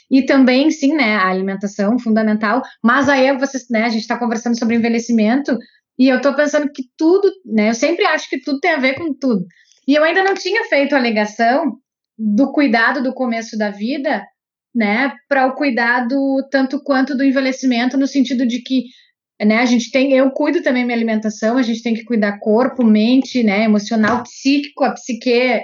E 0.09 0.23
também, 0.23 0.69
sim, 0.71 0.93
né, 0.93 1.15
a 1.15 1.27
alimentação 1.27 1.97
fundamental. 1.99 2.61
Mas 2.83 3.09
aí 3.09 3.35
vocês, 3.37 3.65
né, 3.69 3.83
a 3.83 3.89
gente 3.89 4.01
está 4.01 4.17
conversando 4.17 4.57
sobre 4.57 4.75
envelhecimento 4.75 5.57
e 5.97 6.07
eu 6.07 6.17
estou 6.17 6.33
pensando 6.35 6.71
que 6.71 6.83
tudo, 6.97 7.29
né, 7.45 7.69
eu 7.69 7.73
sempre 7.73 8.05
acho 8.05 8.29
que 8.29 8.39
tudo 8.39 8.59
tem 8.59 8.71
a 8.71 8.79
ver 8.79 8.95
com 8.95 9.13
tudo. 9.13 9.45
E 9.87 9.95
eu 9.95 10.03
ainda 10.03 10.23
não 10.23 10.33
tinha 10.33 10.63
feito 10.65 10.95
a 10.95 10.97
alegação 10.97 11.77
do 12.17 12.51
cuidado 12.51 13.03
do 13.03 13.13
começo 13.13 13.57
da 13.57 13.69
vida, 13.69 14.23
né, 14.73 15.13
para 15.27 15.47
o 15.47 15.55
cuidado 15.55 16.15
tanto 16.51 16.81
quanto 16.83 17.15
do 17.15 17.23
envelhecimento, 17.23 17.97
no 17.97 18.07
sentido 18.07 18.45
de 18.45 18.61
que, 18.61 18.83
né, 19.43 19.59
a 19.59 19.65
gente 19.65 19.91
tem, 19.91 20.13
eu 20.13 20.31
cuido 20.31 20.63
também 20.63 20.85
minha 20.85 20.95
alimentação, 20.95 21.57
a 21.57 21.61
gente 21.61 21.81
tem 21.81 21.93
que 21.93 22.05
cuidar 22.05 22.39
corpo, 22.39 22.83
mente, 22.83 23.43
né, 23.43 23.63
emocional, 23.63 24.23
psíquico, 24.23 24.83
a 24.83 24.91
psique 24.91 25.61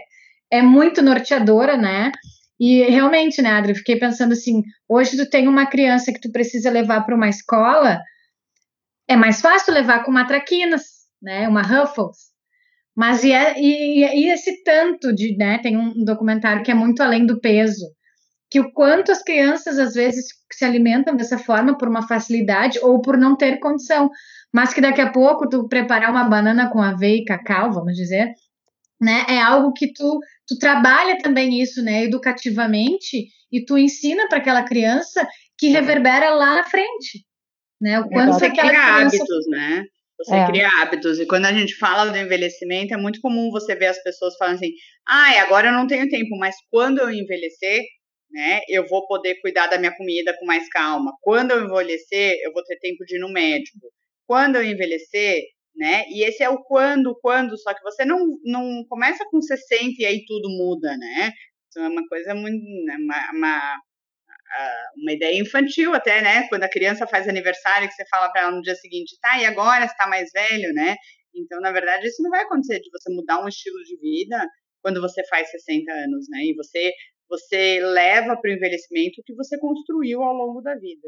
é 0.51 0.61
muito 0.61 1.01
norteadora, 1.01 1.77
né, 1.77 2.11
e 2.59 2.83
realmente, 2.83 3.41
né, 3.41 3.51
Adri, 3.51 3.73
fiquei 3.75 3.97
pensando 3.97 4.33
assim, 4.33 4.61
hoje 4.87 5.15
tu 5.15 5.29
tem 5.29 5.47
uma 5.47 5.65
criança 5.65 6.11
que 6.11 6.19
tu 6.19 6.31
precisa 6.31 6.69
levar 6.69 7.01
para 7.05 7.15
uma 7.15 7.29
escola, 7.29 7.99
é 9.07 9.15
mais 9.15 9.41
fácil 9.41 9.73
levar 9.73 10.03
com 10.03 10.11
uma 10.11 10.27
traquinas, 10.27 10.83
né, 11.21 11.47
uma 11.47 11.61
Ruffles, 11.61 12.31
mas 12.95 13.23
e, 13.23 13.31
é, 13.31 13.59
e, 13.59 14.03
e, 14.03 14.29
esse 14.29 14.63
tanto 14.63 15.13
de, 15.13 15.35
né? 15.37 15.59
Tem 15.59 15.77
um 15.77 16.03
documentário 16.03 16.63
que 16.63 16.71
é 16.71 16.73
muito 16.73 17.01
além 17.01 17.25
do 17.25 17.39
peso, 17.39 17.85
que 18.51 18.59
o 18.59 18.71
quanto 18.73 19.13
as 19.13 19.23
crianças 19.23 19.79
às 19.79 19.93
vezes 19.93 20.25
se 20.51 20.65
alimentam 20.65 21.15
dessa 21.15 21.37
forma 21.37 21.77
por 21.77 21.87
uma 21.87 22.05
facilidade 22.05 22.77
ou 22.79 23.01
por 23.01 23.17
não 23.17 23.37
ter 23.37 23.59
condição, 23.59 24.09
mas 24.53 24.73
que 24.73 24.81
daqui 24.81 24.99
a 24.99 25.09
pouco 25.09 25.47
tu 25.47 25.69
preparar 25.69 26.11
uma 26.11 26.25
banana 26.25 26.69
com 26.69 26.81
aveia 26.81 27.15
e 27.15 27.23
cacau, 27.23 27.71
vamos 27.71 27.95
dizer, 27.95 28.27
né? 28.99 29.25
É 29.29 29.41
algo 29.41 29.71
que 29.71 29.93
tu 29.93 30.19
tu 30.45 30.59
trabalha 30.59 31.17
também 31.19 31.61
isso, 31.61 31.81
né? 31.81 32.03
Educativamente 32.03 33.27
e 33.49 33.63
tu 33.63 33.77
ensina 33.77 34.27
para 34.27 34.39
aquela 34.39 34.63
criança 34.63 35.25
que 35.57 35.69
reverbera 35.69 36.31
lá 36.31 36.55
na 36.57 36.63
frente, 36.65 37.25
né? 37.79 38.01
O 38.01 38.09
quanto 38.09 38.43
aquela 38.43 38.67
criança... 38.67 39.15
hábitos, 39.15 39.47
né? 39.49 39.85
Você 40.19 40.35
é. 40.35 40.45
cria 40.45 40.69
hábitos. 40.81 41.19
E 41.19 41.25
quando 41.25 41.45
a 41.45 41.53
gente 41.53 41.73
fala 41.75 42.11
do 42.11 42.17
envelhecimento, 42.17 42.93
é 42.93 42.97
muito 42.97 43.21
comum 43.21 43.49
você 43.49 43.75
ver 43.75 43.87
as 43.87 44.03
pessoas 44.03 44.35
falando 44.35 44.55
assim: 44.55 44.71
ai, 45.07 45.37
ah, 45.37 45.43
agora 45.43 45.69
eu 45.69 45.73
não 45.73 45.87
tenho 45.87 46.09
tempo, 46.09 46.37
mas 46.37 46.55
quando 46.69 46.99
eu 46.99 47.09
envelhecer, 47.09 47.81
né, 48.31 48.61
eu 48.69 48.87
vou 48.87 49.05
poder 49.07 49.35
cuidar 49.41 49.67
da 49.67 49.77
minha 49.77 49.95
comida 49.95 50.35
com 50.39 50.45
mais 50.45 50.67
calma. 50.69 51.11
Quando 51.21 51.51
eu 51.51 51.65
envelhecer, 51.65 52.37
eu 52.43 52.53
vou 52.53 52.63
ter 52.63 52.77
tempo 52.79 53.03
de 53.05 53.17
ir 53.17 53.19
no 53.19 53.31
médico. 53.31 53.91
Quando 54.25 54.55
eu 54.57 54.63
envelhecer, 54.63 55.43
né? 55.75 56.05
E 56.09 56.23
esse 56.23 56.43
é 56.43 56.49
o 56.49 56.63
quando, 56.63 57.17
quando, 57.21 57.57
só 57.57 57.73
que 57.73 57.81
você 57.83 58.05
não, 58.05 58.19
não 58.45 58.85
começa 58.89 59.25
com 59.29 59.41
60 59.41 59.95
e 59.99 60.05
aí 60.05 60.25
tudo 60.25 60.49
muda, 60.49 60.95
né? 60.97 61.31
Isso 61.69 61.79
é 61.79 61.87
uma 61.87 62.07
coisa 62.07 62.33
muito. 62.35 62.61
Né, 62.85 62.95
uma, 62.97 63.31
uma 63.33 63.81
uma 64.97 65.13
ideia 65.13 65.39
infantil 65.39 65.93
até, 65.93 66.21
né? 66.21 66.47
Quando 66.49 66.63
a 66.63 66.69
criança 66.69 67.07
faz 67.07 67.27
aniversário, 67.27 67.87
que 67.87 67.93
você 67.93 68.05
fala 68.07 68.29
para 68.31 68.41
ela 68.41 68.51
no 68.51 68.61
dia 68.61 68.75
seguinte, 68.75 69.17
tá, 69.21 69.39
e 69.39 69.45
agora 69.45 69.85
está 69.85 70.07
mais 70.07 70.29
velho, 70.31 70.73
né? 70.73 70.95
Então, 71.33 71.61
na 71.61 71.71
verdade, 71.71 72.07
isso 72.07 72.21
não 72.21 72.29
vai 72.29 72.41
acontecer 72.41 72.79
de 72.79 72.89
você 72.91 73.09
mudar 73.13 73.43
um 73.43 73.47
estilo 73.47 73.81
de 73.83 73.97
vida 73.97 74.45
quando 74.81 74.99
você 74.99 75.25
faz 75.27 75.49
60 75.49 75.91
anos, 75.91 76.27
né? 76.29 76.39
E 76.43 76.53
você 76.55 76.91
você 77.31 77.79
leva 77.81 78.35
para 78.35 78.51
o 78.51 78.53
envelhecimento 78.53 79.21
o 79.21 79.23
que 79.23 79.33
você 79.33 79.57
construiu 79.57 80.21
ao 80.21 80.33
longo 80.33 80.61
da 80.61 80.75
vida. 80.75 81.07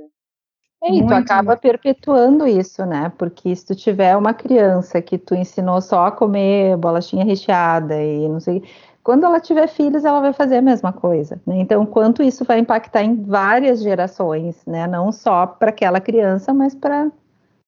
É, 0.81 0.91
e 0.91 1.05
tu 1.05 1.13
acaba 1.13 1.55
perpetuando 1.55 2.47
isso, 2.47 2.85
né? 2.85 3.11
Porque 3.17 3.55
se 3.55 3.65
tu 3.65 3.75
tiver 3.75 4.17
uma 4.17 4.33
criança 4.33 5.01
que 5.01 5.17
tu 5.17 5.35
ensinou 5.35 5.79
só 5.81 6.07
a 6.07 6.11
comer 6.11 6.75
bolachinha 6.77 7.23
recheada 7.23 8.01
e 8.01 8.27
não 8.27 8.39
sei, 8.39 8.63
quando 9.01 9.25
ela 9.25 9.39
tiver 9.39 9.67
filhos, 9.67 10.05
ela 10.05 10.19
vai 10.19 10.33
fazer 10.33 10.57
a 10.57 10.61
mesma 10.61 10.91
coisa. 10.91 11.41
Né? 11.45 11.57
Então, 11.59 11.85
quanto 11.85 12.23
isso 12.23 12.43
vai 12.45 12.59
impactar 12.59 13.03
em 13.03 13.21
várias 13.21 13.81
gerações, 13.81 14.65
né? 14.65 14.87
Não 14.87 15.11
só 15.11 15.45
para 15.45 15.69
aquela 15.69 15.99
criança, 16.01 16.53
mas 16.53 16.73
para 16.73 17.11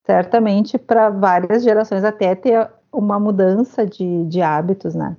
certamente 0.06 0.78
para 0.78 1.10
várias 1.10 1.64
gerações 1.64 2.03
até 2.03 2.36
ter 2.36 2.70
uma 2.91 3.20
mudança 3.20 3.86
de, 3.86 4.26
de 4.26 4.41
hábitos, 4.41 4.93
né? 4.93 5.18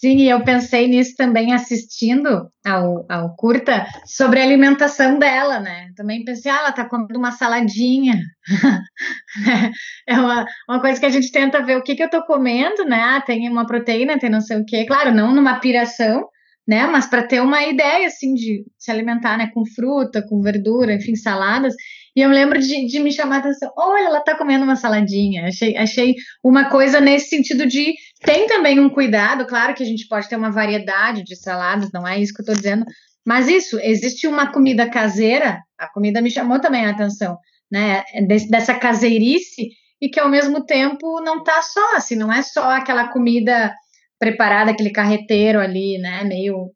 Sim, 0.00 0.22
eu 0.22 0.42
pensei 0.42 0.88
nisso 0.88 1.14
também 1.16 1.52
assistindo 1.52 2.50
ao, 2.66 3.06
ao 3.08 3.36
curta 3.36 3.86
sobre 4.04 4.40
a 4.40 4.42
alimentação 4.42 5.16
dela, 5.16 5.60
né? 5.60 5.90
Também 5.94 6.24
pensei, 6.24 6.50
ah, 6.50 6.58
ela 6.58 6.72
tá 6.72 6.88
comendo 6.88 7.16
uma 7.16 7.30
saladinha. 7.30 8.20
é 10.08 10.14
uma, 10.14 10.44
uma 10.68 10.80
coisa 10.80 10.98
que 10.98 11.06
a 11.06 11.10
gente 11.10 11.30
tenta 11.30 11.62
ver 11.62 11.76
o 11.76 11.82
que, 11.84 11.94
que 11.94 12.02
eu 12.02 12.10
tô 12.10 12.24
comendo, 12.24 12.84
né? 12.84 13.00
Ah, 13.00 13.20
tem 13.20 13.48
uma 13.48 13.64
proteína, 13.66 14.18
tem 14.18 14.28
não 14.28 14.40
sei 14.40 14.56
o 14.58 14.64
quê. 14.64 14.84
Claro, 14.86 15.14
não 15.14 15.32
numa 15.32 15.60
piração, 15.60 16.26
né? 16.66 16.86
Mas 16.86 17.06
para 17.06 17.26
ter 17.26 17.40
uma 17.40 17.64
ideia, 17.64 18.08
assim, 18.08 18.34
de 18.34 18.64
se 18.76 18.90
alimentar, 18.90 19.36
né? 19.38 19.50
Com 19.54 19.64
fruta, 19.64 20.20
com 20.28 20.40
verdura, 20.40 20.94
enfim, 20.94 21.14
saladas. 21.14 21.74
E 22.14 22.20
eu 22.20 22.28
lembro 22.28 22.58
de, 22.60 22.86
de 22.86 22.98
me 22.98 23.12
chamar 23.12 23.36
a 23.36 23.38
atenção, 23.38 23.70
olha, 23.76 24.06
ela 24.06 24.18
está 24.18 24.36
comendo 24.36 24.64
uma 24.64 24.76
saladinha. 24.76 25.46
Achei, 25.46 25.76
achei 25.76 26.14
uma 26.42 26.68
coisa 26.68 27.00
nesse 27.00 27.28
sentido 27.28 27.66
de 27.66 27.94
tem 28.24 28.46
também 28.46 28.80
um 28.80 28.90
cuidado, 28.90 29.46
claro 29.46 29.74
que 29.74 29.82
a 29.82 29.86
gente 29.86 30.06
pode 30.08 30.28
ter 30.28 30.36
uma 30.36 30.50
variedade 30.50 31.22
de 31.24 31.36
saladas, 31.36 31.90
não 31.92 32.06
é 32.06 32.18
isso 32.18 32.32
que 32.32 32.40
eu 32.40 32.44
estou 32.44 32.56
dizendo, 32.56 32.84
mas 33.26 33.48
isso, 33.48 33.78
existe 33.80 34.26
uma 34.26 34.52
comida 34.52 34.88
caseira, 34.88 35.60
a 35.78 35.88
comida 35.88 36.20
me 36.20 36.30
chamou 36.30 36.60
também 36.60 36.86
a 36.86 36.90
atenção, 36.90 37.36
né? 37.70 38.02
dessa 38.48 38.74
caseirice, 38.74 39.68
e 40.00 40.08
que 40.08 40.18
ao 40.18 40.28
mesmo 40.28 40.64
tempo 40.66 41.20
não 41.20 41.38
está 41.38 41.62
só 41.62 41.96
assim, 41.96 42.16
não 42.16 42.32
é 42.32 42.42
só 42.42 42.70
aquela 42.70 43.08
comida 43.08 43.72
preparada, 44.18 44.72
aquele 44.72 44.90
carreteiro 44.90 45.60
ali, 45.60 45.96
né? 45.98 46.24
Meio, 46.24 46.70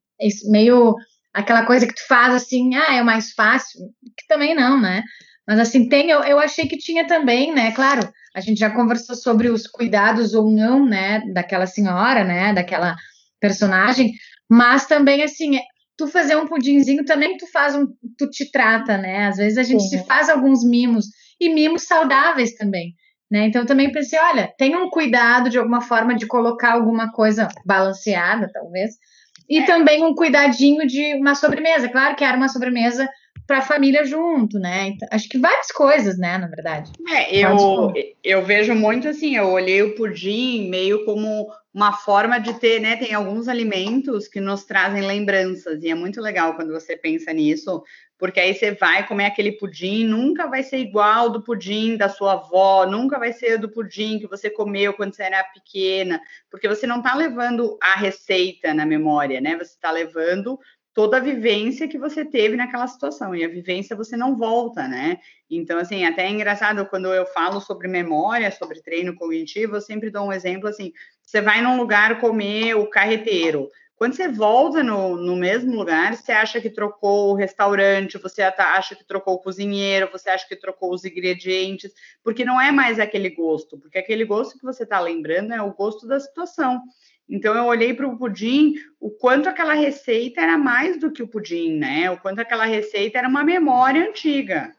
meio 0.49 0.95
aquela 1.35 1.67
coisa 1.67 1.87
que 1.87 1.95
tu 1.95 2.07
faz 2.07 2.35
assim, 2.35 2.77
ah, 2.77 2.95
é 2.95 3.03
mais 3.03 3.33
fácil, 3.33 3.81
que 4.17 4.27
também 4.29 4.55
não, 4.55 4.81
né? 4.81 5.03
Mas 5.47 5.59
assim, 5.59 5.89
tem, 5.89 6.11
eu, 6.11 6.23
eu 6.23 6.39
achei 6.39 6.67
que 6.69 6.79
tinha 6.79 7.07
também, 7.07 7.53
né? 7.53 7.73
Claro, 7.73 8.09
a 8.37 8.41
gente 8.41 8.61
já 8.61 8.69
conversou 8.69 9.17
sobre 9.17 9.49
os 9.49 9.67
cuidados 9.67 10.35
ou 10.35 10.51
não, 10.51 10.85
né, 10.85 11.23
daquela 11.33 11.67
senhora, 11.67 12.23
né, 12.23 12.53
daquela 12.53 12.95
personagem, 13.41 14.13
mas 14.47 14.85
também 14.87 15.23
assim, 15.23 15.59
tu 15.97 16.07
fazer 16.07 16.37
um 16.37 16.47
pudinzinho 16.47 17.03
também 17.07 17.39
tu 17.39 17.51
faz 17.51 17.75
um, 17.75 17.87
tu 18.19 18.29
te 18.29 18.51
trata, 18.51 18.99
né? 18.99 19.29
Às 19.29 19.39
vezes 19.39 19.57
a 19.57 19.63
gente 19.63 19.85
Sim. 19.85 19.99
se 19.99 20.07
faz 20.07 20.29
alguns 20.29 20.63
mimos 20.63 21.07
e 21.41 21.49
mimos 21.49 21.85
saudáveis 21.85 22.55
também. 22.55 22.95
Né? 23.31 23.47
Então 23.47 23.65
também 23.65 23.91
pensei, 23.91 24.19
olha, 24.19 24.53
tem 24.59 24.77
um 24.77 24.91
cuidado 24.91 25.49
de 25.49 25.59
alguma 25.59 25.81
forma 25.81 26.15
de 26.15 26.27
colocar 26.27 26.75
alguma 26.75 27.11
coisa 27.11 27.49
balanceada, 27.65 28.51
talvez, 28.53 28.93
e 29.49 29.61
é. 29.61 29.65
também 29.65 30.05
um 30.05 30.15
cuidadinho 30.15 30.87
de 30.87 31.15
uma 31.15 31.35
sobremesa. 31.35 31.89
Claro 31.89 32.15
que 32.15 32.23
era 32.23 32.37
uma 32.37 32.49
sobremesa 32.49 33.09
para 33.47 33.59
a 33.59 33.63
família 33.63 34.05
junto, 34.05 34.59
né? 34.59 34.89
Então, 34.89 35.09
acho 35.13 35.29
que 35.29 35.39
várias 35.39 35.69
coisas, 35.69 36.19
né, 36.19 36.37
na 36.37 36.49
verdade. 36.49 36.91
É, 37.09 37.37
eu, 37.37 37.93
eu 38.23 38.45
vejo 38.45 38.75
muito 38.75 39.09
assim, 39.09 39.37
eu 39.37 39.49
olhei 39.49 39.83
o 39.83 39.95
pudim 39.95 40.69
meio 40.69 41.05
como 41.05 41.49
uma 41.73 41.93
forma 41.93 42.39
de 42.39 42.55
ter, 42.55 42.81
né? 42.81 42.97
Tem 42.97 43.13
alguns 43.13 43.49
alimentos 43.49 44.27
que 44.27 44.41
nos 44.41 44.65
trazem 44.65 45.03
lembranças, 45.03 45.83
e 45.85 45.91
é 45.91 45.95
muito 45.95 46.21
legal 46.21 46.55
quando 46.55 46.73
você 46.73 46.97
pensa 46.97 47.33
nisso, 47.33 47.85
porque 48.19 48.41
aí 48.41 48.55
você 48.55 48.73
vai 48.73 49.07
comer 49.07 49.27
aquele 49.27 49.53
pudim, 49.53 50.07
nunca 50.07 50.47
vai 50.47 50.63
ser 50.63 50.79
igual 50.79 51.29
do 51.29 51.43
pudim 51.43 51.97
da 51.97 52.09
sua 52.09 52.33
avó, 52.33 52.87
nunca 52.87 53.19
vai 53.19 53.33
ser 53.33 53.59
do 53.59 53.69
pudim 53.69 54.19
que 54.19 54.27
você 54.27 54.49
comeu 54.49 54.95
quando 54.95 55.15
você 55.15 55.25
era 55.25 55.45
pequena, 55.45 56.19
porque 56.51 56.67
você 56.67 56.87
não 56.87 56.99
está 56.99 57.15
levando 57.15 57.77
a 57.83 57.95
receita 57.95 58.73
na 58.73 58.87
memória, 58.87 59.41
né? 59.41 59.55
Você 59.57 59.75
está 59.75 59.91
levando 59.91 60.59
toda 60.97 61.19
a 61.19 61.21
vivência 61.21 61.87
que 61.87 61.99
você 61.99 62.25
teve 62.25 62.57
naquela 62.57 62.87
situação. 62.87 63.37
E 63.37 63.45
a 63.45 63.49
vivência 63.49 63.95
você 63.95 64.17
não 64.17 64.35
volta, 64.35 64.89
né? 64.89 65.19
Então, 65.49 65.79
assim, 65.79 66.07
até 66.07 66.25
é 66.25 66.31
engraçado 66.31 66.87
quando 66.87 67.13
eu 67.13 67.27
falo 67.27 67.61
sobre 67.61 67.87
memória, 67.87 68.51
sobre 68.51 68.81
treino 68.81 69.15
cognitivo, 69.15 69.77
eu 69.77 69.81
sempre 69.83 70.11
dou 70.11 70.29
um 70.29 70.33
exemplo 70.33 70.67
assim: 70.67 70.95
você 71.23 71.43
vai 71.43 71.61
num 71.61 71.77
lugar 71.77 72.19
comer 72.19 72.75
o 72.77 72.89
carreteiro. 72.89 73.69
Quando 73.95 74.15
você 74.15 74.29
volta 74.29 74.83
no, 74.83 75.17
no 75.17 75.37
mesmo 75.37 75.75
lugar, 75.75 76.15
você 76.15 76.33
acha 76.33 76.63
que 76.63 76.71
trocou 76.71 77.31
o 77.31 77.35
restaurante, 77.35 78.19
você 78.19 78.41
acha 78.41 78.95
que 78.95 79.05
trocou 79.05 79.35
o 79.35 79.39
cozinheiro, 79.39 80.11
você 80.11 80.31
acha 80.31 80.49
que 80.49 80.57
trocou 80.57 80.95
os 80.95 81.05
ingredientes, 81.05 81.93
porque 82.23 82.45
não 82.45 82.59
é 82.59 82.73
mais 82.73 82.99
aquele 82.99 83.29
gosto, 83.31 83.79
porque 83.79 83.99
aquele 83.99 84.25
gosto 84.25 84.59
que 84.59 84.65
você 84.65 84.83
está 84.85 84.99
lembrando 84.99 85.53
é 85.53 85.61
o 85.61 85.75
gosto 85.75 86.07
da 86.07 86.19
situação. 86.21 86.83
Então 87.29 87.55
eu 87.55 87.65
olhei 87.65 87.93
para 87.93 88.07
o 88.07 88.17
pudim, 88.17 88.75
o 89.01 89.11
quanto 89.11 89.49
aquela 89.49 89.75
receita 89.75 90.41
era 90.41 90.57
mais 90.57 90.99
do 90.99 91.11
que 91.11 91.23
o 91.23 91.29
pudim, 91.29 91.77
né? 91.77 92.11
O 92.11 92.19
quanto 92.19 92.41
aquela 92.41 92.65
receita 92.65 93.19
era 93.19 93.29
uma 93.29 93.43
memória 93.43 94.09
antiga. 94.09 94.73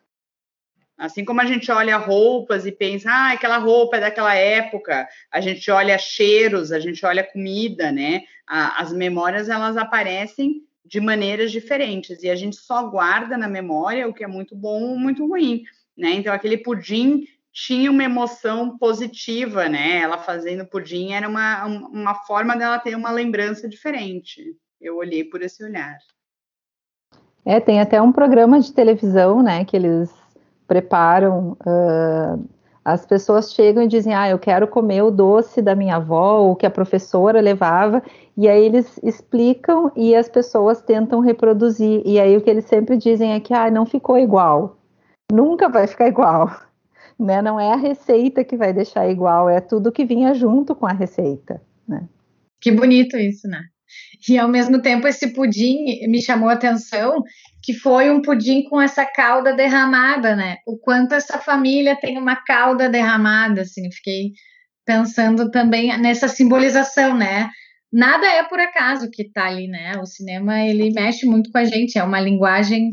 Assim 0.98 1.24
como 1.24 1.42
a 1.42 1.46
gente 1.46 1.72
olha 1.72 1.98
roupas 1.98 2.66
e 2.66 2.72
pensa, 2.72 3.12
ah, 3.12 3.32
aquela 3.34 3.58
roupa 3.58 3.98
é 3.98 4.00
daquela 4.00 4.34
época, 4.34 5.08
a 5.32 5.40
gente 5.40 5.70
olha 5.70 5.98
cheiros, 5.98 6.72
a 6.72 6.80
gente 6.80 7.06
olha 7.06 7.24
comida, 7.24 7.92
né? 7.92 8.24
as 8.48 8.94
memórias 8.94 9.50
elas 9.50 9.76
aparecem 9.76 10.64
de 10.86 11.02
maneiras 11.02 11.52
diferentes 11.52 12.24
e 12.24 12.30
a 12.30 12.36
gente 12.36 12.56
só 12.56 12.88
guarda 12.88 13.38
na 13.38 13.48
memória 13.48 14.08
o 14.08 14.14
que 14.14 14.24
é 14.24 14.28
muito 14.28 14.56
bom 14.56 14.84
ou 14.84 14.98
muito 14.98 15.28
ruim, 15.28 15.64
né? 15.98 16.12
Então 16.12 16.34
aquele 16.34 16.58
pudim 16.58 17.28
tinha 17.66 17.90
uma 17.90 18.04
emoção 18.04 18.78
positiva, 18.78 19.68
né? 19.68 19.98
Ela 19.98 20.20
fazendo 20.20 20.64
pudim 20.64 21.14
era 21.14 21.28
uma, 21.28 21.66
uma 21.66 22.14
forma 22.14 22.56
dela 22.56 22.78
ter 22.78 22.96
uma 22.96 23.10
lembrança 23.10 23.68
diferente. 23.68 24.56
Eu 24.80 24.98
olhei 24.98 25.24
por 25.24 25.42
esse 25.42 25.64
olhar. 25.64 25.98
É, 27.44 27.60
tem 27.60 27.82
até 27.82 28.00
um 28.00 28.12
programa 28.12 28.60
de 28.60 28.72
televisão, 28.72 29.42
né, 29.42 29.66
que 29.66 29.76
eles 29.76 30.14
preparam. 30.68 31.58
Uh, 31.66 32.48
as 32.86 33.08
pessoas 33.08 33.52
chegam 33.52 33.82
e 33.82 33.88
dizem: 33.88 34.14
Ah, 34.14 34.30
eu 34.30 34.38
quero 34.38 34.68
comer 34.68 35.02
o 35.02 35.10
doce 35.10 35.60
da 35.60 35.74
minha 35.74 35.96
avó, 35.96 36.42
ou 36.42 36.56
que 36.56 36.66
a 36.66 36.70
professora 36.70 37.42
levava, 37.42 38.04
e 38.38 38.48
aí 38.48 38.64
eles 38.64 39.00
explicam 39.02 39.92
e 39.96 40.16
as 40.16 40.30
pessoas 40.30 40.80
tentam 40.80 41.22
reproduzir. 41.22 42.04
E 42.06 42.20
aí 42.20 42.38
o 42.38 42.42
que 42.42 42.52
eles 42.52 42.66
sempre 42.66 42.98
dizem 42.98 43.34
é 43.34 43.40
que 43.40 43.54
ah, 43.54 43.72
não 43.72 43.86
ficou 43.86 44.20
igual. 44.20 44.78
Nunca 45.32 45.68
vai 45.68 45.88
ficar 45.88 46.08
igual. 46.08 46.67
Né? 47.20 47.42
Não 47.42 47.60
é 47.60 47.74
a 47.74 47.78
receita 47.78 48.44
que 48.44 48.56
vai 48.56 48.74
deixar 48.74 49.10
igual, 49.10 49.50
é 49.50 49.60
tudo 49.60 49.92
que 49.92 50.06
vinha 50.06 50.34
junto 50.34 50.76
com 50.76 50.86
a 50.86 50.94
receita. 50.94 51.62
Né? 51.88 52.08
Que 52.62 52.72
bonito 52.72 53.18
isso, 53.18 53.48
né? 53.48 53.64
E 54.28 54.38
ao 54.38 54.48
mesmo 54.48 54.82
tempo 54.82 55.08
esse 55.08 55.34
pudim 55.34 56.08
me 56.08 56.22
chamou 56.22 56.50
a 56.50 56.54
atenção 56.54 57.24
que 57.64 57.74
foi 57.74 58.10
um 58.10 58.22
pudim 58.22 58.64
com 58.64 58.82
essa 58.82 59.06
calda 59.06 59.54
derramada, 59.54 60.36
né? 60.36 60.58
O 60.66 60.78
quanto 60.78 61.14
essa 61.14 61.38
família 61.38 61.96
tem 61.96 62.18
uma 62.18 62.36
calda 62.36 62.90
derramada, 62.90 63.62
assim, 63.62 63.92
fiquei 63.92 64.32
pensando 64.86 65.52
também 65.52 65.98
nessa 66.00 66.28
simbolização, 66.28 67.16
né? 67.16 67.50
Nada 67.92 68.26
é 68.28 68.44
por 68.44 68.60
acaso 68.60 69.10
que 69.12 69.32
tá 69.32 69.46
ali, 69.46 69.68
né? 69.68 69.98
O 69.98 70.06
cinema 70.06 70.60
ele 70.62 70.92
mexe 70.92 71.26
muito 71.26 71.52
com 71.52 71.58
a 71.58 71.66
gente, 71.66 71.98
é 71.98 72.04
uma 72.04 72.20
linguagem 72.20 72.92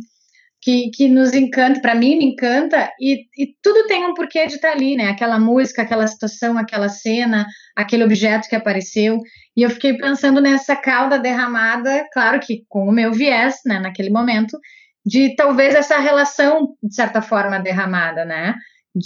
que, 0.64 0.88
que 0.88 1.08
nos 1.08 1.34
encanta, 1.34 1.78
para 1.78 1.94
mim 1.94 2.16
me 2.16 2.24
encanta, 2.24 2.90
e, 2.98 3.26
e 3.36 3.54
tudo 3.62 3.86
tem 3.86 4.06
um 4.06 4.14
porquê 4.14 4.46
de 4.46 4.54
estar 4.54 4.68
tá 4.68 4.74
ali, 4.74 4.96
né? 4.96 5.10
Aquela 5.10 5.38
música, 5.38 5.82
aquela 5.82 6.06
situação, 6.06 6.56
aquela 6.56 6.88
cena, 6.88 7.46
aquele 7.76 8.02
objeto 8.02 8.48
que 8.48 8.56
apareceu. 8.56 9.20
E 9.54 9.60
eu 9.60 9.68
fiquei 9.68 9.94
pensando 9.98 10.40
nessa 10.40 10.74
cauda 10.74 11.18
derramada, 11.18 12.06
claro 12.10 12.40
que 12.40 12.64
com 12.66 12.88
o 12.88 12.92
meu 12.92 13.12
viés, 13.12 13.56
né, 13.66 13.78
naquele 13.78 14.08
momento, 14.08 14.58
de 15.04 15.36
talvez 15.36 15.74
essa 15.74 15.98
relação, 15.98 16.74
de 16.82 16.94
certa 16.94 17.20
forma, 17.20 17.58
derramada, 17.60 18.24
né? 18.24 18.54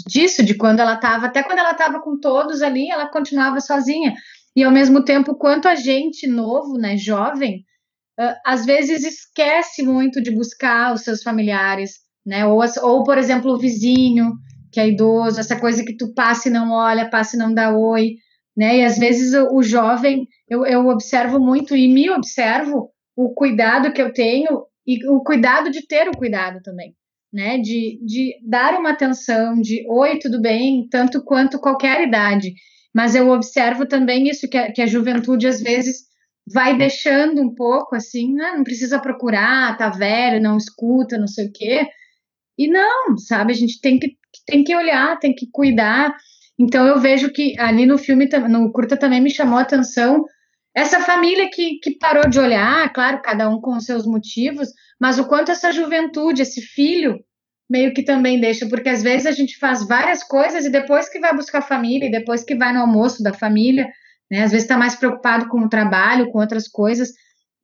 Disso, 0.07 0.45
de 0.45 0.55
quando 0.55 0.79
ela 0.79 0.95
estava, 0.95 1.27
até 1.27 1.43
quando 1.43 1.59
ela 1.59 1.73
estava 1.73 2.01
com 2.01 2.21
todos 2.21 2.63
ali, 2.63 2.89
ela 2.89 3.09
continuava 3.09 3.61
sozinha. 3.61 4.15
E 4.55 4.63
ao 4.63 4.71
mesmo 4.71 5.05
tempo, 5.05 5.35
quanto 5.35 5.67
a 5.67 5.75
gente 5.75 6.29
novo, 6.29 6.79
né, 6.79 6.97
jovem, 6.97 7.65
às 8.45 8.67
vezes 8.67 9.05
esquece 9.05 9.83
muito 9.83 10.21
de 10.21 10.31
buscar 10.31 10.93
os 10.93 11.03
seus 11.03 11.23
familiares, 11.23 11.93
né? 12.27 12.45
Ou, 12.47 12.61
ou, 12.83 13.05
por 13.05 13.17
exemplo, 13.17 13.53
o 13.53 13.59
vizinho, 13.59 14.33
que 14.73 14.81
é 14.81 14.89
idoso, 14.89 15.39
essa 15.39 15.59
coisa 15.59 15.85
que 15.85 15.97
tu 15.97 16.13
passa 16.13 16.49
e 16.49 16.53
não 16.53 16.73
olha, 16.73 17.09
passa 17.09 17.37
e 17.37 17.39
não 17.39 17.55
dá 17.55 17.75
oi, 17.77 18.17
né? 18.57 18.79
E 18.79 18.85
às 18.85 18.99
vezes 18.99 19.33
o, 19.35 19.57
o 19.57 19.63
jovem, 19.63 20.27
eu, 20.49 20.67
eu 20.67 20.89
observo 20.89 21.39
muito 21.39 21.77
e 21.77 21.87
me 21.87 22.11
observo 22.11 22.91
o 23.17 23.33
cuidado 23.35 23.93
que 23.93 24.03
eu 24.03 24.13
tenho 24.13 24.65
e 24.87 25.07
o 25.09 25.23
cuidado 25.23 25.71
de 25.71 25.87
ter 25.87 26.09
o 26.09 26.17
cuidado 26.17 26.61
também, 26.63 26.95
né? 27.33 27.59
De, 27.59 28.01
de 28.05 28.35
dar 28.45 28.79
uma 28.79 28.91
atenção, 28.91 29.61
de 29.61 29.87
oi, 29.89 30.19
tudo 30.19 30.41
bem, 30.41 30.89
tanto 30.91 31.23
quanto 31.23 31.61
qualquer 31.61 32.07
idade. 32.07 32.53
Mas 32.93 33.15
eu 33.15 33.31
observo 33.31 33.87
também 33.87 34.29
isso, 34.29 34.49
que 34.49 34.57
a, 34.57 34.73
que 34.73 34.83
a 34.83 34.87
juventude 34.87 35.47
às 35.47 35.61
vezes 35.63 36.08
vai 36.53 36.77
deixando 36.77 37.43
um 37.43 37.55
pouco 37.55 37.95
assim, 37.95 38.41
ah, 38.41 38.57
não 38.57 38.65
precisa 38.65 39.01
procurar, 39.01 39.77
tá 39.77 39.91
velho, 39.91 40.41
não 40.43 40.57
escuta, 40.57 41.19
não 41.19 41.27
sei 41.27 41.47
o 41.47 41.53
quê. 41.53 41.87
E 42.57 42.69
não, 42.69 43.17
sabe, 43.19 43.53
a 43.53 43.57
gente 43.57 43.81
tem 43.81 43.99
que, 43.99 44.17
tem 44.47 44.65
que 44.65 44.75
olhar, 44.75 45.19
tem 45.19 45.35
que 45.35 45.49
cuidar. 45.53 46.15
Então 46.59 46.87
eu 46.87 46.99
vejo 46.99 47.33
que 47.33 47.59
ali 47.59 47.87
no 47.87 47.99
filme, 47.99 48.29
no 48.49 48.73
curta 48.73 48.97
também 48.97 49.21
me 49.21 49.31
chamou 49.31 49.59
a 49.59 49.63
atenção 49.63 50.25
essa 50.75 51.01
família 51.01 51.51
que, 51.51 51.79
que 51.81 51.99
parou 51.99 52.29
de 52.29 52.39
olhar, 52.39 52.93
claro, 52.93 53.21
cada 53.23 53.49
um 53.49 53.61
com 53.61 53.77
os 53.77 53.85
seus 53.85 54.07
motivos, 54.07 54.69
mas 55.01 55.19
o 55.19 55.27
quanto 55.27 55.51
essa 55.51 55.73
juventude, 55.73 56.43
esse 56.43 56.61
filho, 56.61 57.19
meio 57.69 57.93
que 57.93 58.05
também 58.05 58.41
deixa, 58.41 58.69
porque 58.69 58.89
às 58.89 59.03
vezes 59.03 59.27
a 59.27 59.33
gente 59.33 59.59
faz 59.59 59.87
várias 59.87 60.23
coisas 60.23 60.65
e 60.65 60.71
depois 60.71 61.09
que 61.09 61.19
vai 61.19 61.35
buscar 61.35 61.59
a 61.59 61.63
família, 61.63 62.07
e 62.07 62.13
depois 62.13 62.45
que 62.45 62.55
vai 62.55 62.73
no 62.73 62.81
almoço 62.81 63.23
da 63.23 63.33
família, 63.35 63.89
né? 64.31 64.43
Às 64.43 64.51
vezes 64.51 64.65
está 64.65 64.77
mais 64.77 64.95
preocupado 64.95 65.49
com 65.49 65.61
o 65.61 65.69
trabalho, 65.69 66.31
com 66.31 66.39
outras 66.39 66.69
coisas, 66.69 67.11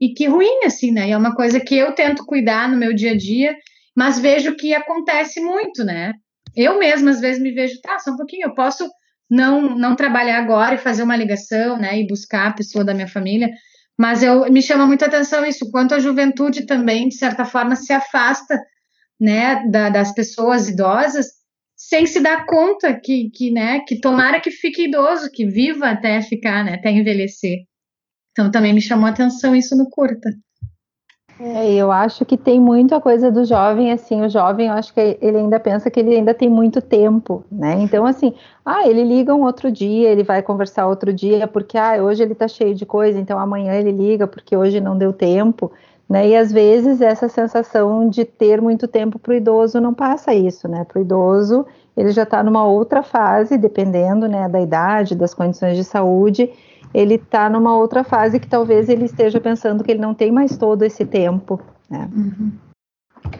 e 0.00 0.12
que 0.12 0.26
ruim, 0.26 0.64
assim, 0.64 0.90
né? 0.90 1.08
E 1.08 1.12
é 1.12 1.16
uma 1.16 1.34
coisa 1.34 1.60
que 1.60 1.74
eu 1.74 1.92
tento 1.94 2.24
cuidar 2.24 2.68
no 2.68 2.76
meu 2.76 2.94
dia 2.94 3.12
a 3.12 3.16
dia, 3.16 3.56
mas 3.96 4.18
vejo 4.18 4.56
que 4.56 4.74
acontece 4.74 5.40
muito, 5.40 5.84
né? 5.84 6.12
Eu 6.56 6.78
mesma, 6.78 7.10
às 7.10 7.20
vezes, 7.20 7.42
me 7.42 7.52
vejo, 7.52 7.80
tá, 7.80 7.98
só 7.98 8.12
um 8.12 8.16
pouquinho, 8.16 8.46
eu 8.48 8.54
posso 8.54 8.88
não, 9.30 9.76
não 9.76 9.96
trabalhar 9.96 10.38
agora 10.38 10.74
e 10.74 10.78
fazer 10.78 11.02
uma 11.02 11.16
ligação, 11.16 11.78
né? 11.78 11.98
E 11.98 12.06
buscar 12.06 12.48
a 12.48 12.52
pessoa 12.52 12.84
da 12.84 12.94
minha 12.94 13.08
família, 13.08 13.50
mas 13.98 14.22
eu 14.22 14.50
me 14.50 14.60
chama 14.60 14.86
muita 14.86 15.06
atenção 15.06 15.44
isso, 15.44 15.70
quanto 15.70 15.94
a 15.94 16.00
juventude 16.00 16.66
também, 16.66 17.08
de 17.08 17.16
certa 17.16 17.44
forma, 17.44 17.76
se 17.76 17.92
afasta, 17.92 18.58
né, 19.20 19.64
da, 19.68 19.88
das 19.88 20.12
pessoas 20.12 20.68
idosas, 20.68 21.26
sem 21.88 22.06
se 22.06 22.20
dar 22.20 22.46
conta 22.46 22.98
que, 22.98 23.30
que, 23.30 23.50
né, 23.50 23.80
que 23.80 24.00
tomara 24.00 24.40
que 24.40 24.50
fique 24.50 24.84
idoso, 24.84 25.30
que 25.30 25.44
viva 25.44 25.90
até 25.90 26.20
ficar, 26.22 26.64
né, 26.64 26.74
até 26.74 26.90
envelhecer. 26.90 27.58
Então 28.32 28.50
também 28.50 28.72
me 28.72 28.80
chamou 28.80 29.06
a 29.06 29.10
atenção 29.10 29.54
isso 29.54 29.76
no 29.76 29.88
curta. 29.90 30.30
É, 31.38 31.74
eu 31.74 31.90
acho 31.90 32.24
que 32.24 32.36
tem 32.36 32.60
muito 32.60 32.94
a 32.94 33.00
coisa 33.00 33.30
do 33.30 33.44
jovem, 33.44 33.90
assim, 33.90 34.22
o 34.22 34.28
jovem, 34.28 34.68
eu 34.68 34.72
acho 34.72 34.94
que 34.94 35.18
ele 35.20 35.36
ainda 35.36 35.58
pensa 35.58 35.90
que 35.90 35.98
ele 35.98 36.14
ainda 36.14 36.32
tem 36.32 36.48
muito 36.48 36.80
tempo, 36.80 37.44
né? 37.50 37.74
Então, 37.80 38.06
assim, 38.06 38.32
ah, 38.64 38.88
ele 38.88 39.02
liga 39.02 39.34
um 39.34 39.42
outro 39.42 39.70
dia, 39.70 40.10
ele 40.10 40.22
vai 40.22 40.42
conversar 40.42 40.86
outro 40.86 41.12
dia, 41.12 41.48
porque 41.48 41.76
ah, 41.76 42.00
hoje 42.02 42.22
ele 42.22 42.36
tá 42.36 42.46
cheio 42.46 42.72
de 42.74 42.86
coisa, 42.86 43.18
então 43.18 43.36
amanhã 43.38 43.74
ele 43.74 43.90
liga 43.90 44.28
porque 44.28 44.56
hoje 44.56 44.80
não 44.80 44.96
deu 44.96 45.12
tempo. 45.12 45.72
Né? 46.08 46.28
E 46.28 46.36
às 46.36 46.52
vezes 46.52 47.00
essa 47.00 47.28
sensação 47.28 48.08
de 48.08 48.24
ter 48.24 48.60
muito 48.60 48.86
tempo 48.86 49.18
para 49.18 49.32
o 49.32 49.36
idoso 49.36 49.80
não 49.80 49.94
passa 49.94 50.34
isso, 50.34 50.68
né? 50.68 50.84
Para 50.84 50.98
o 50.98 51.02
idoso, 51.02 51.66
ele 51.96 52.10
já 52.10 52.24
está 52.24 52.42
numa 52.42 52.66
outra 52.66 53.02
fase, 53.02 53.56
dependendo 53.56 54.28
né, 54.28 54.48
da 54.48 54.60
idade, 54.60 55.14
das 55.14 55.32
condições 55.32 55.76
de 55.76 55.84
saúde, 55.84 56.50
ele 56.92 57.14
está 57.14 57.48
numa 57.48 57.76
outra 57.76 58.04
fase 58.04 58.38
que 58.38 58.46
talvez 58.46 58.88
ele 58.88 59.04
esteja 59.04 59.40
pensando 59.40 59.82
que 59.82 59.90
ele 59.90 60.00
não 60.00 60.14
tem 60.14 60.30
mais 60.30 60.56
todo 60.56 60.84
esse 60.84 61.04
tempo. 61.04 61.60
Né? 61.90 62.08
Uhum. 62.14 62.52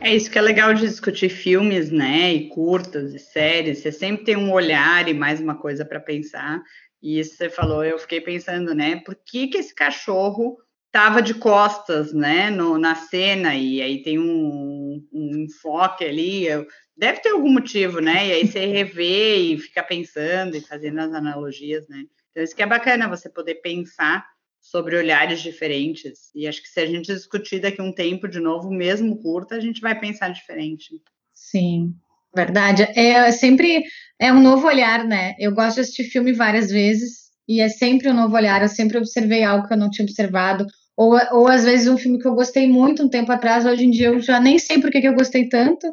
É 0.00 0.14
isso 0.14 0.30
que 0.30 0.38
é 0.38 0.42
legal 0.42 0.72
de 0.74 0.80
discutir 0.80 1.28
filmes, 1.28 1.90
né? 1.90 2.32
E 2.32 2.48
curtas 2.48 3.14
e 3.14 3.18
séries. 3.18 3.78
Você 3.78 3.92
sempre 3.92 4.24
tem 4.24 4.36
um 4.36 4.52
olhar 4.52 5.08
e 5.08 5.14
mais 5.14 5.40
uma 5.40 5.54
coisa 5.54 5.84
para 5.84 6.00
pensar. 6.00 6.62
E 7.02 7.18
isso 7.20 7.36
você 7.36 7.50
falou, 7.50 7.84
eu 7.84 7.98
fiquei 7.98 8.20
pensando, 8.20 8.74
né? 8.74 8.96
Por 8.96 9.14
que, 9.14 9.48
que 9.48 9.58
esse 9.58 9.74
cachorro 9.74 10.56
estava 10.95 11.20
de 11.20 11.34
costas, 11.34 12.12
né, 12.12 12.51
no, 12.51 12.78
na 12.78 12.95
cena, 12.95 13.53
e 13.57 13.82
aí 13.82 14.01
tem 14.01 14.16
um, 14.16 15.05
um 15.12 15.38
enfoque 15.38 16.05
ali, 16.05 16.47
deve 16.97 17.18
ter 17.18 17.30
algum 17.30 17.53
motivo, 17.53 17.99
né, 17.99 18.28
e 18.28 18.32
aí 18.32 18.47
você 18.47 18.64
revê 18.64 19.38
e 19.38 19.59
fica 19.59 19.82
pensando 19.82 20.57
e 20.57 20.61
fazendo 20.61 21.01
as 21.01 21.12
analogias, 21.12 21.88
né, 21.88 22.05
então 22.30 22.45
isso 22.45 22.55
que 22.55 22.62
é 22.62 22.66
bacana, 22.66 23.09
você 23.09 23.28
poder 23.28 23.57
pensar 23.57 24.24
sobre 24.61 24.97
olhares 24.97 25.42
diferentes, 25.42 26.30
e 26.32 26.47
acho 26.47 26.62
que 26.62 26.68
se 26.68 26.78
a 26.78 26.86
gente 26.86 27.12
discutir 27.12 27.59
daqui 27.59 27.82
um 27.82 27.92
tempo 27.92 28.28
de 28.28 28.38
novo, 28.38 28.70
mesmo 28.70 29.20
curto, 29.20 29.53
a 29.53 29.61
gente 29.61 29.80
vai 29.80 29.99
pensar 29.99 30.28
diferente. 30.28 31.03
Sim, 31.34 31.92
verdade, 32.32 32.84
é 32.97 33.32
sempre, 33.32 33.82
é 34.16 34.32
um 34.32 34.40
novo 34.40 34.68
olhar, 34.68 35.05
né, 35.05 35.34
eu 35.40 35.53
gosto 35.53 35.74
de 35.74 35.80
assistir 35.80 36.05
filme 36.05 36.32
várias 36.32 36.70
vezes, 36.70 37.24
e 37.49 37.61
é 37.61 37.68
sempre 37.68 38.09
um 38.09 38.14
novo 38.14 38.36
olhar, 38.36 38.62
eu 38.62 38.68
sempre 38.68 38.97
observei 38.97 39.42
algo 39.42 39.66
que 39.66 39.74
eu 39.74 39.78
não 39.78 39.90
tinha 39.90 40.07
observado, 40.07 40.64
ou, 40.97 41.18
ou 41.32 41.49
às 41.49 41.64
vezes 41.64 41.88
um 41.88 41.99
filme 41.99 42.18
que 42.18 42.26
eu 42.26 42.34
gostei 42.34 42.68
muito 42.68 43.03
um 43.03 43.09
tempo 43.09 43.32
atrás, 43.32 43.64
hoje 43.66 43.84
em 43.84 43.90
dia 43.90 44.09
eu 44.09 44.20
já 44.20 44.40
nem 44.40 44.59
sei 44.59 44.80
por 44.80 44.90
que, 44.90 44.99
eu 44.99 45.14
gostei 45.14 45.49
tanto, 45.49 45.86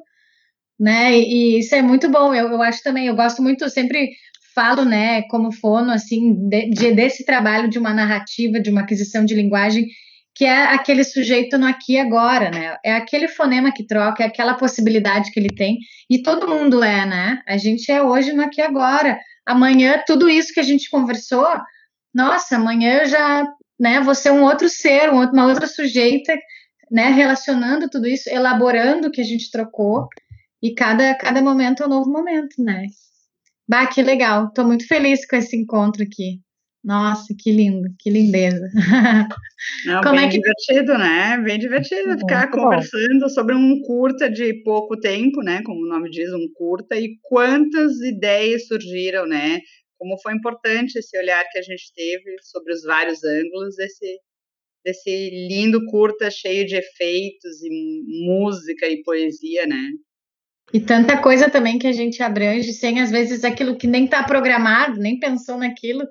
né? 0.80 1.18
E, 1.18 1.56
e 1.56 1.60
isso 1.60 1.76
é 1.76 1.82
muito 1.82 2.10
bom. 2.10 2.34
Eu, 2.34 2.49
eu 2.49 2.62
acho 2.62 2.84
também, 2.84 3.08
eu 3.08 3.16
gosto 3.16 3.41
muito, 3.41 3.70
sempre 3.70 4.12
falo, 4.54 4.84
né, 4.84 5.22
como 5.24 5.52
fono, 5.52 5.91
assim, 5.91 6.34
de, 6.49 6.70
de, 6.70 6.93
desse 6.93 7.26
trabalho 7.26 7.70
de 7.70 7.80
uma 7.80 7.93
narrativa, 7.93 8.60
de 8.60 8.70
uma 8.70 8.82
aquisição 8.82 9.24
de 9.26 9.34
linguagem, 9.34 9.88
que 10.36 10.45
é 10.45 10.64
aquele 10.74 11.04
sujeito 11.04 11.58
no 11.58 11.68
aqui 11.68 11.93
e 11.93 11.99
agora, 11.99 12.49
né? 12.49 12.78
É 12.84 12.93
aquele 12.93 13.28
fonema 13.28 13.72
que 13.72 13.86
troca, 13.86 14.24
é 14.24 14.28
aquela 14.28 14.54
possibilidade 14.56 15.32
que 15.32 15.39
ele 15.39 15.49
tem, 15.49 15.78
e 16.10 16.22
todo 16.22 16.47
mundo 16.47 16.84
é, 16.84 17.06
né? 17.06 17.41
A 17.47 17.58
gente 17.58 17.91
é 17.91 18.02
hoje 18.02 18.32
no 18.34 18.43
aqui 18.43 18.62
e 18.62 18.64
agora. 18.64 19.20
Amanhã, 19.45 20.02
tudo 20.06 20.30
isso 20.30 20.54
que 20.54 20.60
a 20.60 20.64
gente 20.64 20.89
conversou, 20.89 21.47
nossa, 22.14 22.56
amanhã 22.56 22.99
eu 22.99 23.08
já, 23.08 23.45
né, 23.82 24.00
vou 24.00 24.14
ser 24.14 24.32
um 24.32 24.44
outro 24.44 24.70
ser, 24.70 25.10
uma 25.10 25.48
outra 25.48 25.66
sujeita, 25.66 26.38
né, 26.92 27.10
relacionando 27.10 27.90
tudo 27.90 28.08
isso, 28.08 28.30
elaborando 28.30 29.08
o 29.08 29.12
que 29.12 29.20
a 29.20 29.24
gente 29.24 29.50
trocou, 29.50 30.08
e 30.62 30.76
cada, 30.76 31.16
cada 31.16 31.42
momento 31.42 31.82
é 31.82 31.88
um 31.88 31.90
novo 31.90 32.12
momento, 32.12 32.64
né? 32.64 32.86
Bah, 33.68 33.88
que 33.88 34.04
legal, 34.04 34.50
estou 34.50 34.66
muito 34.66 34.88
feliz 34.88 35.26
com 35.26 35.36
esse 35.36 35.58
encontro 35.58 36.04
aqui. 36.04 36.40
Nossa, 36.84 37.34
que 37.38 37.52
lindo, 37.52 37.90
que 37.98 38.10
lindeza. 38.10 38.70
Não, 39.86 40.02
Como 40.02 40.16
bem 40.16 40.28
é 40.28 40.30
que... 40.30 40.40
divertido, 40.40 40.98
né? 40.98 41.38
Bem 41.40 41.58
divertido 41.60 42.20
ficar 42.20 42.50
conversando 42.52 43.22
bom. 43.22 43.30
sobre 43.30 43.56
um 43.56 43.82
curta 43.82 44.30
de 44.30 44.62
pouco 44.64 45.00
tempo, 45.00 45.42
né? 45.42 45.62
Como 45.64 45.82
o 45.82 45.90
nome 45.90 46.10
diz, 46.10 46.32
um 46.34 46.48
curta, 46.54 46.96
e 46.96 47.18
quantas 47.22 48.00
ideias 48.02 48.68
surgiram, 48.68 49.28
né? 49.28 49.60
Como 50.02 50.20
foi 50.20 50.34
importante 50.34 50.97
esse 50.97 51.16
olhar 51.16 51.47
que 51.52 51.60
a 51.60 51.62
gente 51.62 51.93
teve 51.95 52.36
sobre 52.41 52.74
os 52.74 52.82
vários 52.82 53.24
ângulos 53.24 53.76
desse, 53.76 54.18
desse 54.84 55.30
lindo 55.47 55.86
curta 55.86 56.32
cheio 56.32 56.66
de 56.66 56.76
efeitos 56.76 57.62
e 57.62 57.70
música 58.26 58.88
e 58.88 59.04
poesia, 59.04 59.68
né? 59.68 59.91
E 60.74 60.80
tanta 60.80 61.22
coisa 61.22 61.52
também 61.52 61.78
que 61.78 61.86
a 61.86 61.91
gente 61.91 62.24
abrange 62.24 62.74
sem, 62.74 62.99
às 62.99 63.12
vezes, 63.12 63.43
aquilo 63.43 63.78
que 63.78 63.86
nem 63.86 64.06
está 64.06 64.24
programado, 64.24 64.99
nem 64.99 65.20
pensou 65.20 65.56
naquilo, 65.56 66.04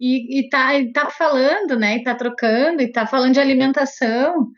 e, 0.00 0.40
e, 0.40 0.48
tá, 0.48 0.76
e 0.76 0.90
tá 0.90 1.08
falando, 1.08 1.78
né? 1.78 1.98
E 1.98 2.02
tá 2.02 2.16
trocando, 2.16 2.82
e 2.82 2.90
tá 2.90 3.06
falando 3.06 3.34
de 3.34 3.40
alimentação, 3.40 4.48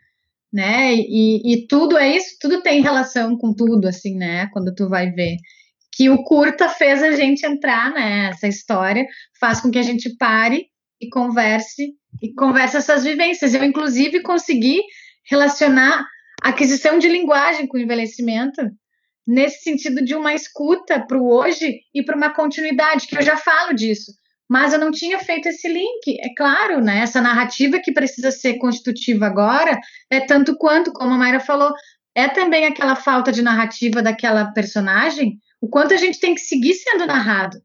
né? 0.51 0.95
E, 0.95 1.53
e 1.53 1.67
tudo 1.67 1.95
é 1.95 2.17
isso, 2.17 2.37
tudo 2.41 2.63
tem 2.63 2.81
relação 2.81 3.37
com 3.37 3.53
tudo, 3.53 3.87
assim, 3.87 4.15
né? 4.15 4.47
Quando 4.51 4.73
tu 4.73 4.89
vai 4.89 5.11
ver. 5.11 5.37
Que 5.99 6.09
o 6.09 6.23
curta 6.23 6.69
fez 6.69 7.03
a 7.03 7.11
gente 7.11 7.45
entrar 7.45 7.91
nessa 7.91 8.47
história, 8.47 9.05
faz 9.37 9.59
com 9.59 9.69
que 9.69 9.77
a 9.77 9.83
gente 9.83 10.15
pare 10.15 10.67
e 11.01 11.09
converse, 11.09 11.93
e 12.21 12.33
converse 12.33 12.77
essas 12.77 13.03
vivências. 13.03 13.53
Eu, 13.53 13.65
inclusive, 13.65 14.21
consegui 14.21 14.81
relacionar 15.29 16.05
aquisição 16.41 16.97
de 16.97 17.09
linguagem 17.09 17.67
com 17.67 17.77
envelhecimento, 17.77 18.61
nesse 19.27 19.61
sentido 19.61 20.01
de 20.01 20.15
uma 20.15 20.33
escuta 20.33 21.05
para 21.05 21.17
o 21.17 21.29
hoje 21.29 21.81
e 21.93 22.01
para 22.01 22.15
uma 22.15 22.33
continuidade, 22.33 23.05
que 23.05 23.17
eu 23.17 23.21
já 23.21 23.35
falo 23.35 23.73
disso 23.73 24.13
mas 24.49 24.73
eu 24.73 24.79
não 24.79 24.89
tinha 24.89 25.19
feito 25.19 25.47
esse 25.47 25.67
link. 25.71 26.19
É 26.19 26.33
claro, 26.35 26.81
né? 26.81 27.01
Essa 27.01 27.21
narrativa 27.21 27.79
que 27.79 27.93
precisa 27.93 28.31
ser 28.31 28.57
constitutiva 28.57 29.27
agora 29.27 29.79
é 30.09 30.19
tanto 30.19 30.57
quanto, 30.57 30.91
como 30.91 31.13
a 31.13 31.17
Mayra 31.17 31.39
falou, 31.39 31.71
é 32.15 32.27
também 32.27 32.65
aquela 32.65 32.95
falta 32.95 33.31
de 33.31 33.43
narrativa 33.43 34.01
daquela 34.01 34.51
personagem, 34.51 35.37
o 35.61 35.67
quanto 35.67 35.93
a 35.93 35.97
gente 35.97 36.19
tem 36.19 36.33
que 36.33 36.41
seguir 36.41 36.73
sendo 36.73 37.05
narrado. 37.05 37.57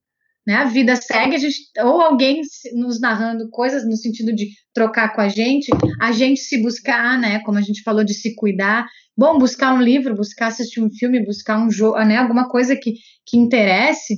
Né? 0.47 0.57
A 0.57 0.65
vida 0.65 0.95
segue, 0.97 1.37
a 1.37 1.39
gente, 1.39 1.57
ou 1.79 2.03
alguém 2.03 2.43
nos 2.75 3.01
narrando 3.01 3.49
coisas 3.49 3.87
no 3.87 3.97
sentido 3.97 4.35
de 4.35 4.51
trocar 4.75 5.15
com 5.15 5.23
a 5.23 5.29
gente, 5.29 5.71
a 6.01 6.13
gente 6.13 6.41
se 6.41 6.61
buscar, 6.61 7.19
né? 7.19 7.41
Como 7.41 7.57
a 7.57 7.63
gente 7.63 7.83
falou 7.83 8.05
de 8.05 8.13
se 8.13 8.35
cuidar. 8.35 8.87
Bom, 9.17 9.39
buscar 9.39 9.73
um 9.73 9.81
livro, 9.81 10.15
buscar 10.15 10.49
assistir 10.49 10.83
um 10.83 10.91
filme, 10.91 11.25
buscar 11.25 11.59
um 11.59 11.71
jogo, 11.71 11.99
né? 12.01 12.19
Alguma 12.19 12.47
coisa 12.47 12.77
que, 12.77 12.93
que 13.25 13.39
interesse, 13.39 14.17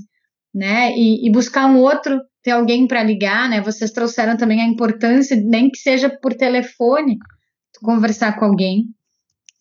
né? 0.52 0.92
E, 0.96 1.28
e 1.28 1.30
buscar 1.30 1.66
um 1.66 1.78
outro 1.78 2.20
ter 2.42 2.50
alguém 2.50 2.88
para 2.88 3.04
ligar, 3.04 3.48
né? 3.48 3.60
Vocês 3.60 3.92
trouxeram 3.92 4.36
também 4.36 4.60
a 4.60 4.66
importância, 4.66 5.36
nem 5.36 5.70
que 5.70 5.78
seja 5.78 6.10
por 6.10 6.34
telefone, 6.34 7.18
conversar 7.80 8.36
com 8.36 8.46
alguém, 8.46 8.86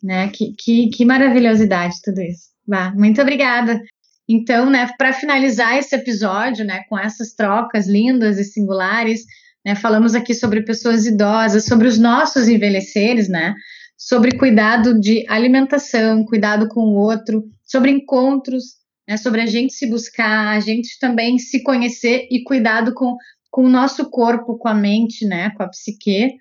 né? 0.01 0.29
Que, 0.29 0.53
que, 0.57 0.89
que 0.89 1.05
maravilhosidade 1.05 1.95
tudo 2.03 2.21
isso. 2.21 2.55
Bah, 2.67 2.91
muito 2.95 3.21
obrigada. 3.21 3.79
Então, 4.27 4.69
né, 4.69 4.89
para 4.97 5.13
finalizar 5.13 5.77
esse 5.77 5.95
episódio, 5.95 6.65
né, 6.65 6.83
com 6.89 6.97
essas 6.97 7.33
trocas 7.33 7.87
lindas 7.87 8.39
e 8.39 8.43
singulares, 8.43 9.21
né, 9.63 9.75
falamos 9.75 10.15
aqui 10.15 10.33
sobre 10.33 10.63
pessoas 10.63 11.05
idosas, 11.05 11.65
sobre 11.65 11.87
os 11.87 11.97
nossos 11.97 12.47
envelheceres, 12.47 13.29
né, 13.29 13.53
sobre 13.97 14.37
cuidado 14.37 14.99
de 14.99 15.25
alimentação, 15.27 16.25
cuidado 16.25 16.67
com 16.67 16.81
o 16.81 16.95
outro, 16.95 17.43
sobre 17.63 17.91
encontros, 17.91 18.75
né, 19.07 19.15
sobre 19.17 19.41
a 19.41 19.45
gente 19.45 19.73
se 19.73 19.87
buscar, 19.87 20.55
a 20.55 20.59
gente 20.59 20.99
também 20.99 21.37
se 21.37 21.61
conhecer 21.61 22.27
e 22.31 22.43
cuidado 22.43 22.93
com, 22.93 23.15
com 23.51 23.63
o 23.63 23.69
nosso 23.69 24.09
corpo, 24.09 24.57
com 24.57 24.67
a 24.67 24.73
mente, 24.73 25.25
né, 25.25 25.51
com 25.51 25.63
a 25.63 25.69
psique. 25.69 26.31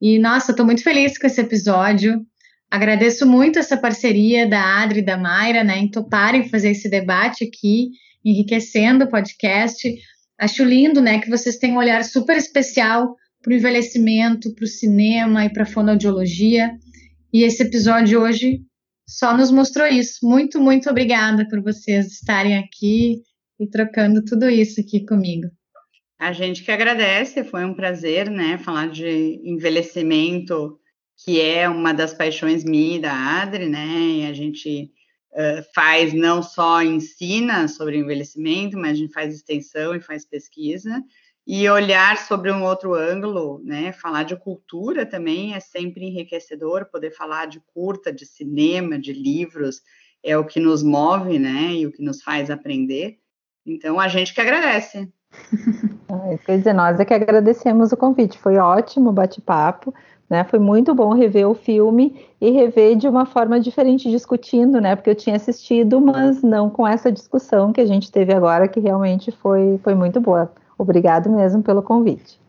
E, 0.00 0.18
nossa, 0.18 0.50
estou 0.50 0.66
muito 0.66 0.82
feliz 0.82 1.16
com 1.16 1.26
esse 1.26 1.40
episódio. 1.40 2.26
Agradeço 2.72 3.26
muito 3.26 3.58
essa 3.58 3.76
parceria 3.76 4.48
da 4.48 4.82
Adri 4.82 5.00
e 5.00 5.04
da 5.04 5.18
Mayra, 5.18 5.62
né, 5.62 5.76
em 5.76 5.90
toparem 5.90 6.48
fazer 6.48 6.70
esse 6.70 6.88
debate 6.88 7.44
aqui, 7.44 7.90
enriquecendo 8.24 9.04
o 9.04 9.10
podcast. 9.10 9.94
Acho 10.40 10.64
lindo, 10.64 10.98
né, 11.02 11.20
que 11.20 11.28
vocês 11.28 11.58
têm 11.58 11.74
um 11.74 11.76
olhar 11.76 12.02
super 12.02 12.34
especial 12.34 13.14
para 13.42 13.52
o 13.52 13.54
envelhecimento, 13.54 14.54
para 14.54 14.64
o 14.64 14.66
cinema 14.66 15.44
e 15.44 15.52
para 15.52 15.64
a 15.64 15.66
fonoaudiologia. 15.66 16.70
E 17.30 17.42
esse 17.42 17.62
episódio 17.62 18.22
hoje 18.22 18.62
só 19.06 19.36
nos 19.36 19.50
mostrou 19.50 19.86
isso. 19.86 20.26
Muito, 20.26 20.58
muito 20.58 20.88
obrigada 20.88 21.46
por 21.50 21.60
vocês 21.60 22.06
estarem 22.06 22.56
aqui 22.56 23.20
e 23.60 23.68
trocando 23.68 24.24
tudo 24.24 24.48
isso 24.48 24.80
aqui 24.80 25.04
comigo. 25.04 25.46
A 26.18 26.32
gente 26.32 26.64
que 26.64 26.72
agradece, 26.72 27.44
foi 27.44 27.66
um 27.66 27.74
prazer, 27.74 28.30
né, 28.30 28.56
falar 28.56 28.88
de 28.88 29.42
envelhecimento, 29.44 30.78
que 31.24 31.40
é 31.40 31.68
uma 31.68 31.92
das 31.92 32.12
paixões 32.12 32.64
minha 32.64 32.96
e 32.96 33.00
da 33.00 33.12
Adri, 33.12 33.68
né, 33.68 33.86
e 33.86 34.26
a 34.26 34.32
gente 34.32 34.90
uh, 35.32 35.62
faz 35.74 36.12
não 36.12 36.42
só 36.42 36.82
ensina 36.82 37.68
sobre 37.68 37.98
envelhecimento, 37.98 38.76
mas 38.76 38.92
a 38.92 38.94
gente 38.94 39.12
faz 39.12 39.34
extensão 39.34 39.94
e 39.94 40.00
faz 40.00 40.24
pesquisa, 40.24 41.02
e 41.46 41.68
olhar 41.68 42.16
sobre 42.18 42.50
um 42.52 42.62
outro 42.62 42.94
ângulo, 42.94 43.60
né? 43.64 43.92
Falar 43.92 44.22
de 44.22 44.36
cultura 44.36 45.04
também 45.04 45.54
é 45.54 45.60
sempre 45.60 46.04
enriquecedor, 46.04 46.86
poder 46.86 47.10
falar 47.10 47.46
de 47.46 47.60
curta, 47.74 48.12
de 48.12 48.24
cinema, 48.24 48.96
de 48.96 49.12
livros, 49.12 49.82
é 50.22 50.38
o 50.38 50.44
que 50.44 50.60
nos 50.60 50.84
move, 50.84 51.38
né? 51.38 51.72
E 51.72 51.86
o 51.86 51.92
que 51.92 52.02
nos 52.02 52.22
faz 52.22 52.48
aprender. 52.48 53.18
Então, 53.66 53.98
a 53.98 54.06
gente 54.06 54.32
que 54.32 54.40
agradece. 54.40 55.12
Quer 56.46 56.58
dizer, 56.58 56.72
nós 56.72 57.00
é 57.00 57.04
que 57.04 57.14
agradecemos 57.14 57.90
o 57.90 57.96
convite. 57.96 58.38
Foi 58.38 58.56
ótimo 58.58 59.10
o 59.10 59.12
bate-papo, 59.12 59.92
né? 60.28 60.44
Foi 60.44 60.58
muito 60.58 60.94
bom 60.94 61.12
rever 61.12 61.48
o 61.48 61.54
filme 61.54 62.26
e 62.40 62.50
rever 62.50 62.96
de 62.96 63.06
uma 63.06 63.26
forma 63.26 63.60
diferente, 63.60 64.10
discutindo, 64.10 64.80
né? 64.80 64.96
Porque 64.96 65.10
eu 65.10 65.14
tinha 65.14 65.36
assistido, 65.36 66.00
mas 66.00 66.42
não 66.42 66.70
com 66.70 66.86
essa 66.86 67.12
discussão 67.12 67.72
que 67.72 67.80
a 67.80 67.86
gente 67.86 68.10
teve 68.10 68.32
agora, 68.32 68.68
que 68.68 68.80
realmente 68.80 69.30
foi, 69.30 69.78
foi 69.82 69.94
muito 69.94 70.20
boa. 70.20 70.52
Obrigado 70.78 71.30
mesmo 71.30 71.62
pelo 71.62 71.82
convite. 71.82 72.40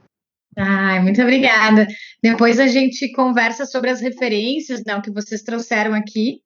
Ai, 0.57 1.01
muito 1.01 1.21
obrigada. 1.21 1.87
Depois 2.21 2.59
a 2.59 2.67
gente 2.67 3.11
conversa 3.11 3.65
sobre 3.65 3.89
as 3.89 3.99
referências, 3.99 4.83
né, 4.85 4.95
o 4.95 5.01
que 5.01 5.11
vocês 5.11 5.41
trouxeram 5.41 5.93
aqui, 5.93 6.41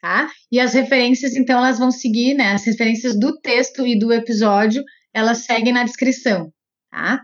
tá? 0.00 0.28
E 0.50 0.58
as 0.60 0.74
referências, 0.74 1.36
então, 1.36 1.58
elas 1.58 1.78
vão 1.78 1.90
seguir, 1.90 2.34
né? 2.34 2.52
As 2.52 2.64
referências 2.64 3.18
do 3.18 3.38
texto 3.40 3.86
e 3.86 3.98
do 3.98 4.12
episódio, 4.12 4.82
elas 5.14 5.38
seguem 5.38 5.72
na 5.72 5.84
descrição, 5.84 6.52
tá? 6.90 7.22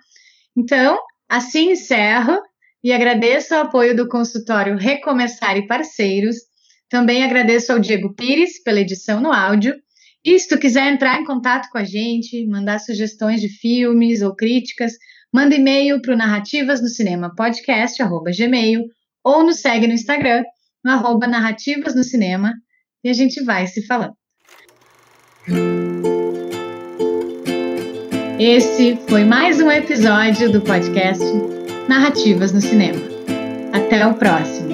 Então, 0.57 0.99
assim 1.29 1.73
encerro 1.73 2.41
e 2.85 2.93
agradeço 2.93 3.55
o 3.55 3.59
apoio 3.59 3.97
do 3.97 4.07
consultório 4.07 4.77
Recomeçar 4.77 5.57
e 5.57 5.67
Parceiros. 5.67 6.37
Também 6.91 7.25
agradeço 7.25 7.73
ao 7.73 7.79
Diego 7.79 8.15
Pires 8.15 8.63
pela 8.63 8.79
edição 8.79 9.23
no 9.23 9.33
áudio 9.33 9.75
e 10.23 10.39
se 10.39 10.49
tu 10.49 10.59
quiser 10.59 10.93
entrar 10.93 11.19
em 11.19 11.25
contato 11.25 11.71
com 11.71 11.79
a 11.79 11.85
gente, 11.85 12.47
mandar 12.47 12.79
sugestões 12.79 13.41
de 13.41 13.49
filmes 13.49 14.21
ou 14.21 14.37
críticas, 14.37 14.93
manda 15.33 15.55
e-mail 15.55 16.01
para 16.03 16.13
o 16.13 16.17
Narrativas 16.17 16.83
no 16.83 16.89
Cinema 16.89 17.35
podcast, 17.35 18.03
arroba 18.03 18.31
gmail, 18.31 18.85
ou 19.25 19.45
nos 19.45 19.61
segue 19.61 19.87
no 19.87 19.95
Instagram, 19.95 20.43
no 20.85 20.93
arroba 20.93 21.27
Narrativas 21.27 21.95
no 21.95 22.05
Cinema, 22.05 22.53
e 23.03 23.09
a 23.09 23.15
gente 23.15 23.43
vai 23.43 23.67
se 23.67 23.87
falando. 23.87 24.15
Esse 28.39 28.97
foi 29.09 29.25
mais 29.25 29.61
um 29.61 29.71
episódio 29.71 30.53
do 30.53 30.61
podcast 30.61 31.25
Narrativas 31.89 32.53
no 32.53 32.63
Cinema. 32.63 33.01
Até 33.73 34.07
o 34.07 34.15
próximo! 34.15 34.74